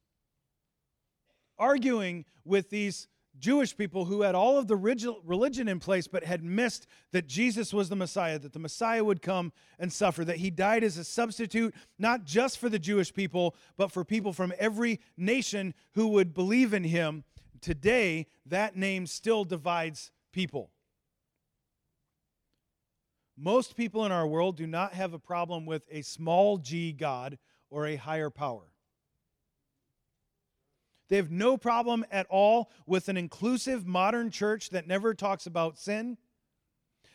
Arguing 1.58 2.24
with 2.44 2.70
these 2.70 3.08
Jewish 3.38 3.76
people 3.76 4.04
who 4.04 4.22
had 4.22 4.34
all 4.34 4.58
of 4.58 4.66
the 4.66 4.76
religion 4.76 5.68
in 5.68 5.80
place 5.80 6.06
but 6.06 6.24
had 6.24 6.42
missed 6.42 6.86
that 7.12 7.26
Jesus 7.26 7.72
was 7.72 7.88
the 7.88 7.96
Messiah, 7.96 8.38
that 8.38 8.52
the 8.52 8.58
Messiah 8.58 9.04
would 9.04 9.22
come 9.22 9.52
and 9.78 9.92
suffer, 9.92 10.24
that 10.24 10.36
he 10.36 10.50
died 10.50 10.84
as 10.84 10.96
a 10.96 11.04
substitute, 11.04 11.74
not 11.98 12.24
just 12.24 12.58
for 12.58 12.68
the 12.68 12.78
Jewish 12.78 13.12
people, 13.12 13.54
but 13.76 13.92
for 13.92 14.04
people 14.04 14.32
from 14.32 14.52
every 14.58 15.00
nation 15.16 15.74
who 15.94 16.08
would 16.08 16.34
believe 16.34 16.74
in 16.74 16.84
him. 16.84 17.24
Today, 17.60 18.26
that 18.46 18.76
name 18.76 19.06
still 19.06 19.44
divides 19.44 20.10
people. 20.32 20.70
Most 23.36 23.76
people 23.76 24.06
in 24.06 24.12
our 24.12 24.26
world 24.26 24.56
do 24.56 24.66
not 24.66 24.94
have 24.94 25.12
a 25.12 25.18
problem 25.18 25.66
with 25.66 25.86
a 25.90 26.02
small 26.02 26.58
g 26.58 26.92
God 26.92 27.38
or 27.70 27.86
a 27.86 27.96
higher 27.96 28.30
power. 28.30 28.72
They 31.08 31.16
have 31.16 31.30
no 31.30 31.56
problem 31.56 32.04
at 32.10 32.26
all 32.28 32.70
with 32.86 33.08
an 33.08 33.16
inclusive 33.16 33.86
modern 33.86 34.30
church 34.30 34.70
that 34.70 34.86
never 34.86 35.14
talks 35.14 35.46
about 35.46 35.78
sin. 35.78 36.18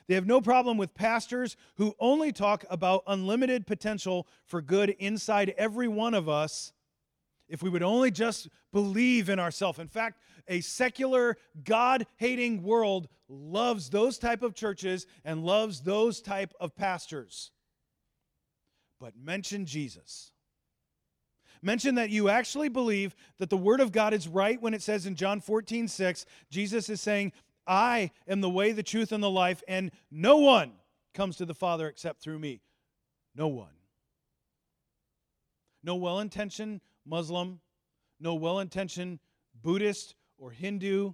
They 0.07 0.15
have 0.15 0.27
no 0.27 0.41
problem 0.41 0.77
with 0.77 0.93
pastors 0.93 1.55
who 1.75 1.95
only 1.99 2.31
talk 2.31 2.65
about 2.69 3.03
unlimited 3.07 3.67
potential 3.67 4.27
for 4.45 4.61
good 4.61 4.89
inside 4.89 5.53
every 5.57 5.87
one 5.87 6.13
of 6.13 6.27
us 6.27 6.73
if 7.47 7.61
we 7.61 7.69
would 7.69 7.83
only 7.83 8.11
just 8.11 8.47
believe 8.71 9.29
in 9.29 9.39
ourselves. 9.39 9.77
In 9.77 9.87
fact, 9.87 10.21
a 10.47 10.61
secular, 10.61 11.37
God 11.63 12.07
hating 12.17 12.63
world 12.63 13.07
loves 13.27 13.89
those 13.89 14.17
type 14.17 14.41
of 14.41 14.55
churches 14.55 15.05
and 15.23 15.45
loves 15.45 15.81
those 15.81 16.21
type 16.21 16.53
of 16.59 16.75
pastors. 16.75 17.51
But 18.99 19.13
mention 19.17 19.65
Jesus 19.65 20.31
mention 21.61 21.95
that 21.95 22.09
you 22.09 22.29
actually 22.29 22.69
believe 22.69 23.15
that 23.37 23.49
the 23.49 23.57
Word 23.57 23.79
of 23.79 23.91
God 23.91 24.13
is 24.13 24.27
right 24.27 24.61
when 24.61 24.73
it 24.73 24.81
says 24.81 25.05
in 25.05 25.15
John 25.15 25.41
14, 25.41 25.87
6, 25.87 26.25
Jesus 26.49 26.89
is 26.89 27.01
saying, 27.01 27.31
I 27.67 28.11
am 28.27 28.41
the 28.41 28.49
way, 28.49 28.71
the 28.71 28.83
truth, 28.83 29.11
and 29.11 29.23
the 29.23 29.29
life, 29.29 29.63
and 29.67 29.91
no 30.09 30.37
one 30.37 30.73
comes 31.13 31.37
to 31.37 31.45
the 31.45 31.53
Father 31.53 31.87
except 31.87 32.21
through 32.21 32.39
me. 32.39 32.61
No 33.35 33.47
one. 33.47 33.69
No 35.83 35.95
well 35.95 36.19
intentioned 36.19 36.81
Muslim, 37.05 37.59
no 38.19 38.35
well 38.35 38.59
intentioned 38.59 39.19
Buddhist 39.61 40.15
or 40.37 40.51
Hindu, 40.51 41.13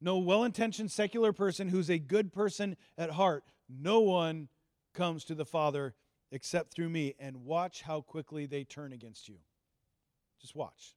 no 0.00 0.18
well 0.18 0.44
intentioned 0.44 0.90
secular 0.90 1.32
person 1.32 1.68
who's 1.68 1.90
a 1.90 1.98
good 1.98 2.32
person 2.32 2.76
at 2.98 3.10
heart. 3.10 3.44
No 3.68 4.00
one 4.00 4.48
comes 4.92 5.24
to 5.24 5.34
the 5.34 5.44
Father 5.44 5.94
except 6.34 6.74
through 6.74 6.88
me, 6.88 7.14
and 7.18 7.44
watch 7.44 7.82
how 7.82 8.00
quickly 8.00 8.46
they 8.46 8.64
turn 8.64 8.92
against 8.92 9.28
you. 9.28 9.36
Just 10.40 10.54
watch. 10.54 10.94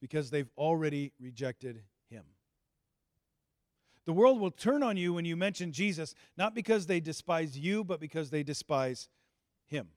Because 0.00 0.30
they've 0.30 0.50
already 0.56 1.12
rejected 1.20 1.82
him. 2.10 2.24
The 4.06 4.12
world 4.12 4.40
will 4.40 4.50
turn 4.50 4.82
on 4.82 4.96
you 4.96 5.14
when 5.14 5.24
you 5.24 5.36
mention 5.36 5.72
Jesus, 5.72 6.14
not 6.36 6.54
because 6.54 6.86
they 6.86 7.00
despise 7.00 7.56
you, 7.58 7.84
but 7.84 8.00
because 8.00 8.30
they 8.30 8.42
despise 8.42 9.08
him 9.66 9.88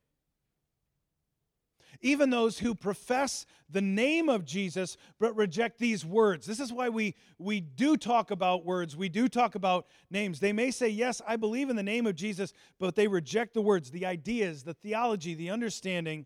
even 2.02 2.30
those 2.30 2.60
who 2.60 2.76
profess 2.76 3.46
the 3.70 3.82
name 3.82 4.30
of 4.30 4.46
Jesus 4.46 4.98
but 5.20 5.36
reject 5.36 5.80
these 5.80 6.06
words. 6.06 6.46
This 6.46 6.60
is 6.60 6.72
why 6.72 6.90
we, 6.90 7.16
we 7.38 7.60
do 7.60 7.98
talk 7.98 8.32
about 8.32 8.66
words, 8.66 8.96
we 8.96 9.10
do 9.10 9.28
talk 9.28 9.56
about 9.56 9.88
names. 10.10 10.40
They 10.40 10.54
may 10.54 10.72
say, 10.72 10.88
Yes, 10.90 11.22
I 11.28 11.36
believe 11.36 11.70
in 11.70 11.76
the 11.76 11.84
name 11.84 12.06
of 12.08 12.16
Jesus, 12.16 12.54
but 12.80 12.96
they 12.96 13.08
reject 13.08 13.54
the 13.54 13.62
words, 13.62 13.92
the 13.92 14.06
ideas, 14.06 14.64
the 14.64 14.74
theology, 14.74 15.34
the 15.34 15.50
understanding 15.50 16.26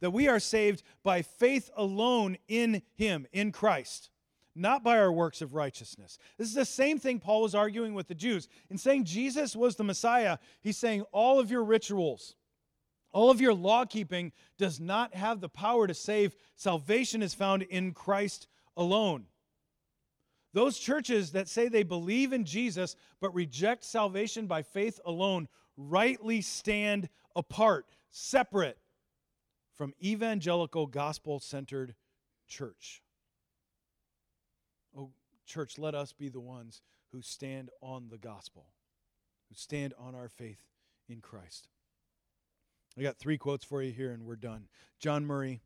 that 0.00 0.10
we 0.10 0.28
are 0.28 0.38
saved 0.40 0.82
by 1.02 1.22
faith 1.22 1.70
alone 1.76 2.36
in 2.46 2.82
Him, 2.94 3.26
in 3.32 3.52
Christ. 3.52 4.10
not 4.54 4.82
by 4.82 4.98
our 4.98 5.12
works 5.12 5.40
of 5.40 5.54
righteousness. 5.54 6.18
This 6.36 6.48
is 6.48 6.54
the 6.54 6.64
same 6.64 6.98
thing 6.98 7.20
Paul 7.20 7.42
was 7.42 7.54
arguing 7.54 7.94
with 7.94 8.08
the 8.08 8.14
Jews. 8.14 8.48
In 8.70 8.76
saying 8.76 9.04
Jesus 9.04 9.54
was 9.54 9.76
the 9.76 9.84
Messiah, 9.84 10.38
he's 10.60 10.76
saying 10.76 11.02
all 11.12 11.38
of 11.38 11.50
your 11.50 11.62
rituals, 11.62 12.34
all 13.12 13.30
of 13.30 13.40
your 13.40 13.54
law 13.54 13.84
keeping 13.84 14.32
does 14.58 14.78
not 14.80 15.14
have 15.14 15.40
the 15.40 15.48
power 15.48 15.86
to 15.86 15.94
save. 15.94 16.34
Salvation 16.56 17.22
is 17.22 17.34
found 17.34 17.62
in 17.62 17.92
Christ 17.92 18.48
alone. 18.76 19.24
Those 20.52 20.78
churches 20.78 21.32
that 21.32 21.48
say 21.48 21.68
they 21.68 21.82
believe 21.82 22.32
in 22.32 22.44
Jesus 22.44 22.96
but 23.20 23.34
reject 23.34 23.84
salvation 23.84 24.46
by 24.46 24.62
faith 24.62 25.00
alone 25.04 25.48
rightly 25.76 26.40
stand 26.40 27.08
apart, 27.36 27.86
separate 28.10 28.78
from 29.74 29.94
evangelical 30.02 30.86
gospel 30.86 31.38
centered 31.38 31.94
church. 32.48 33.02
Oh, 34.96 35.10
church, 35.46 35.78
let 35.78 35.94
us 35.94 36.12
be 36.12 36.28
the 36.28 36.40
ones 36.40 36.82
who 37.12 37.22
stand 37.22 37.70
on 37.80 38.08
the 38.08 38.18
gospel, 38.18 38.66
who 39.48 39.54
stand 39.54 39.94
on 39.98 40.14
our 40.14 40.28
faith 40.28 40.62
in 41.08 41.20
Christ. 41.20 41.68
I 42.98 43.02
got 43.02 43.16
three 43.16 43.38
quotes 43.38 43.64
for 43.64 43.80
you 43.80 43.92
here, 43.92 44.10
and 44.10 44.24
we're 44.24 44.34
done. 44.34 44.66
John 44.98 45.24
Murray 45.24 45.62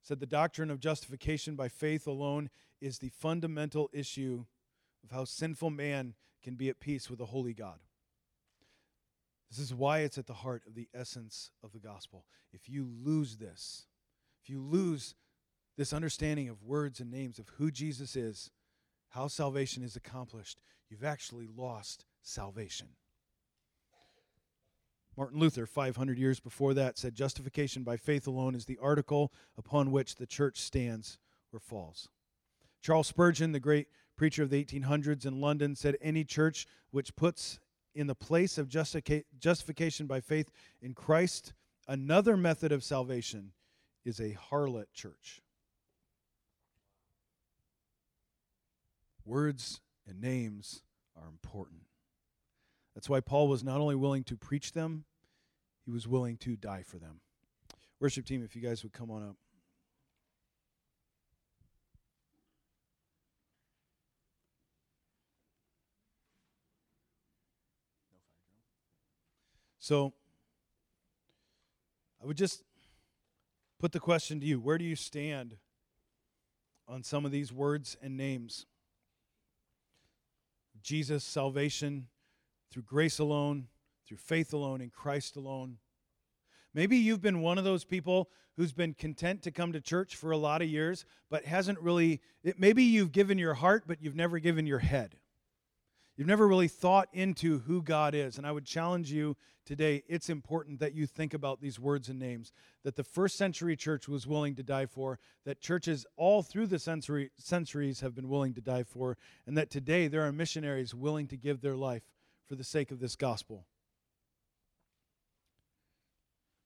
said, 0.00 0.20
The 0.20 0.26
doctrine 0.26 0.70
of 0.70 0.78
justification 0.78 1.56
by 1.56 1.68
faith 1.68 2.06
alone 2.06 2.50
is 2.80 2.98
the 2.98 3.08
fundamental 3.08 3.90
issue 3.92 4.44
of 5.02 5.10
how 5.10 5.24
sinful 5.24 5.70
man 5.70 6.14
can 6.42 6.54
be 6.54 6.68
at 6.68 6.78
peace 6.78 7.10
with 7.10 7.20
a 7.20 7.26
holy 7.26 7.52
God. 7.52 7.80
This 9.50 9.58
is 9.58 9.74
why 9.74 10.00
it's 10.00 10.18
at 10.18 10.26
the 10.26 10.34
heart 10.34 10.62
of 10.68 10.76
the 10.76 10.88
essence 10.94 11.50
of 11.64 11.72
the 11.72 11.80
gospel. 11.80 12.24
If 12.52 12.68
you 12.68 12.88
lose 12.88 13.38
this, 13.38 13.86
if 14.40 14.48
you 14.48 14.60
lose 14.62 15.16
this 15.76 15.92
understanding 15.92 16.48
of 16.48 16.62
words 16.62 17.00
and 17.00 17.10
names 17.10 17.40
of 17.40 17.48
who 17.56 17.72
Jesus 17.72 18.14
is, 18.14 18.52
how 19.08 19.26
salvation 19.26 19.82
is 19.82 19.96
accomplished, 19.96 20.60
you've 20.88 21.02
actually 21.02 21.48
lost 21.48 22.04
salvation. 22.22 22.86
Martin 25.16 25.38
Luther, 25.38 25.66
500 25.66 26.18
years 26.18 26.40
before 26.40 26.72
that, 26.74 26.96
said 26.96 27.14
justification 27.14 27.82
by 27.82 27.96
faith 27.96 28.26
alone 28.26 28.54
is 28.54 28.64
the 28.64 28.78
article 28.80 29.32
upon 29.58 29.90
which 29.90 30.16
the 30.16 30.26
church 30.26 30.60
stands 30.60 31.18
or 31.52 31.58
falls. 31.58 32.08
Charles 32.80 33.08
Spurgeon, 33.08 33.52
the 33.52 33.60
great 33.60 33.88
preacher 34.16 34.42
of 34.42 34.50
the 34.50 34.64
1800s 34.64 35.26
in 35.26 35.40
London, 35.40 35.76
said 35.76 35.96
any 36.00 36.24
church 36.24 36.66
which 36.90 37.14
puts 37.16 37.58
in 37.94 38.06
the 38.06 38.14
place 38.14 38.56
of 38.56 38.68
justification 38.68 40.06
by 40.06 40.20
faith 40.20 40.50
in 40.80 40.94
Christ, 40.94 41.52
another 41.88 42.36
method 42.36 42.72
of 42.72 42.84
salvation 42.84 43.52
is 44.04 44.20
a 44.20 44.38
harlot 44.50 44.86
church. 44.94 45.42
Words 49.24 49.80
and 50.08 50.20
names 50.20 50.82
are 51.14 51.28
important. 51.28 51.82
That's 53.00 53.08
why 53.08 53.20
Paul 53.20 53.48
was 53.48 53.64
not 53.64 53.80
only 53.80 53.94
willing 53.94 54.24
to 54.24 54.36
preach 54.36 54.72
them, 54.72 55.06
he 55.86 55.90
was 55.90 56.06
willing 56.06 56.36
to 56.36 56.54
die 56.54 56.82
for 56.82 56.98
them. 56.98 57.22
Worship 57.98 58.26
team, 58.26 58.44
if 58.44 58.54
you 58.54 58.60
guys 58.60 58.82
would 58.82 58.92
come 58.92 59.10
on 59.10 59.22
up. 59.22 59.36
So 69.78 70.12
I 72.22 72.26
would 72.26 72.36
just 72.36 72.62
put 73.78 73.92
the 73.92 74.00
question 74.00 74.40
to 74.40 74.46
you 74.46 74.60
where 74.60 74.76
do 74.76 74.84
you 74.84 74.94
stand 74.94 75.56
on 76.86 77.02
some 77.02 77.24
of 77.24 77.32
these 77.32 77.50
words 77.50 77.96
and 78.02 78.18
names? 78.18 78.66
Jesus, 80.82 81.24
salvation 81.24 82.08
through 82.70 82.82
grace 82.82 83.18
alone, 83.18 83.68
through 84.06 84.18
faith 84.18 84.52
alone, 84.52 84.80
in 84.80 84.90
Christ 84.90 85.36
alone. 85.36 85.78
Maybe 86.72 86.96
you've 86.96 87.22
been 87.22 87.40
one 87.40 87.58
of 87.58 87.64
those 87.64 87.84
people 87.84 88.30
who's 88.56 88.72
been 88.72 88.94
content 88.94 89.42
to 89.42 89.50
come 89.50 89.72
to 89.72 89.80
church 89.80 90.16
for 90.16 90.30
a 90.30 90.36
lot 90.36 90.62
of 90.62 90.68
years, 90.68 91.04
but 91.30 91.44
hasn't 91.44 91.80
really, 91.80 92.20
it, 92.44 92.58
maybe 92.58 92.82
you've 92.82 93.12
given 93.12 93.38
your 93.38 93.54
heart, 93.54 93.84
but 93.86 94.02
you've 94.02 94.14
never 94.14 94.38
given 94.38 94.66
your 94.66 94.78
head. 94.78 95.16
You've 96.16 96.28
never 96.28 96.46
really 96.46 96.68
thought 96.68 97.08
into 97.14 97.60
who 97.60 97.82
God 97.82 98.14
is. 98.14 98.36
And 98.36 98.46
I 98.46 98.52
would 98.52 98.66
challenge 98.66 99.10
you 99.10 99.36
today 99.64 100.02
it's 100.06 100.28
important 100.28 100.80
that 100.80 100.92
you 100.92 101.06
think 101.06 101.32
about 101.32 101.60
these 101.60 101.80
words 101.80 102.10
and 102.10 102.18
names 102.18 102.52
that 102.84 102.96
the 102.96 103.04
first 103.04 103.36
century 103.36 103.74
church 103.76 104.06
was 104.06 104.26
willing 104.26 104.54
to 104.56 104.62
die 104.62 104.86
for, 104.86 105.18
that 105.46 105.60
churches 105.60 106.04
all 106.16 106.42
through 106.42 106.66
the 106.66 106.78
century, 106.78 107.30
centuries 107.38 108.00
have 108.00 108.14
been 108.14 108.28
willing 108.28 108.52
to 108.52 108.60
die 108.60 108.82
for, 108.82 109.16
and 109.46 109.56
that 109.56 109.70
today 109.70 110.08
there 110.08 110.26
are 110.26 110.32
missionaries 110.32 110.94
willing 110.94 111.26
to 111.26 111.36
give 111.38 111.62
their 111.62 111.76
life 111.76 112.02
for 112.50 112.56
the 112.56 112.64
sake 112.64 112.90
of 112.90 112.98
this 112.98 113.14
gospel. 113.14 113.64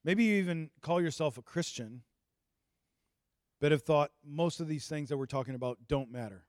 Maybe 0.03 0.25
you 0.25 0.37
even 0.37 0.71
call 0.81 0.99
yourself 0.99 1.37
a 1.37 1.43
Christian, 1.43 2.01
but 3.61 3.71
have 3.71 3.83
thought 3.83 4.11
most 4.25 4.61
of 4.61 4.67
these 4.67 4.89
things 4.89 5.11
that 5.11 5.19
we're 5.19 5.27
talking 5.27 5.55
about 5.55 5.77
don't 5.87 6.11
matter. 6.11 6.47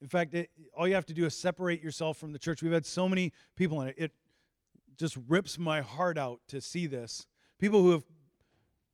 In 0.00 0.08
fact, 0.08 0.32
it, 0.32 0.48
all 0.74 0.88
you 0.88 0.94
have 0.94 1.04
to 1.04 1.12
do 1.12 1.26
is 1.26 1.36
separate 1.36 1.82
yourself 1.82 2.16
from 2.16 2.32
the 2.32 2.38
church. 2.38 2.62
We've 2.62 2.72
had 2.72 2.86
so 2.86 3.10
many 3.10 3.30
people 3.56 3.82
in 3.82 3.88
it. 3.88 3.94
It 3.98 4.12
just 4.96 5.18
rips 5.28 5.58
my 5.58 5.82
heart 5.82 6.16
out 6.16 6.40
to 6.48 6.62
see 6.62 6.86
this. 6.86 7.26
People 7.58 7.82
who 7.82 7.90
have 7.90 8.04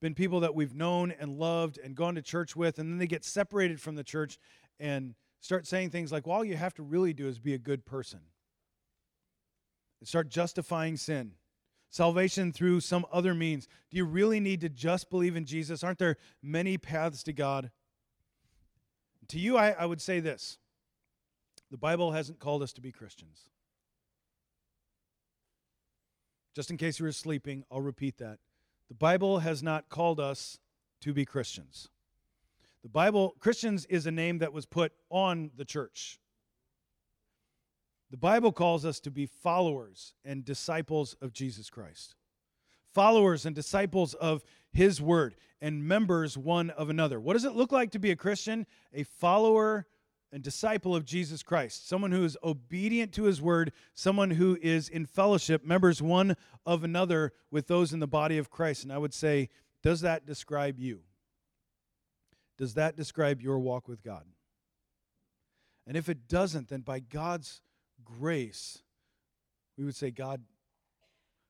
been 0.00 0.14
people 0.14 0.40
that 0.40 0.56
we've 0.56 0.74
known 0.74 1.12
and 1.12 1.38
loved 1.38 1.78
and 1.78 1.94
gone 1.94 2.16
to 2.16 2.22
church 2.22 2.56
with, 2.56 2.80
and 2.80 2.90
then 2.90 2.98
they 2.98 3.06
get 3.06 3.24
separated 3.24 3.80
from 3.80 3.94
the 3.94 4.02
church 4.02 4.40
and 4.80 5.14
start 5.38 5.68
saying 5.68 5.90
things 5.90 6.10
like, 6.10 6.26
well, 6.26 6.38
all 6.38 6.44
you 6.44 6.56
have 6.56 6.74
to 6.74 6.82
really 6.82 7.12
do 7.12 7.28
is 7.28 7.38
be 7.38 7.54
a 7.54 7.58
good 7.58 7.86
person. 7.86 8.18
And 10.00 10.08
start 10.08 10.28
justifying 10.28 10.96
sin. 10.96 11.32
Salvation 11.90 12.52
through 12.52 12.80
some 12.80 13.04
other 13.12 13.34
means. 13.34 13.68
Do 13.90 13.96
you 13.96 14.04
really 14.04 14.40
need 14.40 14.60
to 14.60 14.68
just 14.68 15.10
believe 15.10 15.36
in 15.36 15.44
Jesus? 15.44 15.82
Aren't 15.82 15.98
there 15.98 16.16
many 16.42 16.78
paths 16.78 17.22
to 17.24 17.32
God? 17.32 17.70
To 19.28 19.38
you, 19.38 19.56
I, 19.56 19.70
I 19.70 19.86
would 19.86 20.00
say 20.00 20.20
this 20.20 20.58
the 21.70 21.76
Bible 21.76 22.12
hasn't 22.12 22.38
called 22.38 22.62
us 22.62 22.72
to 22.74 22.80
be 22.80 22.92
Christians. 22.92 23.50
Just 26.54 26.70
in 26.70 26.76
case 26.76 26.98
you 26.98 27.04
were 27.04 27.12
sleeping, 27.12 27.64
I'll 27.70 27.80
repeat 27.80 28.18
that. 28.18 28.38
The 28.88 28.94
Bible 28.94 29.38
has 29.38 29.62
not 29.62 29.88
called 29.88 30.18
us 30.18 30.58
to 31.00 31.12
be 31.12 31.24
Christians. 31.24 31.88
The 32.82 32.88
Bible, 32.88 33.36
Christians 33.38 33.84
is 33.86 34.06
a 34.06 34.10
name 34.10 34.38
that 34.38 34.52
was 34.52 34.66
put 34.66 34.92
on 35.10 35.50
the 35.56 35.64
church. 35.64 36.18
The 38.10 38.16
Bible 38.16 38.52
calls 38.52 38.84
us 38.84 38.98
to 39.00 39.10
be 39.10 39.26
followers 39.26 40.14
and 40.24 40.44
disciples 40.44 41.14
of 41.20 41.32
Jesus 41.32 41.70
Christ. 41.70 42.16
Followers 42.92 43.46
and 43.46 43.54
disciples 43.54 44.14
of 44.14 44.42
His 44.72 45.00
Word 45.00 45.36
and 45.60 45.86
members 45.86 46.36
one 46.36 46.70
of 46.70 46.90
another. 46.90 47.20
What 47.20 47.34
does 47.34 47.44
it 47.44 47.54
look 47.54 47.70
like 47.70 47.92
to 47.92 47.98
be 47.98 48.10
a 48.10 48.16
Christian? 48.16 48.66
A 48.92 49.04
follower 49.04 49.86
and 50.32 50.42
disciple 50.42 50.94
of 50.94 51.04
Jesus 51.04 51.42
Christ, 51.42 51.88
someone 51.88 52.12
who 52.12 52.24
is 52.24 52.38
obedient 52.44 53.12
to 53.14 53.24
his 53.24 53.42
word, 53.42 53.72
someone 53.94 54.30
who 54.30 54.56
is 54.62 54.88
in 54.88 55.04
fellowship, 55.04 55.64
members 55.64 56.00
one 56.00 56.36
of 56.64 56.84
another 56.84 57.32
with 57.50 57.66
those 57.66 57.92
in 57.92 57.98
the 57.98 58.06
body 58.06 58.38
of 58.38 58.50
Christ. 58.50 58.84
And 58.84 58.92
I 58.92 58.98
would 58.98 59.14
say, 59.14 59.48
does 59.82 60.02
that 60.02 60.26
describe 60.26 60.78
you? 60.78 61.00
Does 62.58 62.74
that 62.74 62.96
describe 62.96 63.40
your 63.40 63.58
walk 63.58 63.88
with 63.88 64.02
God? 64.02 64.24
And 65.86 65.96
if 65.96 66.08
it 66.08 66.28
doesn't, 66.28 66.68
then 66.68 66.82
by 66.82 67.00
God's 67.00 67.60
grace, 68.04 68.82
we 69.76 69.84
would 69.84 69.96
say, 69.96 70.10
God, 70.10 70.42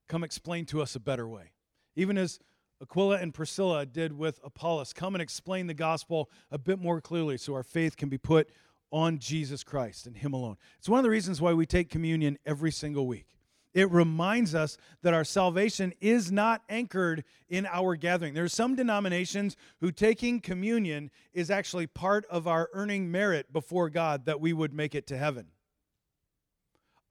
come 0.08 0.24
explain 0.24 0.66
to 0.66 0.82
us 0.82 0.94
a 0.94 1.00
better 1.00 1.28
way. 1.28 1.52
Even 1.96 2.18
as 2.18 2.38
Aquila 2.82 3.18
and 3.18 3.34
Priscilla 3.34 3.84
did 3.84 4.12
with 4.12 4.40
Apollos, 4.42 4.92
come 4.92 5.14
and 5.14 5.22
explain 5.22 5.66
the 5.66 5.74
gospel 5.74 6.30
a 6.50 6.58
bit 6.58 6.78
more 6.78 7.00
clearly 7.00 7.36
so 7.36 7.54
our 7.54 7.62
faith 7.62 7.96
can 7.96 8.08
be 8.08 8.18
put 8.18 8.48
on 8.90 9.18
Jesus 9.18 9.62
Christ 9.62 10.06
and 10.06 10.16
Him 10.16 10.32
alone. 10.32 10.56
It's 10.78 10.88
one 10.88 10.98
of 10.98 11.04
the 11.04 11.10
reasons 11.10 11.40
why 11.40 11.52
we 11.52 11.66
take 11.66 11.90
communion 11.90 12.38
every 12.46 12.72
single 12.72 13.06
week. 13.06 13.26
It 13.72 13.90
reminds 13.90 14.54
us 14.54 14.76
that 15.02 15.14
our 15.14 15.24
salvation 15.24 15.92
is 16.00 16.32
not 16.32 16.62
anchored 16.68 17.22
in 17.48 17.66
our 17.66 17.94
gathering. 17.94 18.34
There 18.34 18.44
are 18.44 18.48
some 18.48 18.74
denominations 18.74 19.56
who 19.80 19.92
taking 19.92 20.40
communion 20.40 21.10
is 21.32 21.50
actually 21.50 21.86
part 21.86 22.26
of 22.26 22.48
our 22.48 22.68
earning 22.72 23.12
merit 23.12 23.52
before 23.52 23.88
God 23.88 24.24
that 24.24 24.40
we 24.40 24.52
would 24.52 24.74
make 24.74 24.96
it 24.96 25.06
to 25.08 25.16
heaven. 25.16 25.46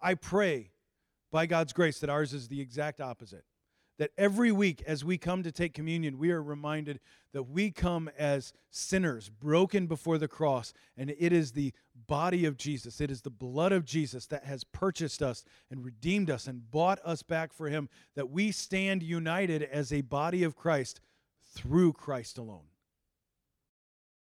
I 0.01 0.15
pray 0.15 0.71
by 1.31 1.45
God's 1.45 1.73
grace 1.73 1.99
that 1.99 2.09
ours 2.09 2.33
is 2.33 2.47
the 2.47 2.61
exact 2.61 3.01
opposite 3.01 3.43
that 3.99 4.11
every 4.17 4.51
week 4.51 4.81
as 4.87 5.03
we 5.03 5.17
come 5.17 5.43
to 5.43 5.51
take 5.51 5.73
communion, 5.73 6.17
we 6.17 6.31
are 6.31 6.41
reminded 6.41 7.01
that 7.33 7.43
we 7.43 7.69
come 7.69 8.09
as 8.17 8.53
sinners, 8.71 9.29
broken 9.29 9.87
before 9.87 10.17
the 10.17 10.27
cross, 10.27 10.73
and 10.97 11.13
it 11.19 11.33
is 11.33 11.51
the 11.51 11.73
body 12.07 12.45
of 12.45 12.57
Jesus, 12.57 13.01
it 13.01 13.11
is 13.11 13.21
the 13.21 13.29
blood 13.29 13.73
of 13.73 13.85
Jesus 13.85 14.25
that 14.27 14.45
has 14.45 14.63
purchased 14.63 15.21
us 15.21 15.43
and 15.69 15.83
redeemed 15.83 16.29
us 16.29 16.47
and 16.47 16.71
bought 16.71 16.99
us 17.03 17.21
back 17.21 17.53
for 17.53 17.67
Him, 17.67 17.89
that 18.15 18.31
we 18.31 18.51
stand 18.51 19.03
united 19.03 19.61
as 19.63 19.91
a 19.91 20.01
body 20.01 20.43
of 20.43 20.55
Christ 20.55 21.01
through 21.53 21.93
Christ 21.93 22.37
alone. 22.37 22.67